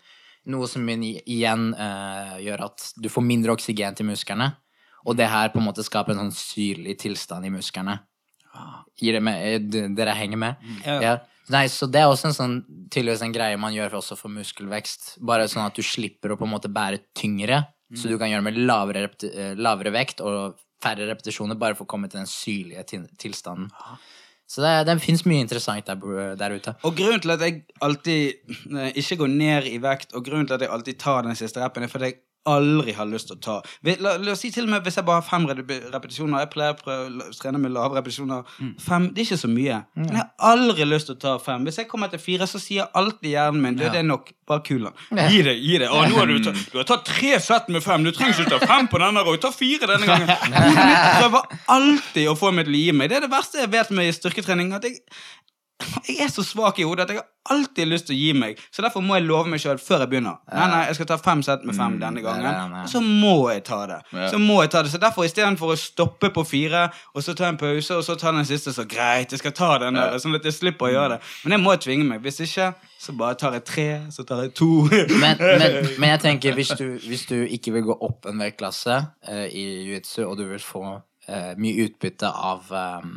[0.46, 4.54] Noe som igjen- eh, gjør at du får mindre oksygen til musklene.
[5.06, 8.00] Og det her på en måte skaper en sånn syrlig tilstand i musklene.
[8.96, 10.68] Gir det med, eh, dere henger med?
[10.84, 11.16] Ja.
[11.52, 12.54] Nei, så det er også en sånn,
[12.90, 15.12] tydeligvis en greie man gjør også for muskelvekst.
[15.22, 18.42] Bare sånn at du slipper å på en måte bære tyngre, så du kan gjøre
[18.42, 22.82] med lavere, eh, lavere vekt og færre repetisjoner, bare for å komme til den syrlige
[23.16, 23.70] tilstanden.
[24.46, 26.74] Så det, det fins mye interessant der, der ute.
[26.86, 30.58] Og grunnen til at jeg alltid eh, ikke går ned i vekt, og grunnen til
[30.58, 33.42] at jeg alltid tar den siste rappen, er fordi jeg aldri har lyst til å
[33.42, 33.56] ta.
[34.02, 36.76] La, la oss si til og med hvis jeg bare har fem repetisjoner, jeg pleier
[36.76, 39.80] å prøve å trene med lave repetisjoner, fem, det er ikke så mye.
[39.98, 41.66] Men jeg har aldri lyst til å ta fem.
[41.66, 43.90] Hvis jeg kommer til fire, så sier alltid hjernen min, ja.
[43.94, 44.96] det er nok, bare kul den.
[45.32, 45.56] Gi det.
[45.58, 45.90] gi det.
[45.90, 48.06] Å, nå har du, tatt, du har tatt tre sett med fem.
[48.06, 50.30] Du trenger ikke ta fem på denne og ta fire denne gangen.
[50.56, 53.10] Hodet mitt prøver alltid å få meg til å gi meg.
[53.10, 54.70] Det er det verste jeg vet med styrketrening.
[54.76, 55.02] At jeg,
[56.08, 58.60] jeg er så svak i hodet at jeg har alltid lyst til å gi meg.
[58.72, 60.38] Så derfor må jeg love meg sjøl før jeg begynner.
[60.48, 62.74] Nei, nei, jeg skal ta fem sett med fem denne gangen.
[62.80, 63.98] Og så må jeg ta det.
[64.32, 64.92] Så må jeg ta det.
[64.94, 68.32] Så derfor istedenfor å stoppe på fire, og så ta en pause, og så ta
[68.34, 71.16] den siste, så greit, jeg skal ta den der, sånn at jeg slipper å gjøre
[71.16, 71.20] det.
[71.44, 72.24] Men jeg må tvinge meg.
[72.24, 72.72] Hvis ikke,
[73.02, 74.70] så bare tar jeg tre, så tar jeg to.
[74.88, 75.66] Men, men,
[76.00, 78.96] men jeg tenker, hvis du, hvis du ikke vil gå opp en vektklasse
[79.28, 83.10] uh, i jiu-jitsu, og du vil få uh, mye utbytte av, eh,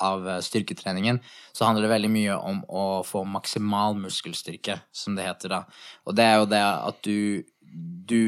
[0.00, 1.20] av eh, styrketreningen,
[1.52, 5.64] så handler det veldig mye om å få maksimal muskelstyrke, som det heter da.
[6.06, 7.18] Og det er jo det at du,
[8.10, 8.20] du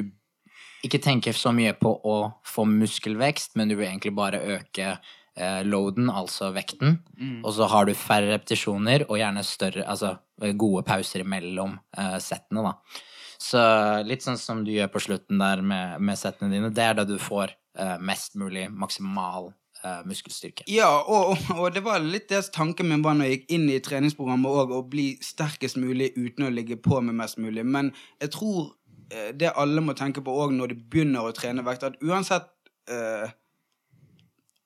[0.87, 2.17] ikke tenker så mye på å
[2.49, 6.99] få muskelvekst, men du vil egentlig bare øke eh, loaden, altså vekten.
[7.47, 10.17] Og så har du færre repetisjoner og gjerne større, altså
[10.59, 13.09] gode pauser imellom eh, settene, da.
[13.43, 13.63] Så
[14.07, 17.07] litt sånn som du gjør på slutten der med, med settene dine, det er da
[17.07, 19.51] du får eh, mest mulig maksimal
[19.85, 20.65] eh, muskelstyrke.
[20.71, 23.81] Ja, og, og det var litt det tanken min var når jeg gikk inn i
[23.85, 27.65] treningsprogrammet òg, å bli sterkest mulig uten å ligge på med mest mulig.
[27.67, 28.73] Men jeg tror
[29.13, 32.51] eh, det alle må tenke på òg når de begynner å trene vekt, at uansett
[32.91, 33.31] uh,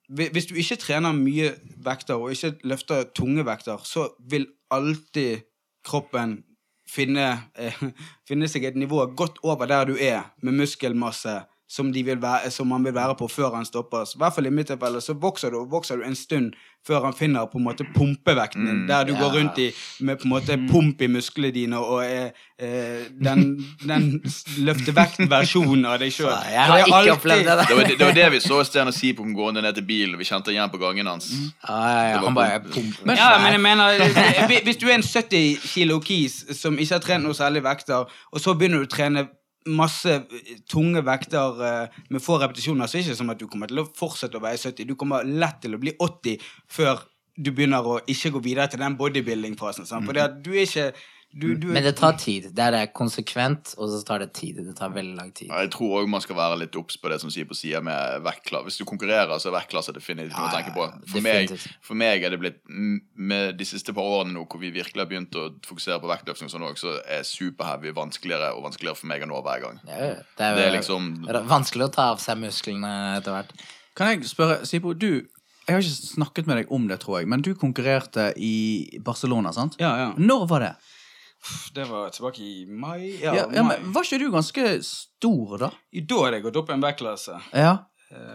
[0.06, 1.48] Hvis du ikke trener mye
[1.82, 5.42] vekter og ikke løfter tunge vekter, så vil alltid
[5.86, 6.44] kroppen
[6.86, 7.26] finne,
[7.58, 7.82] uh,
[8.28, 12.50] finne seg et nivå godt over der du er, med muskelmasse som, de vil være,
[12.50, 14.06] som han vil være på før han stopper.
[14.06, 16.54] I hvert fall i mitt tilfelle så vokser du vokser du en stund
[16.86, 19.72] før han finner på en måte pumpevekten din, der du går rundt i,
[20.06, 22.28] med på en måte pump i musklene dine og er
[22.62, 24.04] eh, den, den
[24.62, 26.30] løftevekt-versjonen av deg sjøl.
[26.54, 27.56] Jeg har ikke opplevd det.
[27.66, 30.14] Det var det, var det vi så Steinar Sipom gående ned til bilen.
[30.20, 31.32] Vi kjente igjen på gangen hans.
[31.66, 33.16] Ja, ja, ja, han bare pumper.
[33.18, 37.26] Ja, men jeg mener Hvis du er en 70 kilo kis som ikke har trent
[37.26, 39.26] noe særlig vekter, og så begynner du å trene
[39.66, 43.46] masse eh, tunge vekter eh, med få repetisjoner, så er det ikke som at du
[43.50, 44.88] kommer til å fortsette å veie 70.
[44.88, 46.48] Du kommer lett til å bli 80
[46.78, 47.04] før
[47.36, 49.88] du begynner å ikke gå videre til den bodybuilding-fasen.
[49.88, 50.08] sant?
[50.08, 50.90] For du er ikke
[51.36, 52.46] Du, du, Men det tar tid.
[52.56, 54.56] Det er konsekvent, og så tar det tid.
[54.64, 55.50] Det tar veldig lang tid.
[55.50, 58.22] Jeg tror òg man skal være litt obs på det som sier på sida med
[58.24, 58.64] vektklasse.
[58.70, 60.86] Hvis du konkurrerer, så er vektklasse definitivt noe å tenke på.
[61.12, 61.52] For meg,
[61.84, 65.10] for meg er det blitt Med de siste par årene nå hvor vi virkelig har
[65.10, 69.24] begynt å fokusere på vektløftning og sånn så er superheavy vanskeligere og vanskeligere for meg
[69.26, 69.78] å nå hver gang.
[69.84, 71.12] Det er, det er, Det er liksom
[71.52, 73.52] vanskelig å ta av seg musklene etter hvert.
[73.96, 75.26] Kan jeg spørre, Sipo, du
[75.66, 79.50] Jeg har ikke snakket med deg om det, tror jeg, men du konkurrerte i Barcelona,
[79.52, 79.74] sant?
[79.82, 80.12] Ja, ja.
[80.16, 80.76] Når var det?
[81.74, 83.18] Det var tilbake i mai.
[83.22, 83.76] Ja, Ja, ja, mai.
[83.80, 85.70] men Var ikke du ganske stor, da?
[85.92, 87.38] Da hadde jeg gått opp i en vektklasse.
[87.52, 87.76] Ja.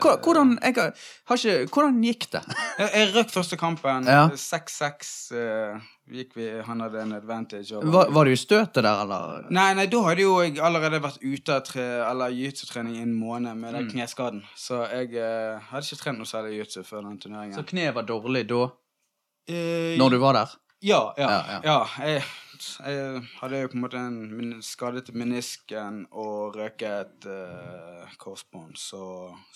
[0.01, 2.41] Hvordan, jeg ikke, hvordan gikk det?
[2.79, 4.07] Jeg, jeg røk første kampen.
[4.09, 4.25] Ja.
[4.35, 5.77] 6-6 uh,
[6.11, 6.47] gikk vi.
[6.67, 7.77] Han hadde en advantage.
[7.77, 9.47] over Var, var du i støtet der, eller?
[9.53, 13.15] Nei, nei, da hadde jo jeg allerede vært ute av tre, eller jiu-jitsu-trening i en
[13.15, 14.43] måned med den kneskaden.
[14.59, 17.55] Så jeg uh, hadde ikke trent noe særlig jiu-jitsu før den turneringen.
[17.55, 18.65] Så kneet var dårlig da?
[19.47, 20.57] Uh, Når du var der?
[20.83, 21.31] Ja, ja.
[21.31, 22.21] Ja, ja, ja.
[22.61, 28.75] Jeg, jeg hadde jo på en måte en min- skadet menisken og røket uh, korsbånd,
[28.77, 29.01] så,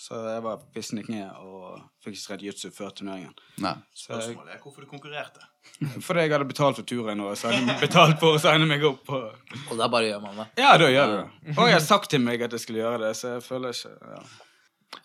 [0.00, 3.34] så jeg var pissen i kneet og fikk ikke trent jiu-jitsu før turneringen.
[3.62, 3.74] Nei.
[3.96, 5.44] Spørsmålet er hvorfor du konkurrerte.
[6.06, 7.36] fordi jeg hadde betalt for turen og
[7.82, 9.08] betalt for å signe meg opp.
[9.12, 10.48] Og, Og da bare gjør man det.
[10.62, 11.56] Ja, da gjør du det.
[11.56, 13.94] Og jeg har sagt til meg at jeg skulle gjøre det, så jeg føler ikke
[14.16, 14.26] ja.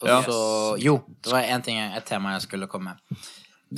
[0.02, 0.36] Og så,
[0.82, 3.18] jo, det var én ting, et tema jeg skulle komme med.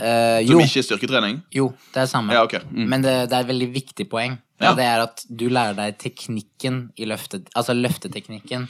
[0.02, 1.41] Eh, Som jo, ikke er styrketrening?
[1.54, 2.34] jo, det er samme.
[2.34, 2.56] Ja, ok.
[2.72, 4.39] Men det, det er et veldig viktig poeng.
[4.62, 4.72] Ja.
[4.72, 8.68] Og det er at du lærer deg teknikken i løftet, altså løfteteknikken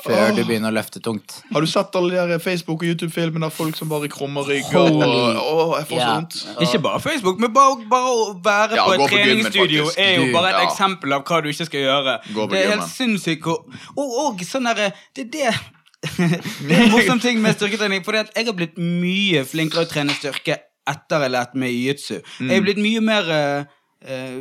[0.00, 1.42] før du begynner å løfte tungt.
[1.52, 4.76] Har du sett alle de Facebook- og YouTube-filmene av folk som bare krummer rygger?
[4.80, 6.14] Og, Åh, jeg får så Ja.
[6.14, 6.36] vondt.
[6.64, 9.98] Ikke bare Facebook, men bare, bare å være Ja, på et på gymmen, treningsstudio faktisk.
[9.98, 10.68] er jo bare et ja.
[10.70, 12.18] eksempel av hva du ikke skal gjøre.
[12.26, 12.78] Det er gymmen.
[12.80, 13.46] helt sinnssykt.
[13.46, 15.54] Og, og, og sånn derre Det er det
[16.00, 18.04] en morsom ting med styrketrening.
[18.06, 20.56] For jeg har blitt mye flinkere å trene styrke
[20.90, 22.16] etter jeg lærte meg jiu-jitsu.
[22.40, 24.40] Jeg har blitt mye mer eh,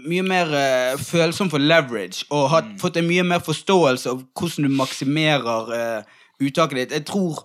[0.00, 4.68] mye mer uh, følsom for leverage og har fått en mye mer forståelse av hvordan
[4.68, 6.94] du maksimerer uh, uttaket ditt.
[6.96, 7.42] Jeg tror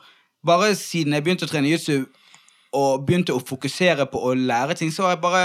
[0.48, 2.06] bare siden jeg begynte å trene jiu-jitsu
[2.78, 5.43] og begynte å fokusere på å lære ting, så har jeg bare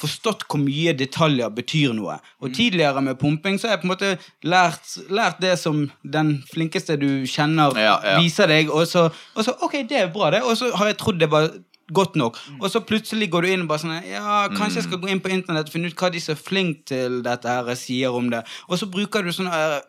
[0.00, 2.16] forstått hvor mye detaljer betyr noe.
[2.42, 4.12] Og tidligere med pumping så har jeg på en måte
[4.50, 8.16] lært, lært det som den flinkeste du kjenner, Ja, ja.
[8.20, 10.42] viser deg, og så, og så Ok, det er bra, det.
[10.42, 11.50] Og så har jeg trodd det var
[11.92, 12.38] godt nok.
[12.60, 15.22] Og så plutselig går du inn og bare sånn Ja, kanskje jeg skal gå inn
[15.22, 18.30] på internett og finne ut hva de som er flinke til dette her, sier om
[18.30, 18.44] det.
[18.70, 19.80] Og så bruker du sånne eh,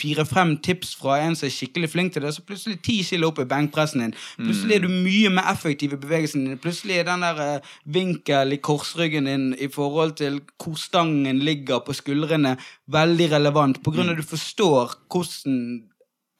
[0.00, 3.42] fire-fem tips fra en som er skikkelig flink til det, så plutselig ti kilo opp
[3.42, 4.16] i benkpressen din.
[4.40, 6.60] Plutselig er du mye mer effektiv i bevegelsen din.
[6.62, 11.84] Plutselig er den der eh, vinkel i korsryggen din i forhold til hvor stangen ligger
[11.84, 12.56] på skuldrene,
[12.90, 15.56] veldig relevant, på grunn av at du forstår hvordan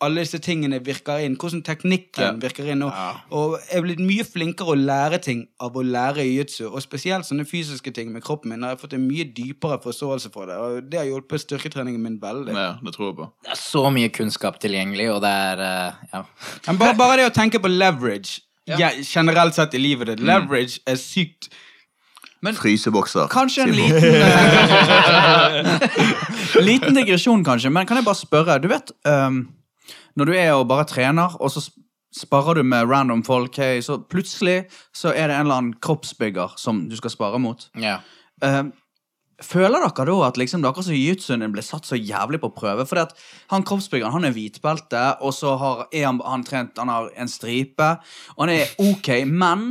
[0.00, 2.32] alle disse tingene virker inn, hvordan teknikken Ja.
[2.40, 2.82] virker inn.
[2.86, 2.92] Og,
[3.30, 7.28] og jeg er blitt mye flinkere å lære ting av å lære jiu-jitsu, og spesielt
[7.28, 8.62] sånne fysiske ting med kroppen min.
[8.62, 12.18] har jeg fått en mye dypere forståelse for det, og det har hjulpet styrketreningen min
[12.22, 12.54] veldig.
[12.56, 13.30] Ja, det tror jeg på.
[13.44, 16.22] Det er så mye kunnskap tilgjengelig, og det er eh, ja.
[16.66, 18.40] Men bare, bare det å tenke på leverage
[18.70, 20.20] ja, generelt sett i livet ditt.
[20.24, 21.48] Leverage er sykt
[22.40, 23.26] Frysebokser.
[23.28, 25.66] Kanskje en liten eh,
[26.70, 29.42] Liten digresjon, kanskje, men kan jeg bare spørre Du vet, ehm,
[30.20, 31.64] når du er og bare trener, og så
[32.16, 34.64] sparer du med random folk, hey, så plutselig
[34.96, 37.70] så er det en eller annen kroppsbygger som du skal spare mot.
[37.80, 38.00] ja.
[38.44, 38.72] Ehm,
[39.40, 42.84] Føler dere da at liksom, dere som jiu-jitsuen ble satt så jævlig på prøve?
[43.00, 43.14] At
[43.48, 47.86] han kroppsbyggeren han er hvitbelte, og så har, han, han trent Han har en stripe,
[48.36, 49.70] og han er ok, men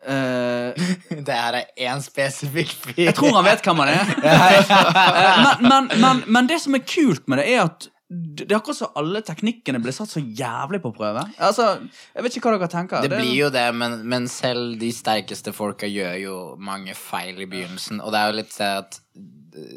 [0.00, 0.72] Uh,
[1.26, 3.02] Det her er én spesifikk fyr.
[3.02, 4.12] Jeg tror han vet hvem han er.
[5.20, 8.56] Eh, men, men, men, men det som er kult med det, er at det er
[8.56, 11.22] akkurat som alle teknikkene ble satt så jævlig på prøve.
[11.38, 11.76] Altså,
[12.16, 13.04] Jeg vet ikke hva dere tenker.
[13.06, 17.46] Det blir jo det, men, men selv de sterkeste folka gjør jo mange feil i
[17.46, 18.02] begynnelsen.
[18.02, 19.00] Og det er jo litt det at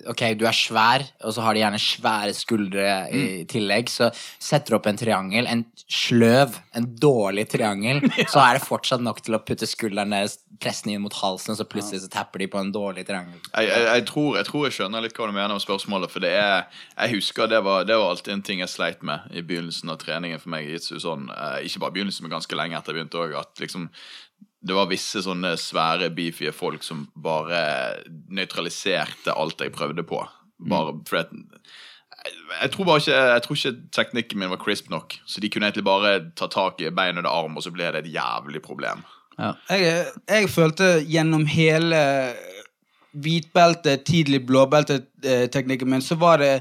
[0.07, 3.89] Ok, du er svær, og så har de gjerne svære skuldre i tillegg.
[3.89, 9.01] Så setter du opp en triangel, en sløv, en dårlig triangel, så er det fortsatt
[9.03, 12.09] nok til å putte skulderen deres, presse den inn mot halsen, og så plutselig så
[12.11, 13.37] tapper de på en dårlig triangel.
[13.51, 16.13] Jeg, jeg, jeg, tror, jeg tror jeg skjønner litt hva du mener om spørsmålet.
[16.13, 16.65] For det er
[16.97, 19.99] Jeg husker det var, det var alltid en ting jeg sleit med i begynnelsen av
[20.01, 20.67] treningen for meg.
[20.67, 23.35] i jitsu, Sånn, eh, ikke bare begynnelsen, men ganske lenge etter jeg begynte òg.
[23.43, 23.89] At liksom
[24.63, 30.21] det var visse sånne svære, beefy folk som bare nøytraliserte alt jeg prøvde på.
[30.71, 31.33] Bare for at
[32.23, 35.17] jeg, jeg tror bare ikke Jeg tror ikke teknikken min var crisp nok.
[35.25, 38.05] Så de kunne egentlig bare ta tak i bein under arm, og så ble det
[38.05, 39.03] et jævlig problem.
[39.39, 41.99] Jeg, jeg følte gjennom hele
[43.13, 46.53] hvitbelte, tidlig blåbelte-teknikken min, så var det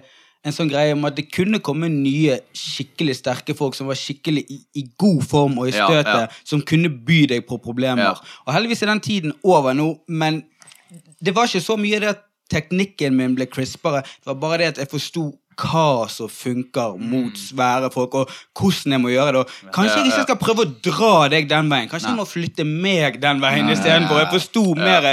[0.43, 4.43] en sånn greie om at det kunne komme nye, skikkelig sterke folk som var skikkelig
[4.51, 6.43] i, i god form og i Ja, støtet, ja.
[6.49, 8.11] som kunne by deg på problemer.
[8.11, 8.35] Ja.
[8.47, 10.43] Og heldigvis er den tiden over nå, men
[11.23, 14.03] det var ikke så mye det at teknikken min ble crispere.
[14.03, 15.29] Det var bare det at jeg forsto
[15.61, 19.43] hva som funker mot svære folk, og hvordan jeg må gjøre det.
[19.45, 21.89] Og kanskje jeg ikke skal prøve å dra deg den veien.
[21.93, 24.23] Kanskje jeg må flytte meg den veien istedenfor.
[24.23, 25.11] Jeg forsto mer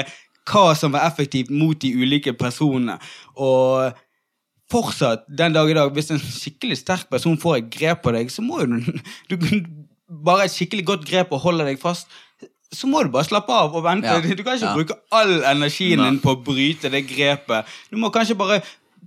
[0.49, 2.95] hva som var effektivt mot de ulike personene.
[3.37, 3.91] Og
[4.71, 8.31] fortsatt, den dag i dag, hvis en skikkelig sterk person får et grep på deg,
[8.33, 8.79] så må jo
[9.29, 9.45] du, du
[10.25, 12.07] Bare et skikkelig godt grep og holder deg fast.
[12.73, 14.09] Så må du bare slappe av og vente.
[14.09, 14.17] Ja.
[14.17, 14.73] Du kan ikke Ja.
[14.73, 17.69] bruke all energien din på å bryte det grepet.
[17.91, 18.57] Du må kanskje bare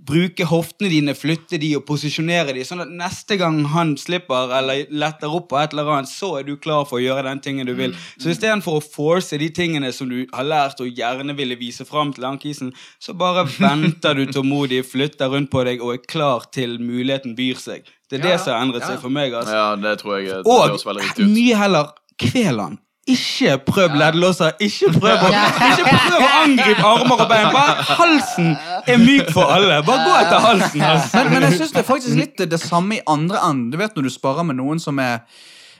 [0.03, 4.85] bruke hoftene dine, flytte de og posisjonere de, sånn at neste gang han slipper eller
[4.91, 7.69] letter opp på et eller annet, så er du klar for å gjøre den tingen
[7.69, 7.95] du vil.
[8.17, 12.13] Så istedenfor å force de tingene som du har lært og gjerne ville vise fram
[12.15, 16.79] til ankisen, så bare venter du tålmodig, flytter rundt på deg og er klar til
[16.83, 17.87] muligheten byr seg.
[18.09, 19.33] Det er det som har endret seg for meg.
[19.33, 19.55] altså.
[19.55, 22.81] Ja, det tror jeg det Og mye heller kvel han.
[23.07, 24.53] Ikke prøv leddlåser.
[24.63, 25.31] Ikke prøv å,
[25.67, 27.49] ikke prøv å angripe armer og bein.
[27.51, 28.53] Bare halsen
[28.87, 29.81] er myk for alle.
[29.83, 30.85] Bare gå etter halsen.
[30.87, 31.17] Altså.
[31.17, 33.73] Men, men jeg syns det er faktisk litt det samme i andre enden.
[33.73, 35.19] Du vet når du sparer med noen som er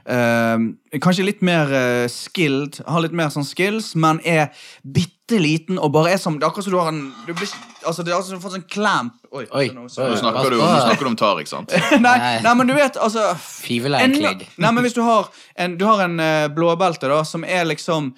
[0.04, 0.68] eh,
[1.04, 4.50] kanskje litt mer uh, skilled, har litt mer sånn skills, men er
[4.84, 7.56] bitte liten og bare er som Det er akkurat som du har en du blir,
[7.86, 9.46] altså Det er altså du har fått sånn clamp Oi.
[9.50, 11.74] Oi, nå- snakker du, nå snakker du om Tariq, sant?
[12.06, 16.04] nei, nei, men du vet, altså en Nei, men hvis du har en, du har
[16.06, 18.12] en uh, blåbelte da, som er liksom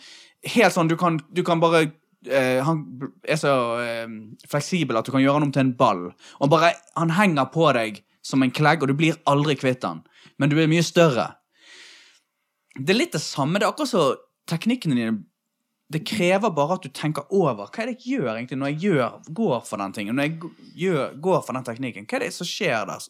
[0.55, 1.87] helt sånn Du kan, du kan bare
[2.25, 2.79] Uh, Han
[3.29, 4.13] er så uh,
[4.49, 6.07] fleksibel at du kan gjøre han om til en ball.
[6.41, 9.99] Og bare, Han henger på deg som en klegg, og du blir aldri kvitt han.
[10.41, 11.27] Men du er mye større.
[12.73, 13.61] Det er litt det samme.
[13.61, 14.07] Det er akkurat så
[14.49, 15.13] teknikkene dine
[15.91, 18.79] Det krever bare at du tenker over hva er det jeg gjør egentlig når jeg
[18.87, 20.15] gjør, går for den tingen.
[20.17, 20.39] Når jeg
[20.81, 22.07] gjør, går for den teknikken.
[22.09, 23.05] Hva er det som skjer der?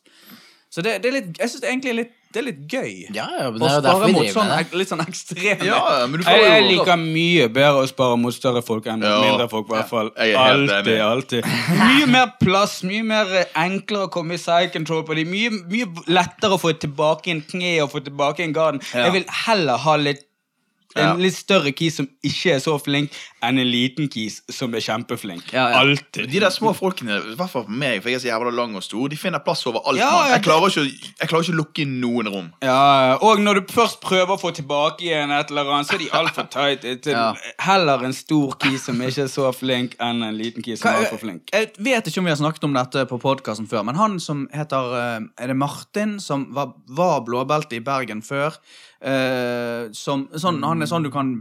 [0.76, 2.90] Så det, det er litt, jeg syns egentlig er litt, det er litt gøy.
[3.16, 4.80] Ja, ja, men Å det er jo spare derfor vi mot driver sånn, med det.
[4.82, 5.78] litt sånn ekstreme Ja,
[6.12, 9.14] men du får Jeg, jeg liker mye bedre å spare mot større folk enn Ja.
[9.24, 9.70] mindre folk.
[9.72, 10.12] i hvert fall.
[10.20, 11.48] Alltid, alltid.
[11.80, 15.32] Mye mer plass, mye mer enklere å komme i side control på dem.
[15.32, 18.84] Mye, mye lettere å få tilbake en kne og få tilbake en garden.
[18.92, 19.06] Ja.
[19.08, 20.26] Jeg vil heller ha litt.
[20.96, 23.14] En litt større kis som ikke er så flink,
[23.44, 25.52] enn en liten kis som er kjempeflink.
[25.54, 25.82] Ja, ja.
[25.82, 26.30] Alltid.
[26.32, 28.76] De der små folkene, i hvert fall for meg, for jeg er så jævla lang
[28.78, 30.00] og stor, de finner plass overalt.
[30.00, 32.48] Ja, jeg, jeg, klarer ikke, jeg klarer ikke å lukke inn noen rom.
[32.66, 36.04] Ja, og når du først prøver å få tilbake igjen et eller annet, så er
[36.06, 36.88] de altfor tight.
[37.12, 37.28] Ja.
[37.66, 41.04] Heller en stor kis som ikke er så flink, enn en liten kis som er
[41.04, 41.52] altfor flink.
[41.54, 44.46] Jeg vet ikke om vi har snakket om dette på podkasten før, men han som
[44.56, 48.56] heter eh, Er det Martin, som var, var blåbelte i Bergen før?
[49.06, 51.32] Eh, som, sånn, han er sånn du kan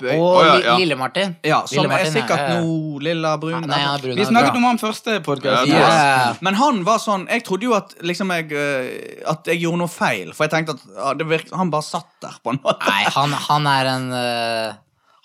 [0.00, 0.74] bøye Og oh, ja, ja.
[0.80, 1.36] Lille-Martin.
[1.46, 2.60] Ja, som er Lille-Martin, sikkert ja, ja.
[2.62, 3.66] nå lilla brun.
[3.70, 4.16] Nei, er brun.
[4.18, 5.70] Vi er snakket om han første podkast.
[5.70, 6.30] Ja, Ja.
[6.44, 9.92] Men han var sånn Jeg trodde jo at liksom jeg eh, At jeg gjorde noe
[9.92, 10.32] feil.
[10.36, 12.82] For jeg tenkte at ja, det virk, han bare satt der, på en måte.
[12.88, 14.80] Nei, han, han er en eh,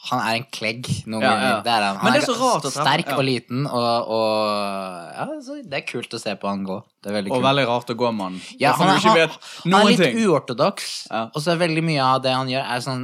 [0.09, 1.55] Han er en klegg noen Ja, ja.
[1.65, 1.97] Det er han.
[1.97, 3.17] han Men det er så rart å Sterk ja.
[3.17, 6.77] og liten, og, og ja, så Det er kult å se på han gå.
[7.03, 7.47] Det er veldig Og kult.
[7.49, 8.39] veldig rart å gå med han.
[8.61, 10.21] Ja, han, er, han, han er litt ting.
[10.27, 11.25] uortodoks, Ja.
[11.34, 13.03] og så er veldig mye av det han gjør, er sånn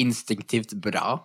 [0.00, 1.18] instinktivt bra.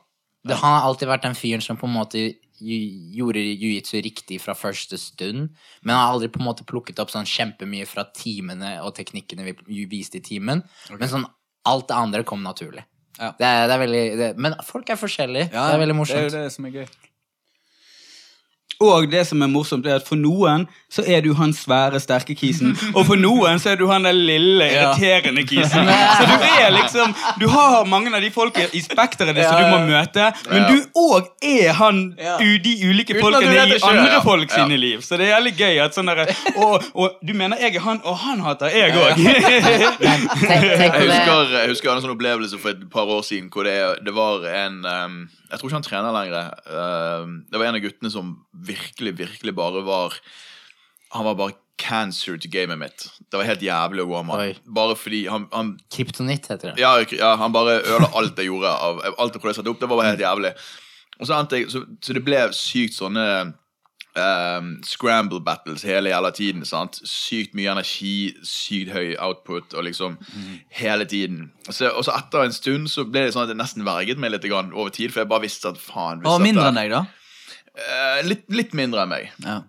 [0.47, 2.21] Det, han har alltid vært den fyren som på en måte
[2.57, 5.51] gjorde jiu-jitsu riktig fra første stund,
[5.85, 9.45] men han har aldri på en måte plukket opp sånn kjempemye fra timene og teknikkene
[9.67, 11.27] vi viste i timen, men sånn
[11.69, 12.81] alt det andre kom naturlig.
[13.18, 13.31] Ja.
[13.38, 15.49] Det, er, det er veldig det, Men folk er forskjellige.
[15.72, 16.88] det er veldig Det er jo det som er gøy.
[18.83, 22.35] Og det som er morsomt, er at for noen så er du han svære, sterke
[22.37, 22.75] kisen.
[22.93, 25.89] Og for noen så er du han der lille, irriterende kisen.
[25.89, 29.71] Så du er liksom Du har mange av de folkene i spekteret ditt som du
[29.73, 34.77] må møte, men du òg er han u, de ulike folkene i andre folk sine
[34.77, 35.01] liv.
[35.05, 37.99] Så det er jævlig gøy at sånn derre og, og du mener jeg er han,
[38.05, 39.17] og han hater jeg òg.
[40.47, 43.75] Jeg husker, jeg husker en sånn opplevelse for et par år siden hvor det,
[44.05, 45.17] det var en um,
[45.47, 46.51] Jeg tror ikke han trener lenger.
[46.67, 48.33] Um, det var en av guttene som
[48.67, 50.17] virkelig, virkelig bare var
[51.15, 53.05] Han var bare cancer til gamet mitt.
[53.29, 56.81] Det var helt jævlig å gå med Bare fordi han, han Kryptonitt heter det.
[56.81, 58.73] ja, ja, han bare ødela alt jeg gjorde.
[58.73, 59.79] Av, alt jeg prøvde å sette opp.
[59.79, 60.51] Det var bare helt jævlig.
[61.17, 63.27] Og så, endte jeg, så, så det ble sykt sånne
[64.19, 66.65] ehm, scramble battles hele jævla tiden.
[66.65, 66.99] sant?
[67.07, 70.18] Sykt mye energi, sykt høy output og liksom
[70.69, 71.52] hele tiden.
[71.69, 74.34] Så, og så etter en stund så ble det sånn at jeg nesten verget meg
[74.34, 77.06] litt grann over tid, for jeg bare visste at faen Og mindre enn deg, da?
[77.77, 79.34] Uh, litt, litt mindre enn meg.
[79.45, 79.61] Ja.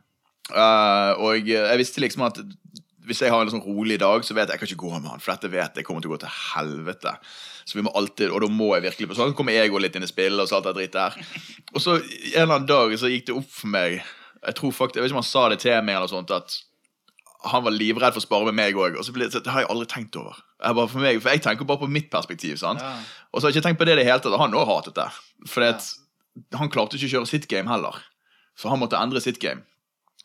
[0.48, 2.40] Uh, og jeg visste liksom at
[3.08, 5.08] hvis jeg har en sånn rolig dag, så vet jeg jeg kan ikke gå med
[5.08, 7.14] han, for dette vet jeg kommer til å gå til helvete.
[7.68, 9.32] Så vi må alltid, Og da må jeg virkelig på sånn.
[9.32, 11.16] Så kommer jeg litt inn i spillet og så alt det dritt der.
[11.74, 13.98] Og så en eller annen dag så gikk det opp for meg
[14.46, 16.58] Jeg tror faktisk, jeg vet ikke om han sa det til meg, eller sånt, at
[17.48, 18.96] han var livredd for å spare med meg òg.
[18.98, 20.38] Og så ble det, har jeg aldri tenkt over.
[20.58, 22.56] Jeg bare for, meg, for jeg tenker bare på mitt perspektiv.
[22.58, 22.82] sant?
[23.30, 24.38] Og så har jeg ikke tenkt på det i det hele tatt.
[24.40, 25.08] Han òg hatet det.
[25.46, 25.66] For
[26.58, 27.94] han klarte ikke å kjøre sitt game heller.
[28.58, 29.62] Så han måtte endre sitt game.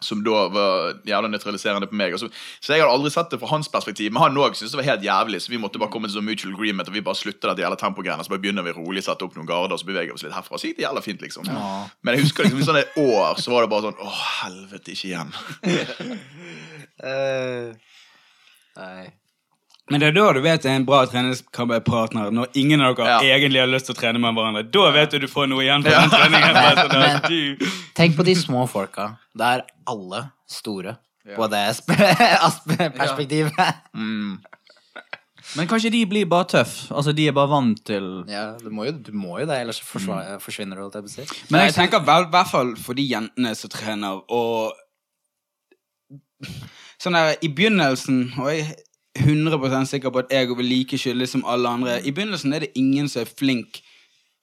[0.04, 2.18] Som da var jævla nøytraliserende på meg.
[2.20, 4.12] Så, så jeg hadde aldri sett det fra hans perspektiv.
[4.14, 6.28] Men han òg syntes det var helt jævlig, så vi måtte bare komme til sånn
[6.28, 6.90] mutual agreement.
[6.92, 8.26] Og vi bare slutter dette jævla tempogreiene.
[8.26, 10.36] Så bare begynner vi rolig, sette opp noen garder, og så beveger vi oss litt
[10.36, 10.60] herfra.
[10.60, 11.50] Så gikk det jævla fint, liksom.
[12.04, 14.14] Men jeg husker liksom i sånne år så var det bare sånn Å,
[14.44, 15.32] helvete, ikke igjen.
[18.74, 19.04] Nei.
[19.92, 23.18] Men det er da du vet det er en bra treningspartner, når ingen av dere
[23.20, 23.36] Ja.
[23.36, 24.64] egentlig har lyst til å trene med hverandre.
[24.72, 26.54] Da vet du du får noe igjen for den treningen.
[26.60, 29.18] Men, sånn Men- du- Tenk på de små folka.
[29.36, 30.98] Det er alle store
[31.36, 32.96] på det perspektivet.
[32.98, 33.54] perspektivet.
[35.56, 36.90] Men kanskje de blir bare tøff?
[36.92, 39.82] Altså, de er bare vant til Ja, du må jo, du må jo det, ellers
[39.82, 41.44] så forsva- forsvinner du, jeg si.
[41.52, 44.72] Men jeg tenker i hvert fall for de jentene som trener, og
[47.04, 48.76] Sånn der, I begynnelsen, og jeg
[49.20, 52.74] 100 sikker på at jeg vil like skyldig som alle andre I begynnelsen er det
[52.76, 53.84] ingen som er flink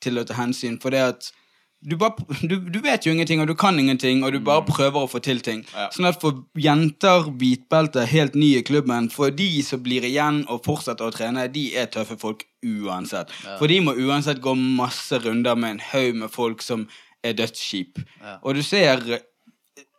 [0.00, 1.32] til å ta hensyn, for det at
[1.80, 2.12] du, bare,
[2.44, 5.20] du, du vet jo ingenting, og du kan ingenting, og du bare prøver å få
[5.24, 5.62] til ting.
[5.94, 10.62] Sånn at for jenter, hvitbelte, helt nye i klubben, for de som blir igjen og
[10.66, 13.32] fortsetter å trene, de er tøffe folk uansett.
[13.58, 16.84] For de må uansett gå masse runder med en haug med folk som
[17.24, 18.00] er dødskjip.
[18.42, 19.24] Og du ser eh,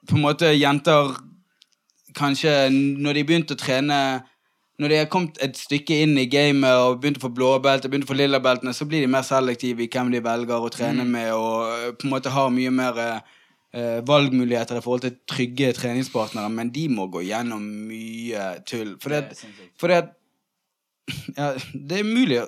[0.09, 1.15] på en måte jenter
[2.17, 3.97] kanskje når de begynte å trene
[4.81, 8.07] Når de har kommet et stykke inn i gamet og begynt å få blåbelte, begynt
[8.07, 11.29] å få lillabeltene, så blir de mer selektive i hvem de velger å trene med,
[11.37, 16.49] og eh, på en måte har mye mer eh, valgmuligheter i forhold til trygge treningspartnere,
[16.49, 18.95] men de må gå gjennom mye tull.
[19.03, 19.45] For det,
[19.77, 20.01] for det
[21.37, 22.39] ja, det er umulig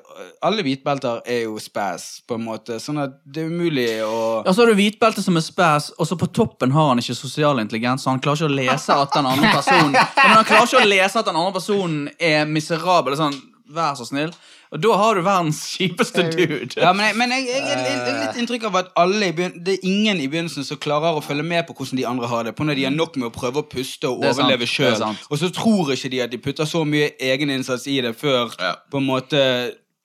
[0.44, 2.80] Alle hvitbelter er jo spæs, på en måte.
[2.82, 6.10] Sånn at det er umulig å Ja, så har du hvitbelte som er spæs, og
[6.10, 9.18] så på toppen har han ikke sosial intelligens, så han klarer ikke å lese at
[9.18, 12.46] den andre personen ja, men Han klarer ikke å lese at den andre personen er
[12.50, 13.18] miserabel.
[13.20, 13.40] Sånn,
[13.76, 14.32] vær så snill.
[14.74, 16.80] Og da har du verdens kjipeste dude.
[16.82, 19.76] Ja, men jeg, men jeg, jeg, jeg, jeg litt inntrykk av at alle i det
[19.78, 22.56] er ingen i begynnelsen som klarer å følge med på hvordan de andre har det.
[22.58, 25.06] På når de har nok med å prøve å puste og er overleve er sjøl.
[25.30, 28.76] Og så tror ikke de at de putter så mye egeninnsats i det før Ja.
[28.92, 29.46] på en måte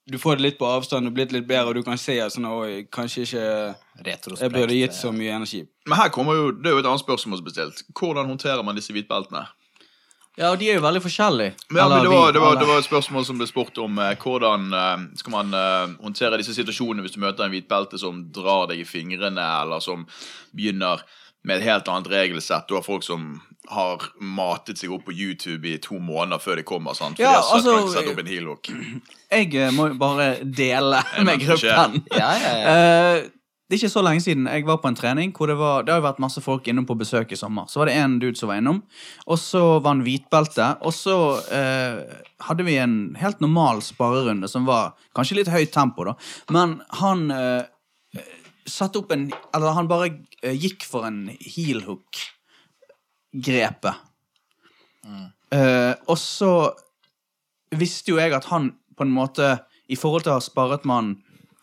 [0.09, 2.33] du får det litt på avstand og blitt litt bedre, og du kan se at
[2.33, 3.43] sånn, oi, kanskje ikke
[4.41, 5.67] jeg burde gitt så mye energi.
[5.89, 7.83] Men her kommer jo, det er jo et annet spørsmål som er bestilt.
[7.93, 9.45] Hvordan håndterer man disse hvitbeltene?
[10.39, 11.55] Ja, og de er jo veldig forskjellige.
[11.69, 13.99] Men, ja, men det, var, det, var, det var et spørsmål som ble spurt om
[13.99, 18.21] eh, hvordan eh, skal man eh, håndtere disse situasjonene hvis du møter en hvitbelte som
[18.35, 20.07] drar deg i fingrene, eller som
[20.55, 21.03] begynner
[21.43, 22.69] med et helt annet regelsett.
[22.69, 26.65] Du har folk som har matet seg opp på YouTube i to måneder før de
[26.67, 26.97] kommer.
[26.97, 27.19] Sant?
[27.19, 29.03] For Ja, de har satt, altså, kan sette opp en.
[29.29, 32.01] Jeg eh, må jo bare dele med gruppen.
[32.15, 32.79] Ja, ja, ja.
[32.79, 33.27] Eh,
[33.69, 35.93] det er ikke så lenge siden jeg var på en trening hvor det var Det
[35.93, 37.67] har vært masse folk innom på besøk i sommer.
[37.69, 38.81] Så var det en dude som var innom,
[39.29, 40.71] og så var han hvitbelte.
[40.89, 41.17] Og så
[41.53, 42.01] eh,
[42.49, 46.17] hadde vi en helt normal sparerunde som var kanskje litt høyt tempo, da.
[46.55, 48.25] Men han eh,
[48.65, 53.95] satte opp en Eller han bare eh, gikk for en heel hook-grepet.
[55.53, 56.53] Eh, og så
[57.77, 59.59] visste jo jeg at han på en måte
[59.89, 61.17] I forhold til å ha sparret med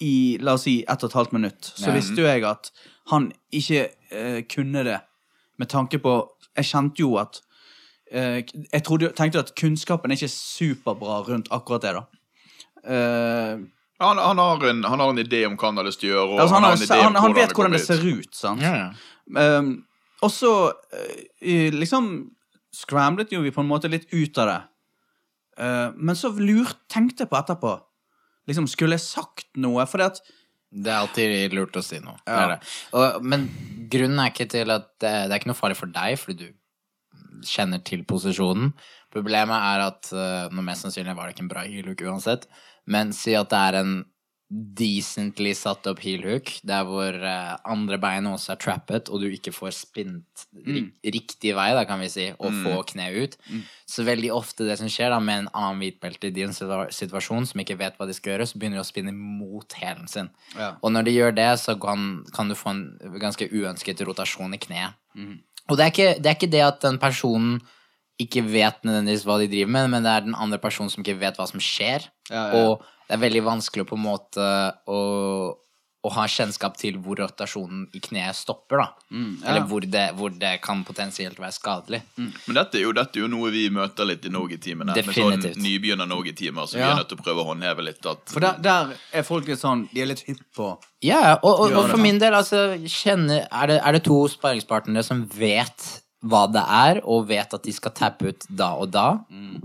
[0.03, 2.72] i la oss si ett og et halvt minutt, så visste jo jeg at
[3.11, 4.99] han ikke eh, kunne det
[5.57, 6.15] med tanke på
[6.55, 7.41] Jeg kjente jo at
[8.11, 8.43] eh,
[8.73, 12.03] Jeg trodde, tenkte at kunnskapen er ikke superbra rundt akkurat det, da.
[12.84, 13.63] Eh,
[13.99, 16.15] Han, han, har en, han har en idé om hva han har lyst til å
[16.15, 16.31] gjøre.
[16.34, 18.61] Og altså, han, har, en idé om han, han vet hvordan det ser ut, sant?
[18.61, 19.59] Ja, ja.
[19.59, 19.85] Um,
[20.22, 22.09] og så uh, liksom
[22.76, 24.59] scramblet jo vi på en måte litt ut av det.
[25.55, 27.77] Uh, men så lurt, tenkte jeg på etterpå
[28.49, 29.85] liksom, Skulle sagt noe?
[29.89, 30.22] For det at
[30.76, 32.17] Det er alltid lurt å si noe.
[32.26, 32.59] Det er det.
[32.97, 33.47] Og, men
[33.91, 37.45] grunnen er ikke til at det, det er ikke noe farlig for deg, fordi du
[37.45, 38.73] kjenner til posisjonen.
[39.13, 42.49] Problemet er at uh, mest sannsynlig var det ikke en bra heel uansett,
[42.91, 43.93] men si at det er en
[44.56, 49.27] decently satt opp heel hook, der hvor uh, andre beinet også er trappet, og du
[49.27, 53.38] ikke får spint ri riktig vei, da kan vi si, og få kneet ut.
[53.90, 57.64] Så veldig ofte det som skjer da med en annen hvitbelte i din situasjon, som
[57.64, 60.32] ikke vet hva de skal gjøre, så begynner de å spinne mot hælen sin.
[60.82, 62.86] Og når de gjør det, så kan, kan du få en
[63.22, 64.98] ganske uønsket rotasjon i kneet.
[65.69, 67.60] Og det er, ikke, det er ikke det at den personen
[68.22, 71.18] ikke vet nødvendigvis hva de driver med, men det er den andre personen som ikke
[71.19, 72.06] vet hva som skjer.
[72.32, 74.45] Og det er veldig vanskelig på en måte
[74.90, 74.99] å,
[76.06, 78.88] å ha kjennskap til hvor rotasjonen i kneet stopper, da.
[79.45, 82.02] Eller hvor det, hvor det kan potensielt være skadelig.
[82.18, 84.95] Men dette er, jo, dette er jo noe vi møter litt i Norge-teamene.
[84.98, 88.45] Med sånn nybegynner-Norge-timer, så vi er nødt til å prøve å håndheve litt at For
[88.45, 90.72] der, der er folk litt sånn De er litt hypp på
[91.06, 94.23] Ja, og, og, Gjør og for min del, altså, kjenner, er, det, er det to
[94.34, 95.86] sparringspartnere som vet
[96.26, 99.07] hva det er, og vet at de skal tappe ut da og da,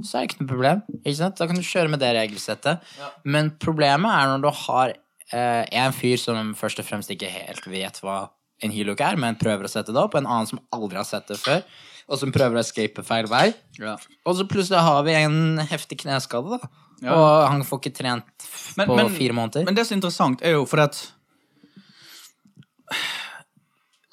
[0.05, 0.83] så er det ikke noe problem.
[1.01, 1.31] Ikke?
[1.39, 2.83] Da kan du kjøre med det regelsettet.
[3.25, 4.93] Men problemet er når du har
[5.33, 8.27] eh, en fyr som først og fremst ikke helt vet hva
[8.61, 11.07] en heelhook er, men prøver å sette det opp, og en annen som aldri har
[11.09, 11.63] sett det før,
[12.11, 13.47] og som prøver å escape feil vei.
[13.81, 13.95] Ja.
[14.29, 16.69] Og så plutselig har vi en heftig kneskade, da.
[17.01, 17.15] Ja.
[17.17, 19.65] Og han får ikke trent Men- på men- fire måneder.
[19.65, 21.01] Men det som er interessant, er jo fordi at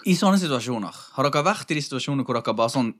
[0.08, 2.94] I sånne situasjoner, har dere vært i de situasjonene hvor dere bare sånn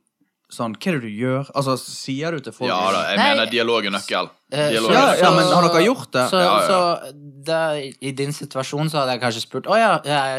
[0.48, 1.50] Sånn, hva er det du gjør?
[1.60, 3.24] Altså, sier du til folk Ja da, jeg Nei.
[3.34, 4.30] mener dialog er nøkkel.
[4.56, 6.24] Eh, Dialog Ja, ja, men har dere gjort det?
[6.32, 6.68] Så, Ja, ja.
[6.70, 7.18] så
[7.50, 9.90] da, i din situasjon så hadde jeg kanskje spurt Å ja,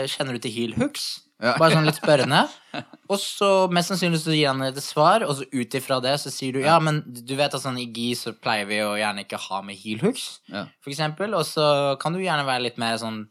[0.09, 1.05] kjenner du til heel hooks?
[1.45, 1.53] Ja.
[1.61, 2.41] Bare sånn litt spørrende.
[3.13, 6.33] Og så mest sannsynlig så gir han et svar, og så ut ifra det så
[6.33, 9.23] sier du ja, men du vet at sånn i GI så pleier vi å gjerne
[9.27, 10.65] ikke ha med heel hooks, Ja.
[10.83, 11.37] for eksempel.
[11.39, 11.69] Og så
[12.03, 13.27] kan du gjerne være litt mer sånn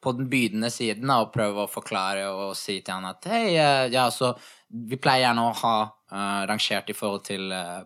[0.00, 3.86] på den bydende siden og prøve å forklare og si til han at hei, eh,
[3.92, 4.32] ja, så
[4.70, 7.82] vi pleier gjerne å ha uh, rangert i forhold til uh,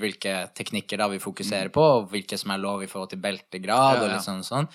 [0.00, 4.00] hvilke teknikker da vi fokuserer på, og hvilke som er lov i forhold til beltegrad
[4.00, 4.66] Ja, og litt sånn sånn.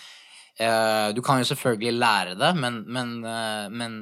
[0.60, 3.14] Uh, du kan jo selvfølgelig lære det, men, men,
[3.76, 4.00] men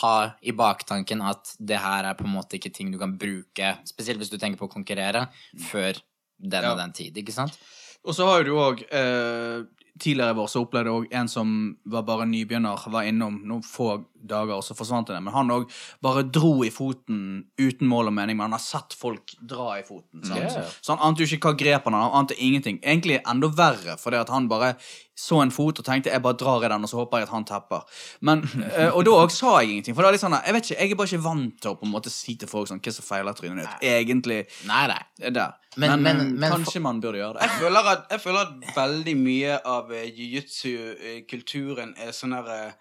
[0.00, 3.74] ha i baktanken at det her er på en måte ikke ting du kan bruke,
[3.88, 5.26] spesielt hvis du tenker på å konkurrere,
[5.68, 6.00] før
[6.42, 6.72] den Ja.
[6.72, 7.58] og den tid, ikke sant?
[8.02, 9.62] Og så har du òg eh,
[10.02, 11.50] Tidligere i vår så opplevde jeg òg en som
[11.86, 15.20] var bare nybegynner, var innom noen få dager, og så forsvant det.
[15.22, 15.68] Men han òg
[16.02, 19.82] bare dro i foten uten mål og mening, men han har sett folk dra i
[19.86, 20.22] foten.
[20.30, 20.64] Ja.
[20.80, 22.78] Så han ante jo ikke hva grep han hadde, han ante ingenting.
[22.82, 24.74] Egentlig enda verre, fordi at han bare
[25.22, 27.34] så en fot og tenkte jeg bare drar i den, og så håper jeg at
[27.34, 27.82] han tepper.
[28.24, 28.42] Men,
[28.76, 30.78] eh, og da òg sa jeg ingenting, for det er litt sånn jeg vet ikke,
[30.80, 32.92] jeg er bare ikke vant til å på en måte si til folk sånn hva
[32.96, 33.84] som feiler trynet ditt.
[33.92, 35.02] Egentlig Nei, nei.
[35.20, 35.52] er der.
[35.76, 37.42] Men- Men, men- eh, men- kanskje man burde gjøre det.
[37.48, 42.74] Jeg føler at, jeg føler at veldig mye av eh, jiu-jitsu-kulturen er sånn her,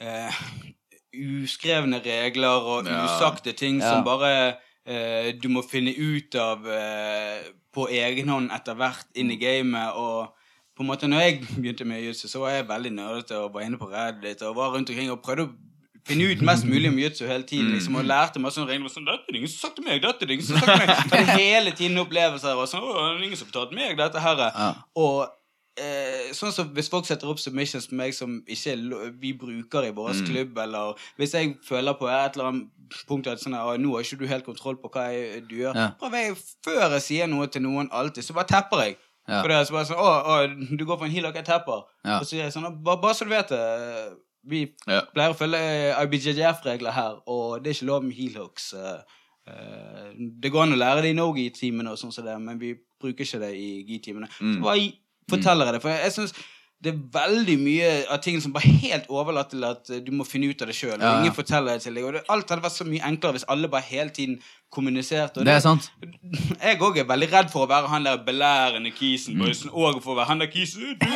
[0.00, 0.32] eh,
[1.14, 3.04] uskrevne regler og Ja.
[3.06, 3.90] usagte ting Ja.
[3.90, 4.56] som bare
[4.86, 7.42] eh, du må finne ut av eh,
[7.72, 9.94] på egen hånd etter hvert inn i gamet.
[9.96, 10.28] Og
[10.76, 13.62] på en måte når jeg begynte med jiu-jitsu, så var jeg veldig nerdete og var
[13.62, 15.54] inne på Reddit og var rundt omkring og prøvde å
[16.06, 17.72] finne ut mest mulig om jiu-jitsu hele tiden.
[17.72, 18.88] liksom, Og lærte masse sånne regler.
[18.90, 21.38] Sånn, 'Dette er ingen som sagt til meg!' dette er ingen som sagt til meg.
[21.40, 22.54] Hele tiden opplevelser.
[22.58, 24.52] og sånn, 'Å, det er ingen som har fortalt meg dette her'.
[24.52, 24.74] Ja.
[24.96, 25.28] Og
[25.76, 28.74] eh, sånn som hvis folk setter opp submissions på meg som ikke
[29.20, 32.68] vi bruker i vår klubb, eller hvis jeg føler på et eller annet
[33.08, 35.90] punkt at sånn, 'Nå har ikke du helt kontroll på hva jeg, du gjør', Ja.
[35.98, 38.96] prøver jeg før jeg sier noe til noen alltid, så bare tepper jeg.
[39.28, 39.40] Ja.
[39.40, 41.44] For det er så bare sånn 'Å, å du går for en heel, og jeg
[41.44, 41.82] tepper'.
[42.04, 42.18] Ja.
[42.18, 45.00] Og så sier jeg sånn bare, 'Bare så du vet det, vi Ja.
[45.14, 48.74] pleier å følge eh, IBJJF-regler her, og det er ikke lov med heel hooks'.
[48.74, 49.00] eh,
[49.48, 52.74] eh, det går an å lære det i no-gi-timene, og sånn som det, men vi
[53.00, 54.28] bruker ikke det i gi-timene.
[54.30, 54.92] Så bare
[55.30, 55.82] forteller jeg det.
[55.84, 56.34] For jeg, jeg synes
[56.84, 60.26] det er veldig mye av ting som bare helt overlatt til at eh, du må
[60.28, 60.98] finne ut av det sjøl.
[60.98, 61.14] Ja.
[61.20, 62.04] Ingen forteller det til deg.
[62.04, 64.36] Og det, alt hadde vært så mye enklere hvis alle bare hele tiden
[64.74, 65.46] kommuniserte.
[65.46, 65.88] Det er sant.
[66.66, 69.38] jeg òg er veldig redd for å være han der belærende kisen.
[69.40, 69.54] Mm.
[69.56, 71.06] Sånn, og for å være han der kisen «Du,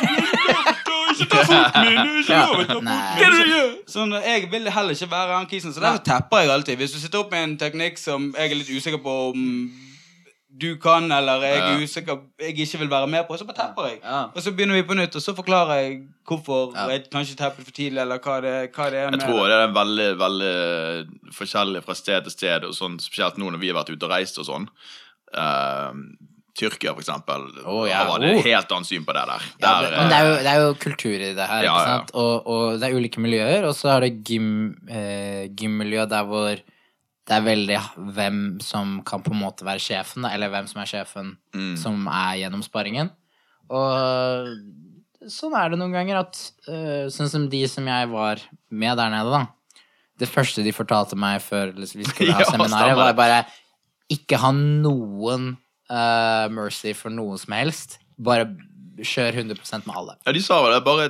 [1.09, 1.99] Ikke ta foten min!
[2.23, 3.53] Ikke lov å ta foten min!
[3.59, 3.69] Er?
[3.89, 6.81] Sånn, jeg vil heller ikke være han kisen, så derfor tepper jeg alltid.
[6.81, 9.45] Hvis du sitter opp med en teknikk som jeg er litt usikker på om
[10.49, 13.85] du kan, eller jeg er usikker jeg ikke vil være med på, så bare tepper
[13.87, 13.99] jeg.
[14.03, 14.21] Ja.
[14.33, 16.87] Og så begynner vi på nytt, og så forklarer jeg hvorfor Ja.
[16.89, 19.71] jeg kanskje teppet for tidlig, eller hva det, hva det er Jeg tror det er
[19.77, 23.93] veldig veldig forskjellig fra sted til sted, og sånn, spesielt nå når vi har vært
[23.93, 24.67] ute og reist og sånn.
[25.35, 25.93] Uh,
[26.59, 28.01] Tyrkia, for eksempel, oh, ja.
[28.01, 28.39] har hadde Oh.
[28.41, 29.43] et helt annet syn på det der.
[29.61, 31.85] Ja, Der, men det er, jo, det er jo kultur i det her, Ja, ikke
[31.85, 31.93] ja.
[31.99, 32.11] sant?
[32.19, 34.49] Og, og det er ulike miljøer, og så er det gym,
[34.89, 36.59] eh, gymmiljø der hvor
[37.29, 37.75] det er veldig
[38.17, 41.75] hvem som kan på en måte være sjefen, eller hvem som er sjefen Mm.
[41.77, 43.11] som er gjennom sparringen.
[43.69, 46.39] Og sånn er det noen ganger at
[46.69, 48.41] uh, Sånn som de som jeg var
[48.71, 49.43] med der nede, da.
[50.19, 53.43] Det første de fortalte meg før vi skulle ha Ja, seminaret, var bare
[54.09, 55.51] ikke ha noen
[55.91, 57.99] uh, mercy for noen som helst.
[58.17, 58.49] Bare
[59.05, 60.15] kjør 100% med alle.
[60.25, 60.83] Ja, De sa vel det.
[60.85, 61.09] bare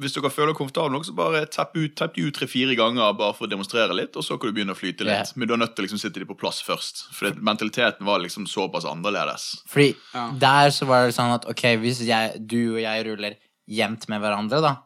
[0.00, 3.12] Hvis dere føler dere komfortable nok, så bare tepp ut, tepp de ut tre-fire ganger
[3.18, 5.14] bare for å demonstrere litt, og så kan du begynne å flyte litt.
[5.30, 5.32] Yeah.
[5.36, 7.06] Men du er nødt til å liksom sitte de på plass først.
[7.12, 9.62] For mentaliteten var liksom såpass annerledes.
[9.68, 10.30] Fordi Ja.
[10.38, 13.36] der så var det sånn at ok, hvis jeg, du og jeg ruller
[13.68, 14.76] jevnt med hverandre, da,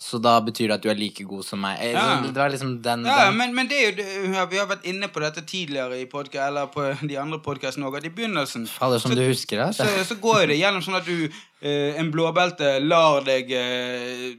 [0.00, 1.76] så da betyr det at du er like god som meg.
[1.84, 2.20] Eh, Ja.
[2.24, 4.86] Det var liksom den, Ja, den men, men det er jo ja, Vi har vært
[4.88, 8.64] inne på dette tidligere i podcast, eller på de andre podkastene òg, at i begynnelsen
[8.66, 9.74] Fader, som så, du husker det.
[9.76, 11.28] så, så går det gjennom sånn at du,
[11.60, 14.30] eh, en blåbelte, lar deg eh,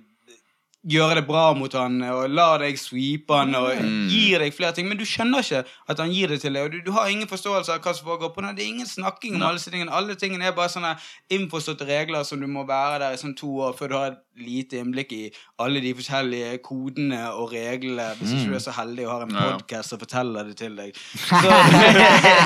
[0.81, 3.69] gjøre det bra mot han, og lar deg sweepe han, og
[4.09, 4.87] gir deg flere ting.
[4.89, 5.59] Men du skjønner ikke
[5.93, 8.07] at han gir det til deg, og du, du har ingen forståelse av hva som
[8.09, 8.31] foregår.
[8.33, 8.55] på den.
[8.57, 9.93] Det er ingen snakking om alle tingene.
[9.93, 10.95] Alle tingene er bare sånne
[11.37, 14.77] innforståtte regler som du må være der i sånn to år før du har lite
[14.79, 19.11] innblikk i alle de forskjellige kodene og reglene, hvis ikke du er så heldig og
[19.11, 19.47] har en Ja.
[19.57, 20.95] podkast som forteller det til deg.
[21.41, 21.51] Så,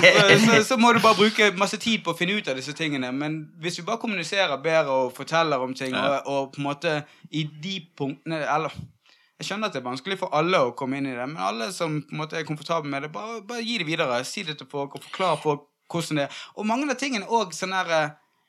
[0.02, 2.74] så, så, så må du bare bruke masse tid på å finne ut av disse
[2.78, 3.12] tingene.
[3.14, 6.20] Men hvis vi bare kommuniserer bedre og forteller om ting, Ja.
[6.26, 6.96] og, og på en måte
[7.32, 8.74] i de punktene Eller
[9.40, 11.70] Jeg skjønner at det er vanskelig for alle å komme inn i det, men alle
[11.76, 14.22] som på en måte er komfortable med det, bare, bare gi det videre.
[14.26, 16.38] Si det til folk og forklar folk hvordan det er.
[16.56, 17.92] Og mange av tingene òg sånn her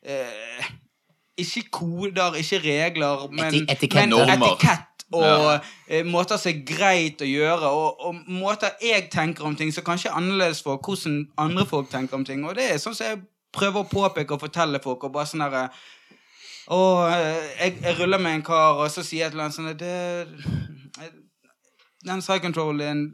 [0.06, 0.68] eh,
[1.38, 4.08] Ikke koder, ikke regler, men, Eti- etikett.
[4.08, 5.58] men etikett og Ja.
[5.88, 9.84] eh, måter som er greit å gjøre, og, og måter jeg tenker om ting som
[9.84, 12.44] kanskje er annerledes for hvordan andre folk tenker om ting.
[12.44, 13.20] Og det er sånn som jeg
[13.52, 15.68] prøver å påpeke og fortelle folk, og bare sånn herre
[16.68, 17.10] og
[17.60, 20.26] jeg, jeg ruller med en kar, og så sier jeg til han sånn det,
[22.06, 23.12] Den side control-en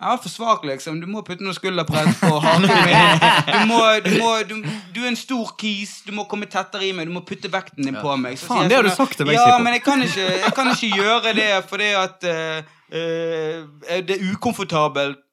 [0.00, 1.00] er for svak, liksom.
[1.02, 3.22] Du må putte noe skulderpress på haken min.
[3.48, 4.56] Du, må, du, må, du,
[4.94, 7.86] du er en stor kis, du må komme tettere i meg, du må putte vekten
[7.86, 8.38] din på meg.
[8.38, 10.52] Så Faen, det har du sånn, sagt til meg, Ja, men jeg kan ikke, jeg
[10.56, 15.24] kan ikke gjøre det fordi at uh, uh, det er ukomfortabelt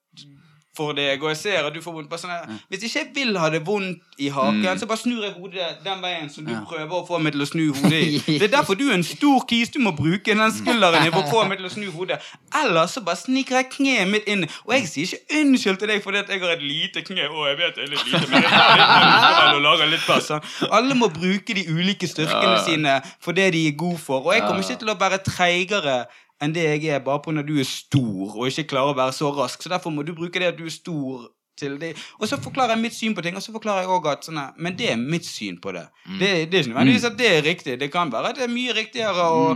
[0.76, 2.10] for deg, og jeg ser at du får vondt.
[2.10, 5.24] Bare sånn her, Hvis ikke jeg vil ha det vondt i haken, så bare snur
[5.24, 8.20] jeg hodet den veien som du prøver å få meg til å snu hodet i.
[8.40, 9.72] Det er derfor du er en stor kis.
[9.74, 12.20] Du må bruke den skulderen din for å få meg til å snu hodet.
[12.62, 14.44] Eller så bare sniker jeg kneet mitt inn.
[14.66, 17.28] Og jeg sier ikke unnskyld til deg fordi at jeg har et lite kne.
[17.30, 20.30] Å, jeg vet det er litt lite, men jeg tar litt og lager litt plass.
[20.70, 24.24] Alle må bruke de ulike styrkene sine for det de er gode for.
[24.26, 25.98] Og jeg kommer ikke til å være treigere
[26.42, 27.40] enn det jeg er, bare pga.
[27.40, 29.62] at du er stor og ikke klarer å være så rask.
[29.62, 31.30] Så derfor må du bruke det at du er stor.
[31.56, 31.94] til det.
[32.20, 34.36] Og så forklarer jeg mitt syn på ting, og så forklarer jeg også at sånn
[34.36, 35.86] her, Men det er mitt syn på det.
[36.20, 37.80] Det, det er ikke nødvendigvis at det er riktig.
[37.80, 39.46] Det kan være at det er mye riktigere å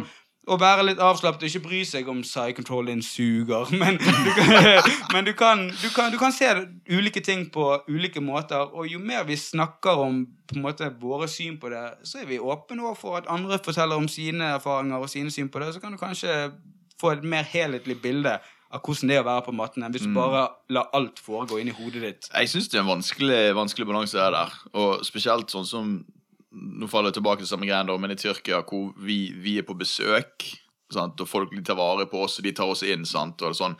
[0.51, 3.71] å være litt avslappet og ikke bry seg om psy-control din suger.
[3.81, 4.51] Men, du kan,
[5.13, 6.49] men du, kan, du, kan, du kan se
[6.91, 11.29] ulike ting på ulike måter, og jo mer vi snakker om på en måte våre
[11.31, 14.99] syn på det, så er vi åpne overfor for at andre forteller om sine erfaringer
[14.99, 15.73] og sine syn på det.
[15.75, 16.51] Så kan du kanskje
[17.01, 18.35] få et mer helhetlig bilde
[18.71, 21.59] av hvordan det er å være på matten, enn hvis du bare lar alt foregå
[21.59, 22.31] inni hodet ditt.
[22.31, 24.59] Jeg syns det er en vanskelig, vanskelig balanse der.
[24.79, 25.95] Og spesielt sånn som
[26.51, 29.77] Nå faller jeg tilbake til samme greien, men i Tyrkia hvor vi, vi er på
[29.79, 30.49] besøk,
[30.91, 31.21] sant?
[31.23, 33.43] og folk tar vare på oss, og de tar oss inn, sant?
[33.47, 33.77] og sånn.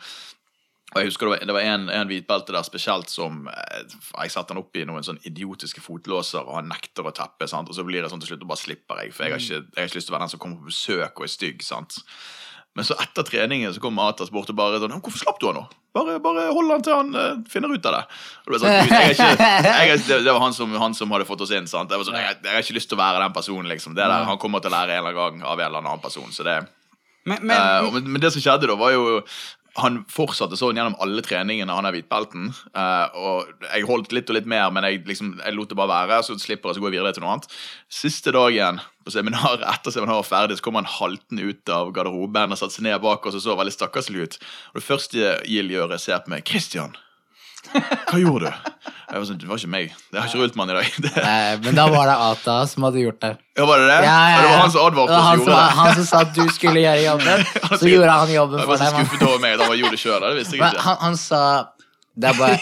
[0.91, 4.31] Og jeg husker Det var, det var en, en hvitbelte der spesielt som eh, Jeg
[4.33, 7.47] satte han opp i noen sånn idiotiske fotlåser, og han nekter å teppe.
[7.47, 7.71] sant?
[7.71, 9.13] Og så blir det sånn til slutt, og bare slipper jeg.
[9.15, 10.71] For jeg har ikke, jeg har ikke lyst til å være den som kommer på
[10.71, 11.63] besøk og er stygg.
[11.63, 12.01] sant?
[12.75, 15.57] Men så etter treningen så kom Atas bort og bare sånn 'Hvorfor slapp du han
[15.59, 18.03] nå?' Bare, bare hold han til han uh, finner ut av det.
[18.47, 21.67] Det, sånn, ikke, jeg det, det var han som, han som hadde fått oss inn.
[21.67, 21.91] sant?
[21.91, 23.67] Jeg, var sånn, jeg, jeg har ikke lyst til å være den personen.
[23.67, 23.97] liksom.
[23.97, 25.99] Det der, Han kommer til å lære en eller annen gang av en eller annen
[25.99, 26.31] person.
[26.31, 26.61] så det...
[27.27, 29.19] Men, men, uh, men, men det som skjedde da, var jo
[29.79, 32.49] Han fortsatte sånn gjennom alle treningene han er hvitbelten.
[32.75, 36.07] Uh, og jeg holdt litt og litt mer, men jeg, liksom, jeg lot det bare
[36.09, 36.17] være.
[36.27, 37.47] Så slipper jeg, så går videre til noe annet.
[38.01, 42.51] Siste dagen på seminar, etter seminaret var ferdig, så kom han haltende ut av garderoben
[42.51, 44.41] og satte seg ned bak oss og så veldig stakkarslig ut.
[44.73, 46.43] Og det første Gill gjør, er ser på meg.
[46.47, 46.97] 'Christian,
[47.69, 48.69] hva gjorde du?'
[49.11, 49.87] Jeg var sånn, Det var ikke meg.
[50.11, 50.85] Det har ikke rullet meg i dag.
[51.03, 53.31] Det, Eh, Men da var det Ata som hadde gjort det.
[53.59, 53.97] ja, var det det?
[54.07, 54.37] Ja, ja, ja.
[54.41, 55.75] det var han som advarte oss han og gjorde som, det.
[55.81, 57.43] han som sa at du skulle gjøre jobben,
[57.81, 58.95] så gjorde han jobben Jeg for var så deg.
[59.09, 60.19] skuffet over meg da han gjorde det sjøl.
[60.23, 60.85] Det visste jeg Men ikke.
[60.87, 61.41] han, han sa
[62.21, 62.55] Det er bare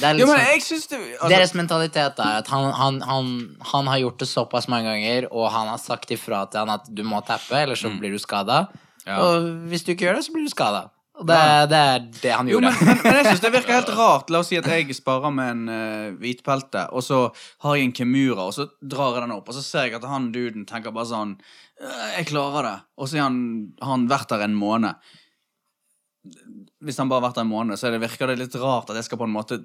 [0.00, 3.00] det er Jo, men liksom, jeg synes det altså, Deres mentalitet er at han, han,
[3.10, 3.28] han,
[3.74, 6.88] han har gjort det såpass mange ganger, og han har sagt ifra til han at
[6.88, 8.66] du må tappe, eller så blir du skada.
[9.04, 9.20] Ja.
[9.20, 10.86] Og hvis du ikke gjør det, så blir du skada.
[11.20, 11.36] Og det,
[11.68, 12.70] det er det han Jo, gjorde.
[12.80, 14.30] men, men, men jeg synes det virker helt rart.
[14.32, 17.18] La oss si at jeg sparer med en uh, hvitpelte, og så
[17.66, 20.06] har jeg en Kemura, og så drar jeg den opp, og så ser jeg at
[20.08, 21.34] han duden tenker bare sånn
[21.80, 22.76] «Øh, Jeg klarer det.
[22.96, 23.42] Og så har han,
[23.84, 24.96] han vært der en måned.
[26.84, 28.90] Hvis han bare har vært der en måned, så er det, virker det litt rart
[28.92, 29.60] at jeg skal på en måte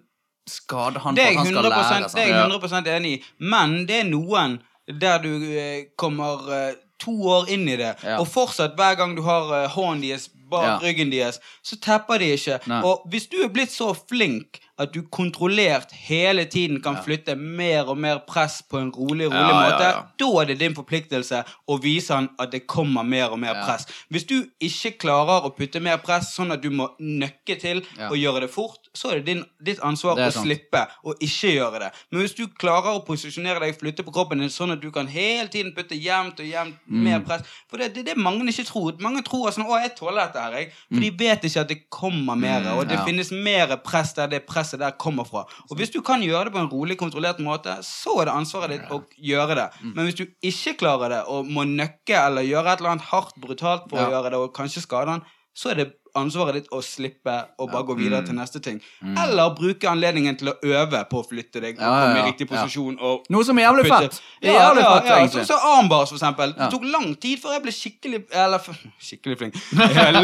[0.48, 2.08] skade han for at han skal 100, lære.
[2.14, 2.48] det er jeg Ja.
[2.48, 3.22] 100 enig i.
[3.40, 4.60] Men det er noen
[5.02, 8.20] der du eh, kommer eh, to år inn i det, Ja.
[8.22, 10.78] og fortsatt hver gang du har uh, hånden deres bak Ja.
[10.88, 12.60] ryggen deres, så tepper de ikke.
[12.68, 12.82] Nei.
[12.84, 17.88] Og hvis du er blitt så flink at du kontrollert hele tiden kan flytte mer
[17.90, 22.14] og mer press på en rolig, rolig måte, da er det din forpliktelse å vise
[22.14, 23.86] han at det kommer mer og mer press.
[24.12, 28.18] Hvis du ikke klarer å putte mer press, sånn at du må nøkke til og
[28.18, 31.80] gjøre det fort, så er det din, ditt ansvar er å slippe og ikke gjøre
[31.86, 31.92] det.
[32.12, 35.08] Men hvis du klarer å posisjonere deg, flytte på kroppen din sånn at du kan
[35.08, 37.04] hele tiden putte jevnt og jevnt Mm.
[37.04, 38.94] mer press For det er det, det mange ikke tror.
[39.02, 40.72] Mange tror sånn 'Å, jeg tåler dette her', jeg.
[40.92, 43.00] For de vet ikke at det kommer mer, og det Mm.
[43.00, 43.06] ja.
[43.06, 45.46] finnes mer press der det presset der kommer fra.
[45.70, 48.74] Og hvis du kan gjøre det på en rolig, kontrollert måte, så er det ansvaret
[48.74, 49.70] ditt å gjøre det.
[49.82, 49.94] Mm.
[49.96, 53.38] Men hvis du ikke klarer det, og må nøkke eller gjøre et eller annet hardt,
[53.42, 55.26] brutalt for å gjøre det, og kanskje skade han,
[55.56, 58.26] så er det ansvaret ditt å slippe og bare gå videre Mm.
[58.28, 58.82] til neste ting.
[59.04, 62.20] Eller bruke anledningen til å øve på å flytte deg og Ja, ja, komme i
[62.20, 62.26] ja.
[62.32, 62.56] riktig Ja.
[62.56, 62.98] posisjon.
[63.02, 64.20] Og Noe som er jævlig fett.
[64.42, 65.28] Ja, jævlig ja, fett, ja.
[65.28, 66.54] Så, så armbars, for eksempel.
[66.58, 66.70] Ja.
[66.70, 68.60] Det tok lang tid før jeg ble skikkelig Eller
[69.00, 69.56] skikkelig flink.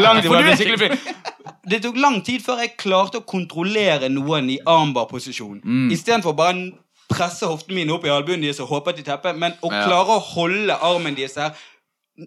[0.00, 1.16] Lang tid før jeg ble skikkelig flink.
[1.68, 5.60] Det tok lang tid før jeg klarte å kontrollere noen i armbar-posisjon.
[5.64, 5.90] Mm.
[5.92, 6.72] Istedenfor bare
[7.12, 9.84] presse hoften min opp i albuen deres og håpe at de tepper, men å Ja.
[9.86, 11.52] klare å holde armen deres her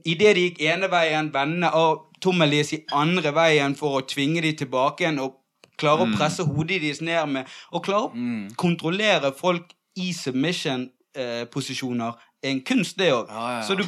[0.04, 4.54] idet de gikk ene veien, vende av Tommelis i andre veien for å tvinge de
[4.54, 5.34] tilbake igjen, og
[5.78, 8.12] klare å presse hodet deres ned med Og klare å
[8.56, 12.14] kontrollere folk i submission-posisjoner
[12.44, 13.28] er en kunst, det òg.
[13.30, 13.62] Ja, ja, ja.
[13.66, 13.84] Så du,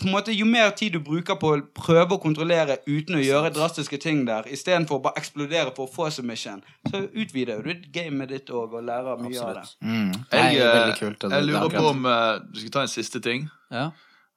[0.00, 3.22] på en måte, jo mer tid du bruker på å prøve å kontrollere uten å
[3.22, 6.60] gjøre drastiske ting der, istedenfor å bare eksplodere for å få submission,
[6.90, 9.66] så utvider du gamet ditt òg og lærer mye av det.
[9.84, 10.12] Mm.
[10.12, 10.82] Det Jeg, jo eh, det-
[11.22, 12.12] jeg er lurer på om uh,
[12.52, 13.90] du skal ta en siste ting Ja.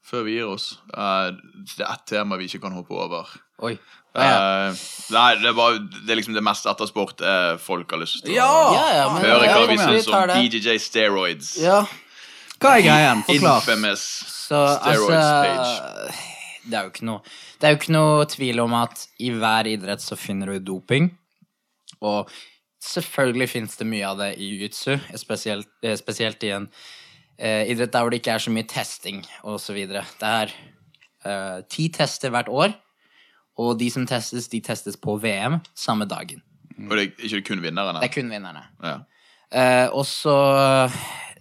[0.03, 0.73] Før vi gir oss.
[0.93, 1.33] Eh,
[1.75, 3.29] det er ett tema vi ikke kan hoppe over.
[3.63, 3.75] Oi.
[4.13, 4.23] Ja.
[4.69, 4.81] Eh,
[5.15, 8.35] nei, det er, bare, det er liksom det meste ettersport uh, folk har lyst til
[8.35, 8.51] å Ja!
[8.75, 10.37] Ja, ja, men- høre hva vi syns om det.
[10.37, 11.55] BJJ steroids.
[11.63, 11.79] Ja,
[12.61, 13.23] Hva er greien?
[13.25, 13.63] Forklar.
[13.63, 15.57] Infamous så steroids page.
[15.57, 16.29] altså
[16.63, 19.67] det er, jo ikke noe, det er jo ikke noe tvil om at i hver
[19.67, 21.09] idrett så finner du doping.
[22.03, 22.31] Og
[22.83, 26.69] selvfølgelig fins det mye av det i jiu-jitsu, spesielt, eh, spesielt i en
[27.39, 29.75] eh, idrett der hvor det ikke er så mye testing osv.
[29.87, 30.53] Det er
[31.25, 32.73] eh, ti tester hvert år,
[33.57, 36.41] og de som testes, de testes på VM samme dagen.
[36.89, 37.99] Og det er ikke kun vinnerne.
[38.01, 38.63] Det er kun vinnerne.
[38.83, 38.97] Ja.
[39.53, 40.89] Eh, og så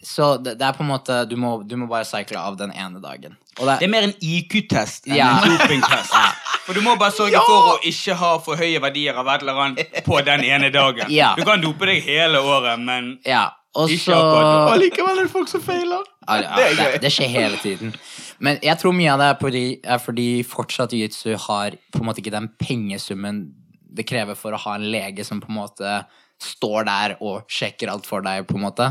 [0.05, 2.73] Så det, det er på en måte Du må, du må bare cycle av den
[2.75, 3.37] ene dagen.
[3.61, 5.29] Og det, Det er mer en IQ-test enn Ja.
[5.45, 6.13] en dopingtest.
[6.67, 9.57] For du må bare sørge for å ikke ha for høye verdier av et eller
[9.65, 11.09] annet på den ene dagen.
[11.11, 11.33] Ja.
[11.39, 15.25] Du kan dope deg hele året, men ja, og Ikke så akkurat Og likevel er
[15.25, 16.05] det folk som feiler.
[16.29, 17.95] Ja, ja, det, det skjer hele tiden.
[18.43, 22.09] Men jeg tror mye av det er fordi, er fordi fortsatt jiu-jitsu har på en
[22.11, 23.47] måte ikke den pengesummen
[23.93, 25.97] det krever for å ha en lege som på en måte
[26.43, 28.89] står der og sjekker alt for deg, på en måte.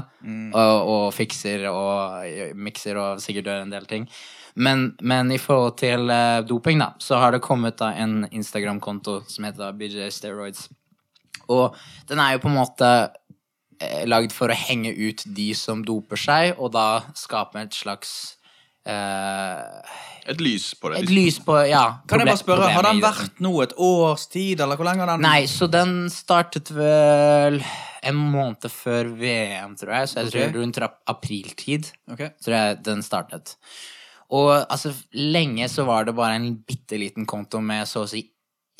[0.56, 4.08] Og, og fikser og mikser og sikkert gjør en del ting.
[4.56, 9.22] Men, men i forhold til uh, doping, da, så har det kommet da en Instagram-konto
[9.32, 10.68] som heter da BJ Steroids.
[11.52, 11.76] Og
[12.08, 12.90] den er jo på en måte
[14.06, 18.38] lagd for å henge ut de som doper seg, og da skape et slags
[18.82, 19.78] Uh,
[20.26, 21.03] Et lys på det.
[21.03, 22.02] Et lys på Ja.
[22.10, 25.12] Kan jeg bare spørre, Har den vært nå et års tid, eller hvor lenge har
[25.14, 27.62] den Nei, så den startet vel
[28.02, 30.10] en måned før VM, tror jeg.
[30.10, 30.49] Så jeg okay.
[30.49, 30.82] tror rundt
[31.14, 32.26] apriltid Ok.
[32.41, 33.56] tror jeg den startet.
[34.32, 38.24] Og altså, lenge så var det bare en bitte liten konto med så å si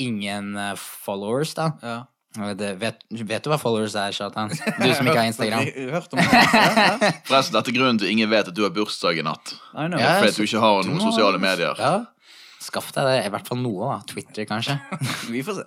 [0.02, 1.72] ingen eh, followers, da.
[1.84, 1.98] Ja.
[2.32, 4.54] Det, vet, vet du hva followers er, Shatan?
[4.54, 5.66] Du som ikke har Instagram.
[5.68, 5.90] Jeg.
[5.92, 7.12] Ja, ja.
[7.28, 9.52] Forresten, dette er grunnen til ingen vet at du har bursdag i natt.
[9.76, 9.90] Ja.
[9.92, 11.76] Fordi at du ikke har noen sosiale medier.
[11.76, 11.98] Ja.
[12.62, 13.98] Skaff deg det, i hvert fall noe, da.
[14.06, 14.78] Twitter, kanskje.
[15.34, 15.66] Vi får se.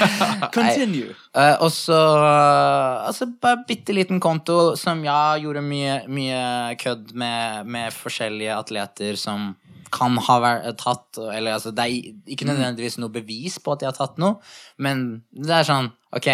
[0.56, 1.10] Continue.
[1.34, 7.12] Uh, og så uh, Altså bare bitte liten konto som ja, gjorde mye, mye kødd
[7.18, 9.50] med, med forskjellige atleter som
[9.94, 13.88] kan ha vært tatt Eller altså, det er ikke nødvendigvis noe bevis på at de
[13.88, 14.38] har tatt noe,
[14.82, 16.30] men det er sånn OK,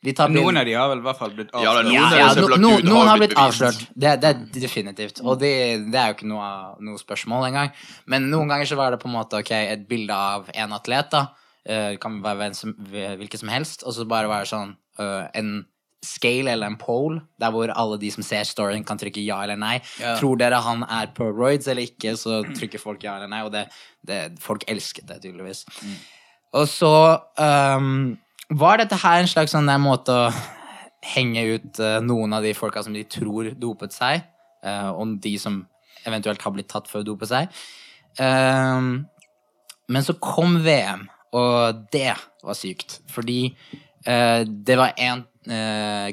[0.00, 1.88] vi tar noen av de har vel i hvert fall blitt Ja, avslørt.
[1.90, 3.82] noen ja, av ja, disse no, no, noen har blitt blitt avslørt.
[3.92, 5.20] Det, det er definitivt.
[5.20, 5.50] Og det,
[5.92, 6.46] det er jo ikke noe,
[6.88, 7.74] noe spørsmål engang.
[8.08, 11.12] Men noen ganger så var det på en måte ok, et bilde av en atlet.
[11.12, 11.26] da
[11.68, 12.52] uh, kan være
[13.20, 13.84] hvilken som helst.
[13.84, 15.60] Og så bare være sånn uh, en
[16.04, 19.58] scale eller en pole, der hvor alle de som ser storyen, kan trykke ja eller
[19.60, 19.76] nei.
[20.00, 20.14] Ja.
[20.20, 23.42] Tror dere han er på roids eller ikke, så trykker folk ja eller nei.
[23.44, 23.66] Og det,
[24.08, 25.66] det, folk elsket det, tydeligvis.
[26.56, 26.94] Og så
[27.36, 28.16] um,
[28.56, 30.32] var dette her en slags sånn der måte å
[31.12, 34.24] henge ut uh, noen av de folka som de tror dopet seg,
[34.64, 35.62] uh, og de som
[36.08, 37.52] eventuelt har blitt tatt for å dope seg.
[38.16, 39.04] Um,
[39.90, 42.14] men så kom VM, og det
[42.46, 43.00] var sykt.
[43.12, 43.50] Fordi
[44.08, 45.26] uh, det var én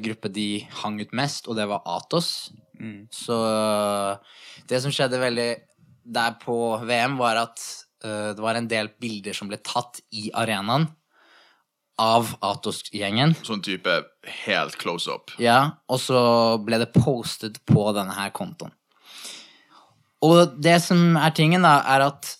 [0.02, 0.48] gruppe de
[0.82, 2.50] hang ut mest, og det var Atos.
[3.14, 3.38] Så
[4.70, 5.50] det som skjedde veldig
[6.08, 7.64] der på VM, var at
[8.04, 10.88] eh, det var en del bilder som ble tatt i arenaen
[11.98, 13.34] av Atos-gjengen.
[13.46, 13.94] Sånn type
[14.46, 15.34] helt close up.
[15.42, 16.20] Ja, og så
[16.64, 18.74] ble det postet på denne her kontoen.
[20.26, 22.36] Og det som er tingen, da, er at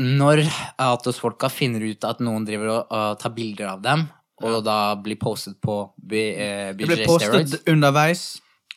[0.00, 0.44] når
[0.80, 4.06] Atos-folka finner ut at noen driver og, og tar bilder av dem,
[4.42, 8.28] og da blir postet på B, eh, Det blir postet Steroids underveis.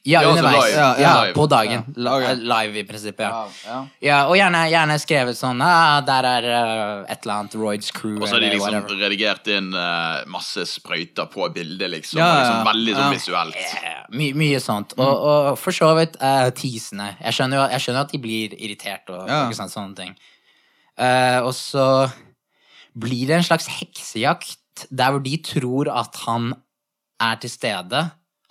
[0.06, 0.66] Ja, Ja, altså underveis.
[0.66, 0.76] live.
[0.76, 1.34] Ja, Ja, live.
[1.34, 1.84] på dagen.
[1.96, 2.38] Ja, ok.
[2.44, 3.20] Live, i prinsippet.
[3.24, 3.48] Ja.
[3.66, 3.78] Ja.
[4.02, 8.18] ja, og gjerne, gjerne skrevet sånn ah, Der er uh, et eller annet Roids crew,
[8.20, 9.00] Og så har de liksom whatever.
[9.00, 12.20] redigert inn uh, masse sprøyter på bildet, liksom.
[12.20, 13.14] Ja, ja, liksom veldig sånn ja.
[13.16, 13.56] visuelt.
[13.56, 14.04] Yeah.
[14.12, 14.92] my, mye sånt.
[15.00, 17.14] Og, og for så vidt uh, teasende.
[17.24, 19.46] Jeg skjønner jeg skjønner at de blir irritert og, Ja.
[19.48, 20.14] ikke sant, sånne ting.
[21.00, 21.88] Uh, og så
[22.94, 24.58] blir det en slags heksejakt
[24.90, 26.54] der hvor de tror at han
[27.24, 28.04] er til stede,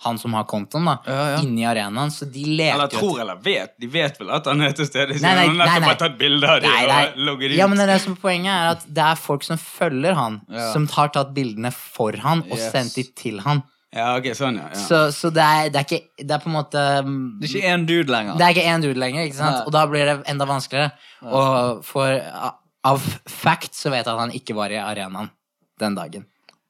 [0.03, 1.35] han som har kontoen, da, Ja, ja.
[1.45, 2.09] inni arenaen.
[2.11, 3.71] Så de leter Eller tror eller vet.
[3.79, 5.15] De vet vel at han er til stede.
[5.23, 5.99] Nei, nei, Han har nei, nettopp nei.
[6.01, 7.25] tatt bilde av dem Nei, og nei.
[7.29, 7.57] logget ut.
[7.57, 10.41] Ja, men det, er det som poenget er at det er folk som følger han,
[10.51, 10.65] Ja.
[10.73, 12.71] som har tatt bildene for han og Yes.
[12.73, 13.63] sendt de til han.
[13.93, 14.71] Ja, ok, sånn, ja.
[14.75, 17.53] Så, så det, er, det er ikke Det er på en måte mm, Det er
[17.59, 18.35] ikke én dude lenger.
[18.39, 19.55] Det er ikke én dude lenger, ikke sant?
[19.59, 19.65] Nei.
[19.69, 20.91] og da blir det enda vanskeligere.
[21.29, 22.19] Og for
[22.83, 25.29] av fact så vet jeg at han ikke var i arenaen
[25.79, 26.25] den dagen.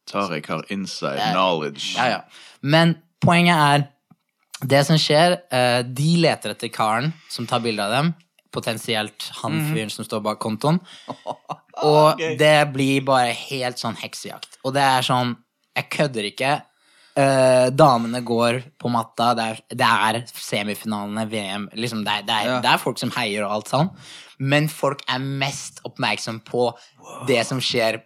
[0.09, 1.93] Tariq har inside knowledge.
[1.97, 2.21] Ja, ja.
[2.61, 3.87] Men poenget er
[4.63, 8.13] Det som skjer, eh, de leter etter karen som tar bilde av dem.
[8.53, 9.73] Potensielt han Mhm.
[9.73, 10.79] fyren som står bak kontoen.
[11.83, 14.55] Og det blir bare helt sånn heksejakt.
[14.63, 15.35] Og det er sånn
[15.75, 16.61] Jeg kødder ikke.
[17.17, 19.33] Eh, damene går på matta.
[19.35, 23.09] Det er, det er semifinalene, VM liksom det, er, det, er, det er folk som
[23.11, 23.89] heier og alt sånn.
[24.39, 26.71] Men folk er mest oppmerksom på
[27.27, 28.03] det som skjer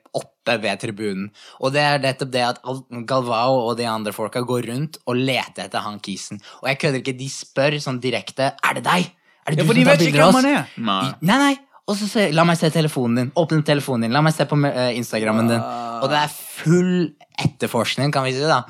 [0.47, 1.27] oppe ved tribunen.
[1.61, 2.61] Og det er nettopp det at
[3.09, 6.39] Galvao og de andre folka går rundt og leter etter han kisen.
[6.63, 9.11] Og jeg kødder ikke, de spør sånn direkte Er det deg?
[9.47, 10.43] Er det Ja, du for som tar bilder av oss?
[10.77, 11.13] Nei.
[11.21, 11.55] Nei, nei.
[11.87, 13.31] Og så sier La meg se telefonen din.
[13.39, 14.11] Åpne telefonen din.
[14.15, 15.61] La meg se på uh, Instagrammen din.
[16.03, 18.63] Og det er full etterforskning, kan vi si, da.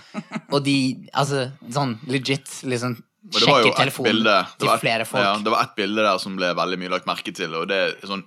[0.52, 0.78] Og de
[1.14, 2.98] Altså, sånn legit, liksom
[3.28, 4.24] det var jo ett bilde telefonen
[4.62, 5.24] det et- flere folk.
[5.24, 7.76] Ja, det var ett bilde der som ble veldig mye lagt merke til, og det
[7.76, 8.24] er sånn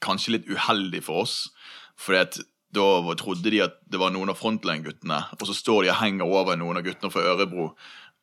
[0.00, 1.50] kanskje litt uheldig for oss.
[1.98, 2.38] Fordi at
[2.74, 6.28] da trodde de at det var noen av Frontline-guttene, og så står de og henger
[6.28, 7.70] over noen av guttene fra Ørebro.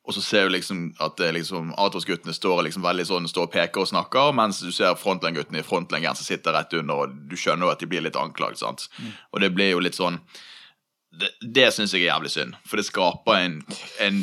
[0.06, 3.82] Og så ser du liksom at liksom Atos-guttene står liksom veldig sånn, står og peker
[3.82, 7.66] og snakker, mens du ser Frontline-guttene i Frontline som sitter rett under, og du skjønner
[7.66, 8.62] jo at de blir litt anklaget.
[8.62, 8.86] sant?
[9.34, 10.20] Og det blir jo litt sånn
[11.16, 13.60] Det, det syns jeg er jævlig synd, for det skaper en,
[14.04, 14.22] en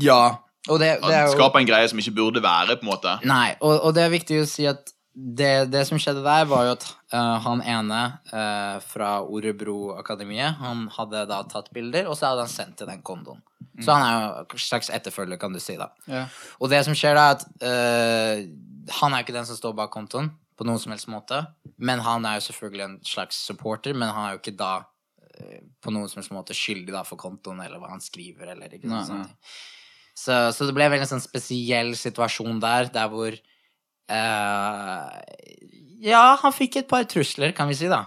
[0.00, 0.38] Ja.
[0.68, 3.18] Og det, det jo skaper en greie som ikke burde være, på en måte.
[3.26, 6.66] Nei, og, og det er viktig å si at det, det som skjedde der, var
[6.66, 12.30] jo at uh, han ene uh, fra Orebro-akademiet, han hadde da tatt bilder, og så
[12.30, 13.40] hadde han sendt til den kondoen.
[13.80, 15.88] Så han er jo en slags etterfølger, kan du si, da.
[16.08, 16.26] Ja.
[16.60, 19.78] Og det som skjer, da, er at uh, han er jo ikke den som står
[19.80, 21.42] bak kontoen, på noen som helst måte,
[21.76, 24.74] men han er jo selvfølgelig en slags supporter, men han er jo ikke da
[25.84, 28.88] på noen som helst måte skyldig da for kontoen, eller hva han skriver, eller ikke
[28.88, 29.34] noe sånt.
[30.16, 33.36] Så, så det ble en veldig sånn spesiell situasjon der, der hvor
[34.08, 35.22] eh,
[36.06, 38.04] Ja, han fikk et par trusler, kan vi si, da.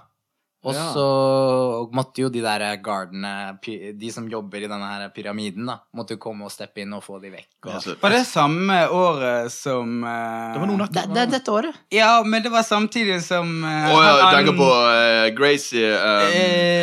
[0.59, 0.91] Og Ja.
[0.91, 6.17] så måtte jo de der gardene, de som jobber i denne her pyramiden, da, måtte
[6.17, 7.47] jo komme og steppe inn og få de vekk.
[7.63, 7.87] Og...
[8.01, 10.51] Var det samme året som uh...
[10.51, 11.79] det var noen Det, det er dette året.
[11.95, 16.37] Ja, men det var samtidig som uh, oh, ja, du tenker på uh, Gracie um,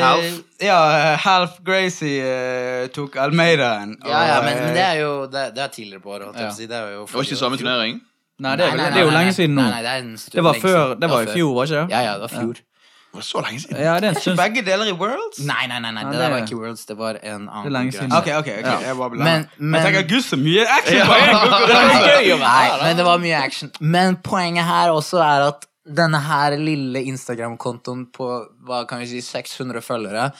[0.06, 0.42] Half?
[0.64, 0.80] Ja,
[1.20, 3.98] Half Gracie tok Almeidaen.
[4.08, 6.32] Ja, ja, men, men det er jo det, det er tidligere på året.
[6.32, 6.48] Ja.
[6.48, 6.64] si.
[6.64, 8.00] Det Det var ikke samme turnering?
[8.38, 9.62] Nei, det er, Nei, nei, det er jo lenge siden nå.
[9.62, 11.76] Nei, nei, det, er en stund Det var før, det var i fjor, var ikke
[11.82, 11.94] det?
[11.94, 12.58] Ja, ja, det var fjor.
[13.06, 13.78] Det var så lenge siden.
[13.80, 15.38] Ja, det er en stund Begge deler i Worlds?
[15.48, 17.70] Nei, nei, nei, nei, det, det- der var ikke Worlds, det var en annen Det
[17.70, 18.12] er lenge siden.
[18.12, 21.40] Ok, Ok, ok, ok, jeg var Men, men, Jeg tenker gud, så mye action en
[21.46, 22.36] konkurranse!
[22.44, 23.72] Nei, men det var mye action.
[23.80, 28.28] Men poenget her også er at denne her lille Instagram-kontoen på
[28.66, 30.30] hva kan vi si, 600 følgere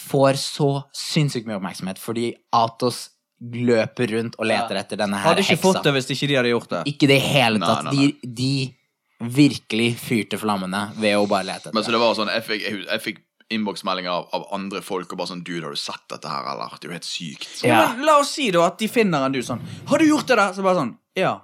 [0.00, 3.08] får så sinnssykt mye oppmerksomhet fordi Atos
[3.40, 5.62] løper rundt og leter etter denne her Hadde ikke heksa.
[5.64, 6.82] fått det hvis ikke de hadde gjort det.
[6.92, 7.84] Ikke det hele tatt.
[7.88, 8.12] nei, nei.
[8.20, 12.30] De, de virkelig fyrte flammene ved å bare lete etter Men så det var sånn,
[12.32, 13.18] Jeg fikk, jeg, jeg fikk
[13.50, 16.76] innboksmeldinger av, av andre folk og bare sånn Dude, har du sett dette her, eller?
[16.78, 17.48] Det er jo helt sykt.
[17.66, 17.80] Ja.
[17.96, 19.60] Men la oss si da at de finner en du sånn
[19.90, 20.52] Har du gjort det der?
[20.56, 21.34] Så bare sånn Ja.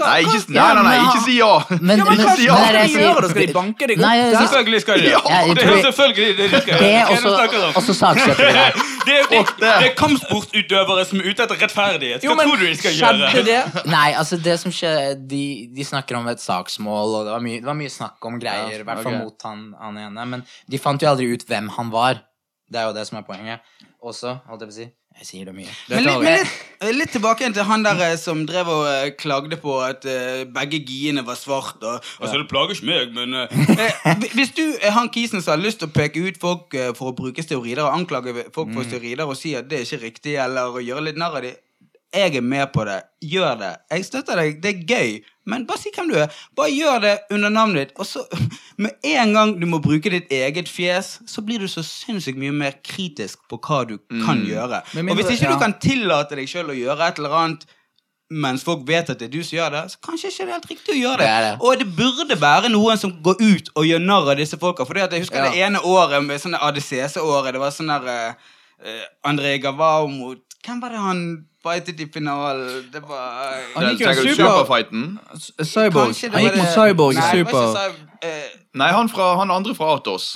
[0.00, 1.48] Nei, ikke, nei, nei, nei, ikke si ja!
[1.68, 3.30] Men, Ja, men men det skal men, det?
[3.32, 4.36] Skal de banke deg opp?
[4.38, 5.10] Selvfølgelig skal de det.
[5.12, 7.32] Ja, jeg Det er selvfølgelig det de skal Det er også,
[7.80, 8.54] også saksøkere.
[8.56, 8.86] de.
[9.02, 12.24] Det, det, det er kampsportutøvere som er ute etter rettferdighet.
[12.24, 13.44] Hva tror du de skal gjøre?
[13.50, 13.60] det?
[13.96, 15.44] Nei, altså det som skjer De,
[15.76, 18.80] de snakker om et saksmål, og det var mye, det var mye snakk om greier.
[18.80, 19.26] I hvert fall ok.
[19.26, 20.28] mot han, han ene.
[20.36, 22.24] Men de fant jo aldri ut hvem han var.
[22.72, 23.72] Det er jo det som er poenget.
[24.00, 24.90] Også, holdt jeg på å si.
[25.20, 25.72] Jeg sier det mye.
[25.90, 29.58] Men litt, men litt, litt tilbake til han der eh, som drev og eh, klagde
[29.60, 31.86] på at uh, begge giene var svarte.
[31.86, 35.56] Og, altså, det plager ikke meg, men eh, eh, Hvis du er han kisen som
[35.56, 38.72] har lyst til å peke ut folk eh, for å bruke steorider, og anklage folk
[38.74, 41.60] for steorider og si at det er ikke riktig, eller gjøre litt narr av dem
[42.14, 43.00] jeg er med på det.
[43.24, 43.70] Gjør det.
[43.90, 44.58] Jeg støtter deg.
[44.62, 45.12] Det er gøy.
[45.48, 46.40] Men bare si hvem du er.
[46.56, 47.92] Bare gjør det under navnet ditt.
[47.98, 48.24] Og så,
[48.82, 52.54] med en gang du må bruke ditt eget fjes, så blir du så sinnssykt mye
[52.54, 54.82] mer kritisk på hva du kan gjøre.
[54.98, 55.54] Med og hvis ikke ja.
[55.54, 57.70] du kan tillate deg sjøl å gjøre et eller annet
[58.32, 60.54] mens folk vet at det er du som gjør det, så kanskje ikke det er
[60.56, 61.26] helt riktig å gjøre det.
[61.28, 61.50] Det det.
[61.60, 64.86] Og det burde være noen som går ut og gjør narr av disse folka.
[64.88, 65.50] For jeg husker Ja.
[65.50, 67.52] det ene året med sånne ADCC-året.
[67.52, 71.22] Det var sånn der eh, André Gavao mot Hvem var det han
[71.62, 72.84] fightet i finalen?
[72.92, 75.18] Det var Han gikk jo Superfighten?
[75.64, 76.14] Cyborg.
[76.32, 77.90] Han gikk mot Cyborg i Super.
[78.22, 78.48] eh,
[78.78, 80.30] Nei, han, fra, han andre fra Atos.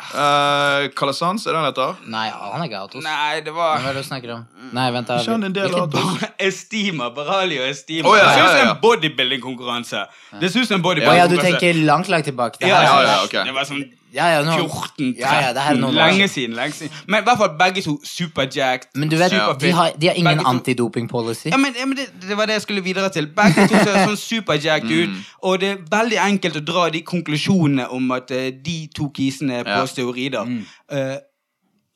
[0.00, 1.98] Uh, Kalasans, er det han heter?
[2.08, 3.04] Nei, han er ikke Atos.
[3.04, 3.76] Nei, det var...
[3.82, 4.46] Hva er det du snakker om?
[4.72, 5.18] Nei, vent da.
[5.20, 6.24] Ikke han en del av Atos?
[6.48, 7.10] Estima.
[7.12, 8.08] Baralio Estima.
[8.08, 10.04] Oh, ja, det ser ut ja, som en bodybuilding-konkurranse.
[10.40, 11.20] Det ser ut som en bodybuilding-konkurranse.
[11.20, 12.62] ja, du tenker langt, langt tilbake.
[12.62, 13.36] Det Ja, ja, er- ja, ok.
[13.50, 13.84] Det var sånn
[14.14, 16.54] Ja, ja, nå, 14, 13, ja, ja, det her er noen år lenge siden.
[16.58, 16.96] lenge siden.
[17.06, 18.88] Men i hvert fall begge to superjacked.
[18.98, 19.62] Men du vet, superfit.
[19.62, 21.48] de har, de har ingen antidoping-policy.
[21.52, 23.28] Ja, men, ja, men det, det var det jeg skulle videre til.
[23.36, 25.16] Begge to ser sånn superjacked ut,
[25.46, 29.62] og det er veldig enkelt å dra de konklusjonene om at uh, de to kisene
[29.62, 29.78] er på
[30.10, 30.44] Ja.
[30.44, 30.62] Mm.
[30.92, 31.16] Uh,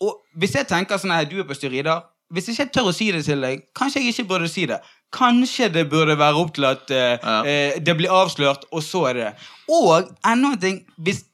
[0.05, 2.03] og hvis jeg tenker sånn her, du er på steorider
[2.35, 4.79] Hvis jeg ikke tør å si det til deg, kanskje jeg ikke burde si det.
[5.15, 7.77] Kanskje det burde være opp til at uh, Ja.
[7.79, 9.29] det blir avslørt, og så er det.
[9.71, 11.34] Og enda en ting Hvis det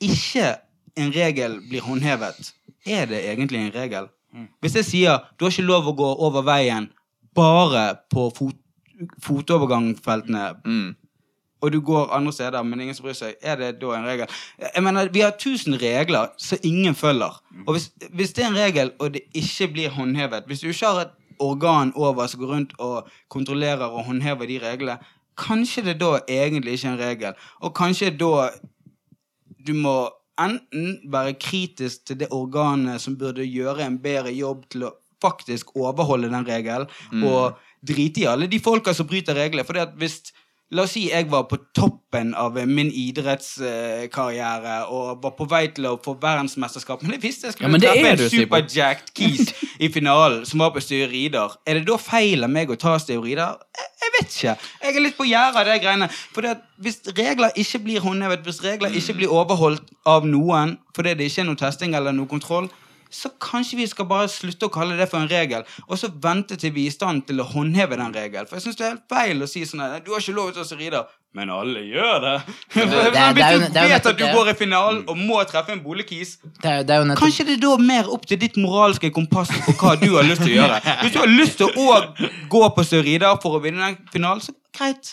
[0.00, 0.56] ikke
[0.96, 2.52] en regel blir håndhevet,
[2.86, 4.08] er det egentlig en regel?
[4.60, 6.90] Hvis jeg sier du har ikke lov å gå over veien
[7.36, 8.56] bare på fot,
[9.24, 10.94] fotovergangsfeltene, Mm.
[11.62, 14.26] og du går andre steder, men ingen som bryr seg, er det da en regel?
[14.74, 17.40] Jeg mener, Vi har tusen regler som ingen følger.
[17.66, 20.86] Og hvis, hvis det er en regel, og det ikke blir håndhevet Hvis du ikke
[20.86, 24.98] har et organ over som går rundt og kontrollerer og håndhever de reglene,
[25.36, 27.32] kanskje det da egentlig ikke er en regel.
[27.60, 28.50] Og kanskje da
[29.66, 29.96] du må
[30.40, 35.72] enten være kritisk til det organet som burde gjøre en bedre jobb til å faktisk
[35.80, 36.90] overholde den regelen,
[37.24, 37.56] og
[37.86, 39.64] drite i alle de folka som bryter reglene.
[39.64, 40.20] For hvis
[40.74, 45.60] La oss si jeg var på toppen av eh, min idrettskarriere og var på vei
[45.76, 49.52] til å få verdensmesterskap, men jeg visste jeg skulle ja, det treffe en superjacked Keys
[49.78, 51.54] i finalen som var på steorider.
[51.62, 53.60] Er det da feil av meg å ta steorider?
[53.78, 54.56] Jeg, jeg vet ikke.
[54.82, 56.10] Jeg er litt på gjerdet av de greiene.
[56.34, 61.14] For det hvis regler ikke blir håndhevet, hvis regler ikke blir overholdt av noen fordi
[61.14, 62.66] det ikke er noe testing eller noe kontroll,
[63.16, 66.56] så kanskje vi skal bare slutte å kalle det for en regel, og så vente
[66.60, 68.46] til vi er i stand til å håndheve den regelen.
[68.50, 70.52] For jeg syns det er helt feil å si sånn at du har ikke lov
[70.56, 71.00] til å ride.
[71.36, 72.34] Men alle gjør det.
[72.74, 75.74] det er- det er Hvis du vet at du går i finalen og må treffe
[75.74, 76.36] en boligkis,
[77.20, 80.40] Kanskje det er da mer opp til ditt moralske kompass på hva du har lyst
[80.46, 80.80] til å gjøre.
[81.02, 82.00] Hvis du har lyst til å
[82.54, 85.12] gå på steroider for å vinne den finalen, så greit.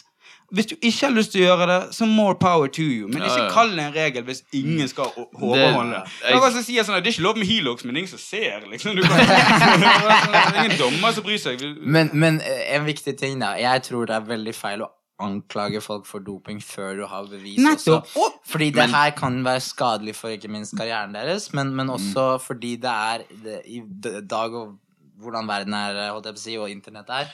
[0.54, 3.08] Hvis du ikke har lyst til å gjøre det, så more power to you.
[3.10, 6.04] Men ikke kall det en regel hvis ingen skal overholde det.
[6.30, 8.20] jeg- Det så sier sånn at det er ikke lov med helox, men ingen som
[8.22, 8.62] ser.
[8.70, 8.96] liksom.
[8.96, 9.18] Du kan,
[9.84, 11.64] er ingen dommer som bryr seg.
[11.82, 13.56] Men, men eh, en viktig ting, da.
[13.58, 14.90] Jeg tror det er veldig feil å
[15.24, 17.58] anklage folk for doping før du har bevis.
[17.64, 18.08] Nettopp.
[18.14, 18.34] Også.
[18.54, 22.76] Fordi det her kan være skadelig for ikke minst karrieren deres, men, men også fordi
[22.82, 23.82] det er det, I
[24.22, 24.78] dag og
[25.24, 27.30] hvordan verden er, holdt jeg på å si, og internett er,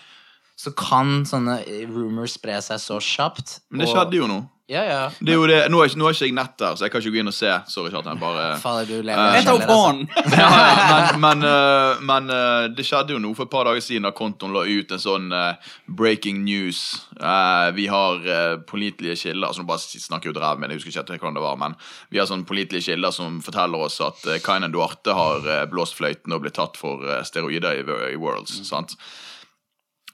[0.60, 3.60] så kan sånne eh, rumors spre seg så kjapt.
[3.72, 4.41] Men det og- skjedde jo nå.
[4.69, 4.98] Ja, ja.
[5.18, 6.91] Det er jo det, nå, er, ikke- nå har ikke jeg nett der, så jeg
[6.94, 7.49] kan ikke gå inn og se.
[7.73, 8.19] Sorry, Kjartan.
[8.22, 10.36] Bare Fader, du lever uh, i kjeller, altså.
[10.38, 13.81] ja, ja, men, men, uh, men uh, det skjedde jo noe for et par dager
[13.81, 16.84] siden da kontoen la ut en sånn uh, breaking news.
[17.18, 21.02] Eh, vi har uh, pålitelige kilder altså Nå bare snakker jo drev men jeg husker
[21.02, 21.57] ikke hvordan det var.
[21.65, 21.73] Men
[22.14, 25.98] vi har sånne pålitelige kilder som forteller oss at uh, Kainan Duarte har eh, blåst
[25.98, 28.61] fløyten og blitt tatt for eh, steroider i, i Worlds.
[28.69, 28.94] sant?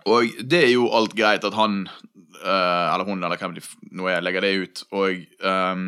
[0.05, 1.85] Og det er jo alt greit at han,
[2.41, 3.63] eh, eller hun, eller hvem de
[3.95, 4.83] nå er, legger det ut.
[4.93, 5.87] Og um,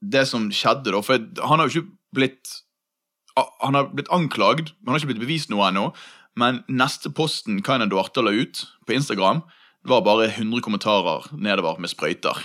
[0.00, 2.52] det som skjedde da For han har jo ikke blitt
[3.64, 5.90] Han har blitt anklagd, han har ikke blitt bevist noe ennå.
[6.40, 9.42] Men neste posten Kainan Duarte la ut på Instagram,
[9.86, 12.38] var bare 100 kommentarer nedover med sprøyter.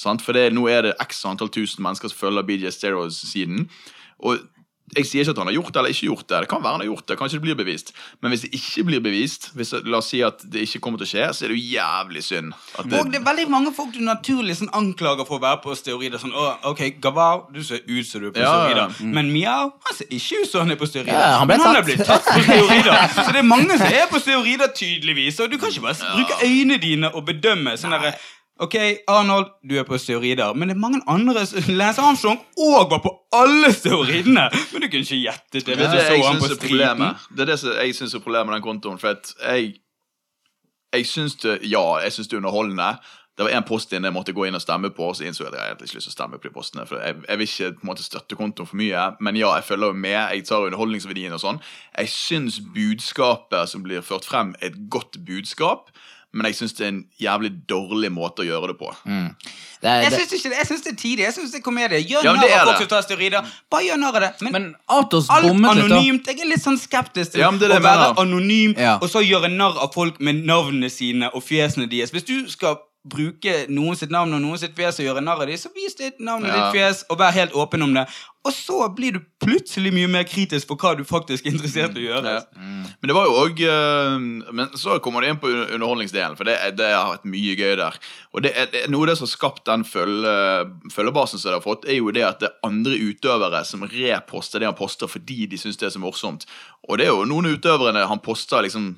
[0.00, 0.22] Sant?
[0.24, 3.68] For det, nå er det x antall tusen mennesker som følger BJ Steroids-siden.
[4.24, 4.40] Og
[4.92, 6.38] jeg sier ikke at han har gjort det eller ikke gjort det.
[6.44, 7.92] Det kan være han har gjort det, kanskje det blir bevist.
[8.20, 11.06] Men hvis det ikke blir bevist, hvis la oss si at det ikke kommer til
[11.06, 12.52] å skje, så er det jo jævlig synd.
[12.76, 15.62] At det, Og det er veldig mange folk du naturlig sånn anklager for å være
[15.64, 16.20] på steorider.
[16.20, 16.34] Sånn,
[16.68, 18.92] ok, Gavar, du ser ut som du er på Ja, steorider.
[18.92, 19.14] steroider.
[19.16, 21.16] Men Miao, han ser ikke ut som han er på steorider.
[21.16, 23.08] Ja, han ble Men han er blitt tatt på steorider.
[23.16, 25.40] Så det er mange som er på steorider, tydeligvis.
[25.40, 27.78] Og du kan ikke bare bruke øynene dine og bedømme.
[27.80, 28.12] sånn derre
[28.62, 28.74] Ok,
[29.10, 33.00] Arnold, du er på steorider, men det er mange andre s- Lance Armstrong òg var
[33.02, 34.44] på alle steoridene!
[34.72, 35.78] Men du kunne ikke gjettet det.
[35.80, 37.24] hvis du så han på problemet.
[37.34, 39.00] Det er det som jeg syns er problemet med den kontoen.
[39.02, 39.72] For at jeg
[40.94, 42.92] Jeg syns det Ja, jeg syns det er underholdende.
[43.38, 45.54] Det var en post inne jeg måtte gå inn og stemme på, så innså jeg
[45.54, 46.84] at jeg hadde ikke lyst til å stemme på de postene.
[46.86, 49.64] For jeg, jeg vil ikke på en måte støtte kontoen for mye, men ja, jeg
[49.70, 50.18] følger med.
[50.36, 51.60] Jeg tar underholdningsverdien og sånn.
[51.96, 55.88] Jeg syns budskapet som blir ført frem, er et godt budskap,
[56.32, 58.88] men jeg syns det er en jævlig dårlig måte å gjøre det på.
[59.82, 60.50] Det er, Jeg det, syns det.
[60.52, 61.24] Det er tidlig.
[61.26, 61.98] Jeg synes det er komedie.
[62.06, 63.48] Gjør Ja, narr av folk som tar steroider.
[63.70, 64.30] Bare gjør narr av det.
[64.46, 65.96] Men, Men Atos alt bommet litt, da.
[65.98, 66.30] anonymt.
[66.30, 68.94] Jeg er litt sånn skeptisk til Ja, det er det å være anonym Ja.
[69.02, 72.14] og så gjøre narr av folk med navnene sine og fjesene deres.
[72.14, 75.48] Hvis du skal bruke noen sitt navn og noen sitt fjes og gjøre narr av
[75.50, 76.58] dem, så vis ditt navn og Ja.
[76.70, 78.06] ditt fjes og vær helt åpen om det.
[78.44, 82.02] Og så blir du plutselig mye mer kritisk for hva du faktisk er interessert i
[82.02, 82.32] å gjøre.
[82.34, 82.40] Ja.
[82.58, 83.60] Men det var jo òg
[84.52, 87.98] Men så kommer det inn på underholdningsdelen, for det, det har vært mye gøy der.
[88.34, 91.66] Og det det Noe av det som har skapt den følge, følgebasen som det har
[91.66, 95.46] fått, er jo det at det er andre utøvere som reposter det han poster fordi
[95.46, 96.46] de syns det er så morsomt.
[96.88, 98.96] Og det er jo noen utøvere han poster liksom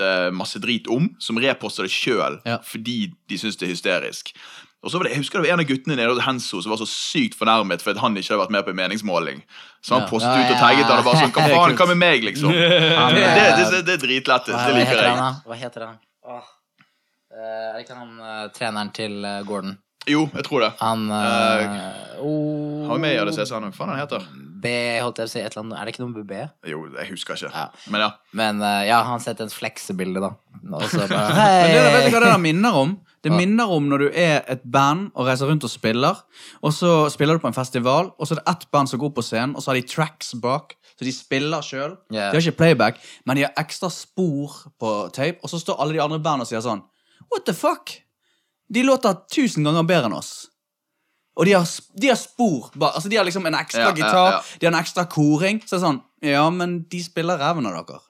[0.00, 2.58] eh, masse drit om, som reposter det sjøl Ja.
[2.64, 4.32] fordi de syns det er hysterisk.
[4.84, 6.70] Og så var det, Jeg husker det var en av guttene nede hos Henso som
[6.70, 9.40] var så sykt fornærmet for at han ikke hadde vært med på en meningsmåling.
[9.82, 10.08] Så han Ja.
[10.08, 12.50] postet ut og tagget han og bare sånn Hva faen, hva med meg, liksom?
[12.52, 14.54] Det, det, eh, det, det er dritlættis.
[14.54, 15.42] Hva, Det liker heter han, jeg.
[15.46, 15.98] Hva heter han?
[16.26, 16.44] Åh.
[17.32, 19.78] Eh, er det ikke han treneren til Gordon?
[20.06, 20.72] Jo, jeg tror det.
[20.80, 23.72] Han uh, oh, Har vi med i ADCC, han han.
[23.72, 24.26] Hva faen han heter
[24.56, 24.70] B,
[25.02, 25.40] holdt jeg på å si.
[25.42, 25.78] Et eller annet.
[25.78, 26.38] Er det ikke noe med B?
[26.70, 27.50] Jo, jeg husker ikke.
[27.52, 27.66] Ja.
[27.92, 28.12] Men ja.
[28.38, 30.32] Men uh, ja, han setter et fleksebilde, da.
[30.62, 32.96] Bare Men det, vet du hva det der minner om?
[33.26, 33.36] Det ja.
[33.40, 36.22] minner om når du er et band og reiser rundt og spiller,
[36.62, 39.12] og så spiller du på en festival, og så er det ett band som går
[39.16, 41.96] på scenen, og så har de tracks bak, så de spiller sjøl.
[42.14, 42.30] Yeah.
[42.30, 45.98] De har ikke playback, men de har ekstra spor på tape, og så står alle
[45.98, 46.84] de andre bandene og sier sånn
[47.26, 47.96] What the fuck?
[48.72, 50.48] De låter tusen ganger bedre enn oss.
[51.36, 51.66] Og de har,
[52.00, 52.70] de har spor.
[52.80, 54.42] Altså De har liksom en ekstra Ja, ja, gitar, ja.
[54.60, 55.60] de har en ekstra koring.
[55.66, 58.00] Så det er sånn Ja, men de spiller ræven av dere.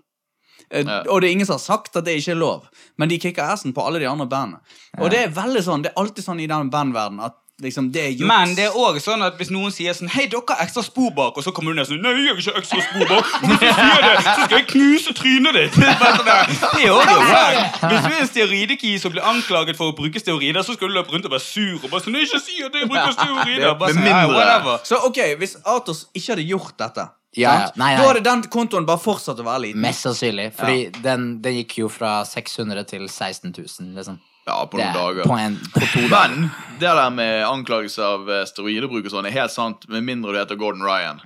[0.70, 1.02] Eh, Ja.
[1.10, 2.68] Og det er ingen som har sagt at det ikke er lov,
[2.98, 4.60] men de kicker assen på alle de andre bandene.
[4.98, 8.02] Og det er veldig sånn, det er alltid sånn i den bandverdenen at liksom det
[8.04, 8.24] er.
[8.28, 11.10] Men det er også sånn at hvis noen sier sånn Hei, dere har ekstra spor
[11.16, 13.30] bak, og så kommer du ned sånn Nei, jeg har ikke ekstra spor bak.
[13.40, 15.78] Og hvis du sier det, så skal jeg knuse trynet ditt.
[15.80, 17.80] Det er sånn også wack.
[17.86, 20.98] Hvis du er en steorideki som blir anklaget for å bruke steorider, så skal du
[20.98, 23.72] løpe rundt og være sur og bare sånn Nei, ikke si at jeg bruker steorider.
[23.80, 24.78] Bare Med sånn, «Nei, mindre- whatever.
[24.92, 27.64] Så ok, hvis Atos ikke hadde gjort dette, Ja, ja.
[27.76, 27.96] Nei, nei.
[28.00, 29.80] da hadde den kontoen bare fortsatt å være liten.
[29.84, 30.50] Mest sannsynlig.
[30.56, 34.20] Fordi den, den gikk jo fra 600 til 16 000, liksom.
[34.46, 35.26] Ja, på noen det, dager.
[35.26, 36.28] på, en, på to dager.
[36.30, 40.34] Men det der med anklagelse av eh, steroidebruk og sånn er helt sant, med mindre
[40.34, 41.18] du heter Gordon Ryan.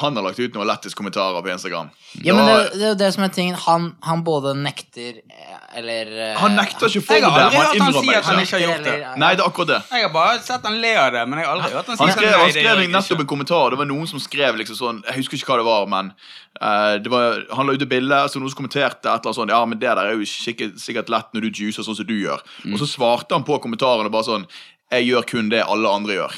[0.00, 1.90] Han har lagt ut noen lættis kommentarer på Instagram.
[2.26, 3.54] Ja, men det, det er jo det som er tingen.
[3.66, 8.24] Han, han både nekter eh, eller eh, han nekter ikke for det, han innrømmer at
[8.30, 8.94] han ikke har gjort det.
[8.94, 9.78] eller- Nei, det er akkurat det.
[9.94, 12.02] Jeg har bare sett han le av det, men jeg har aldri hørt han si
[12.02, 13.70] Han skrev, «Nei, han skrev nettopp en kommentar.
[13.74, 16.10] Det var noen som skrev liksom sånn Jeg husker ikke hva det var, men
[16.62, 19.38] uh, det var, Han la ut et bilde, så noen som kommenterte et eller annet
[19.40, 22.06] sånn Ja, men det der er jo sikkert, sikkert lett når du juicer sånn som
[22.06, 22.42] du gjør.
[22.72, 24.46] Og så svarte han på kommentaren og bare sånn
[24.90, 26.34] Jeg gjør kun det alle andre gjør.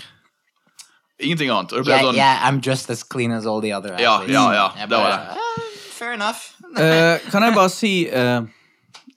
[1.20, 1.72] Ingenting annet.
[1.72, 4.16] Og det ble Yeah, sånn yeah, I'm just as clean as all the other Ja,
[4.18, 4.34] athletes.
[4.34, 6.43] ja, ja, Jeg det var bare, eh, Fair enough.
[6.76, 8.40] Eh, kan jeg bare si eh,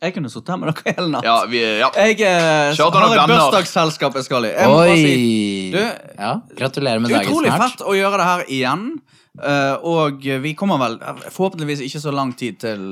[0.01, 1.25] Jeg kunne sittet her med dere hele natt.
[1.27, 1.89] Ja, vi, ja.
[1.97, 3.33] Jeg eh, han har et venner?
[3.33, 4.53] bursdagsselskap jeg skal i.
[4.55, 5.03] Jeg må bare Oi!
[5.03, 5.79] si Du,
[6.23, 7.73] ja, gratulerer med det dagen utrolig snart.
[7.75, 8.85] fett å gjøre det her igjen.
[9.43, 10.95] Eh, og vi kommer vel
[11.35, 12.85] forhåpentligvis ikke så lang tid til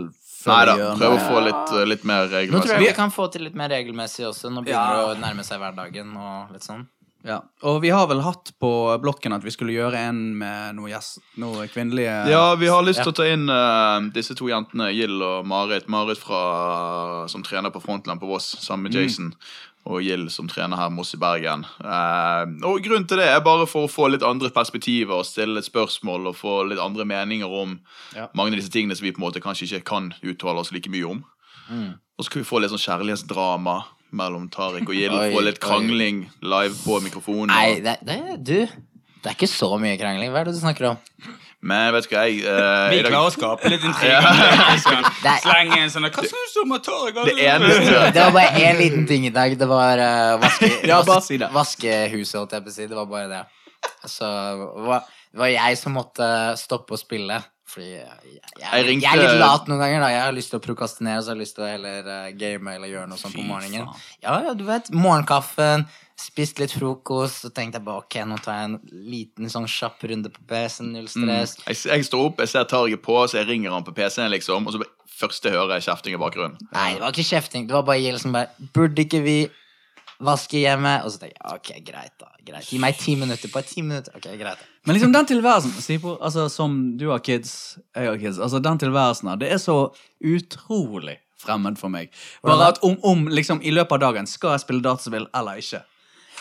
[0.43, 0.73] før Nei da.
[0.75, 1.29] vi gjør Prøv å noe.
[1.31, 4.27] få litt, eh, litt mer Nå tror jeg vi kan få til litt mer regelmessig
[4.27, 4.51] også.
[4.51, 5.07] Nå begynner Ja.
[5.07, 6.83] det å nærme seg hverdagen og litt sånn.
[7.27, 7.41] Ja.
[7.67, 8.69] Og vi har vel hatt på
[9.03, 13.01] blokken at vi skulle gjøre en med noe, gjest, noe kvinnelige Ja, vi har lyst
[13.03, 15.89] til å ta inn uh, disse to jentene, Gill og Marit.
[15.91, 19.33] Marit fra, som trener på Frontland på Voss sammen med Jason.
[19.87, 21.65] Og Gill som trener her med oss i Bergen.
[21.83, 25.59] Uh, og Grunnen til det er bare for å få litt andre perspektiver og stille
[25.59, 27.77] litt spørsmål og få litt andre meninger om
[28.15, 28.29] Ja.
[28.33, 30.91] mange av disse tingene som vi på en måte kanskje ikke kan uttale oss like
[30.91, 31.25] mye om.
[32.17, 33.77] Og så kan vi få litt sånn kjærlighetsdrama
[34.15, 35.13] mellom Tariq og Gill.
[35.13, 35.63] og få litt oi.
[35.63, 37.51] krangling live på mikrofonen.
[37.51, 40.31] Nei, det, det, du Det er ikke så mye krangling.
[40.31, 41.03] Hva er det du snakker om?
[41.67, 44.19] Men vet du hva, jeg uh, Vi klarer å skape litt intrigue.
[45.43, 48.79] Slenge en sånn Hva syns du om at Tariq Det eneste Det var bare én
[48.79, 49.57] liten ting i dag.
[49.57, 51.49] Det var uh, vaske, Ja, bare si det.
[51.55, 52.87] vaskehuset, holdt jeg på å si.
[52.87, 53.43] Det var bare det.
[54.07, 56.29] Så det var jeg som måtte
[56.61, 57.41] stoppe å spille.
[57.77, 60.01] Fordi jeg, jeg, jeg, ringte- jeg er litt lat noen ganger.
[60.01, 62.31] da Jeg har lyst til å prokastinere, så jeg har lyst til å heller uh,
[62.33, 63.85] game eller gjøre noe sånt på morgenen.
[64.25, 64.89] Ja, ja, du vet.
[64.97, 65.85] Morgenkaffen,
[66.17, 68.79] spist litt frokost, så tenkte jeg bare ok, nå tar jeg en
[69.13, 70.89] liten sånn kjapp runde på PC-en.
[70.95, 71.53] Null stress.
[71.67, 74.65] Jeg, jeg står opp, jeg ser Target på, så jeg ringer han på PC-en, liksom,
[74.65, 74.81] og så
[75.17, 76.57] første hører jeg kjefting i bakgrunnen.
[76.73, 77.69] Nei, det var ikke kjefting.
[77.69, 79.37] Det var bare Gill som bare Burde ikke vi
[80.23, 80.93] vaske hjemme?
[81.05, 82.31] Og så tenker jeg ok, greit, da.
[82.47, 83.51] greit Gi meg ti minutter.
[83.53, 84.15] på ti minutter.
[84.17, 84.67] Ok, greit da.
[84.87, 88.79] Men liksom den tilværelsen Sipo, altså, Som du har kids, jeg har kids altså Den
[88.79, 92.09] tilværelsen her, det er så utrolig fremmed for meg.
[92.45, 95.83] Bare at om, om liksom i løpet av dagen skal jeg spille dataspill eller ikke.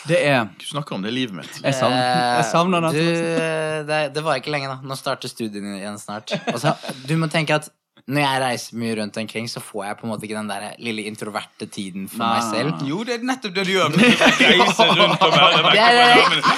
[0.07, 1.59] Det er Du snakker om det livet mitt.
[1.63, 2.01] Jeg savner,
[2.37, 2.91] jeg savner det.
[2.93, 3.87] Du, den.
[3.89, 4.77] det, det var ikke lenge, da.
[4.85, 6.33] Nå starter studiene igjen snart.
[6.47, 6.73] Altså,
[7.07, 7.69] du må tenke at
[8.07, 10.61] når jeg reiser mye rundt omkring, så får jeg på en måte ikke den der
[10.79, 12.85] lille introverte tiden for meg selv.
[12.87, 13.89] Jo, det er nettopp det du gjør.
[13.91, 15.75] Du reise rundt og være vekk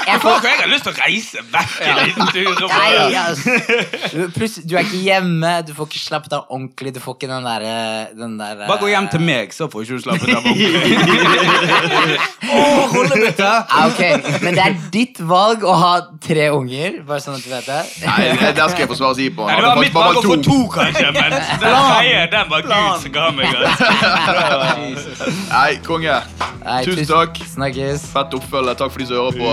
[0.10, 2.54] jeg får- jeg har lyst til å reise vekk en liten tur.
[2.64, 3.50] Og Nei, altså.
[4.14, 6.94] Du- du er ikke hjemme, du får ikke slappet av ordentlig.
[6.94, 7.74] Du får ikke den derre
[8.20, 10.44] den der, bare gå hjem til meg, så får ikke du slappet av.
[10.46, 12.20] ordentlig.
[12.54, 13.50] oh, rollebytte!
[13.70, 14.02] Ah, ok,
[14.44, 17.82] Men det er ditt valg å ha tre unger, bare sånn at du vet det.
[18.06, 19.46] Nei, det- der skal jeg forsvare si på.
[19.50, 23.12] Nei, det var mitt valg å få to, kanskje, men den den var Gud som
[23.16, 23.56] ga meg.
[23.56, 25.32] Altså.
[25.56, 26.20] Nei, konge.
[26.86, 27.42] Tusen takk.
[27.56, 28.06] Snakkes.
[28.14, 28.76] Fett oppfølge.
[28.80, 29.50] Takk for de som hører på.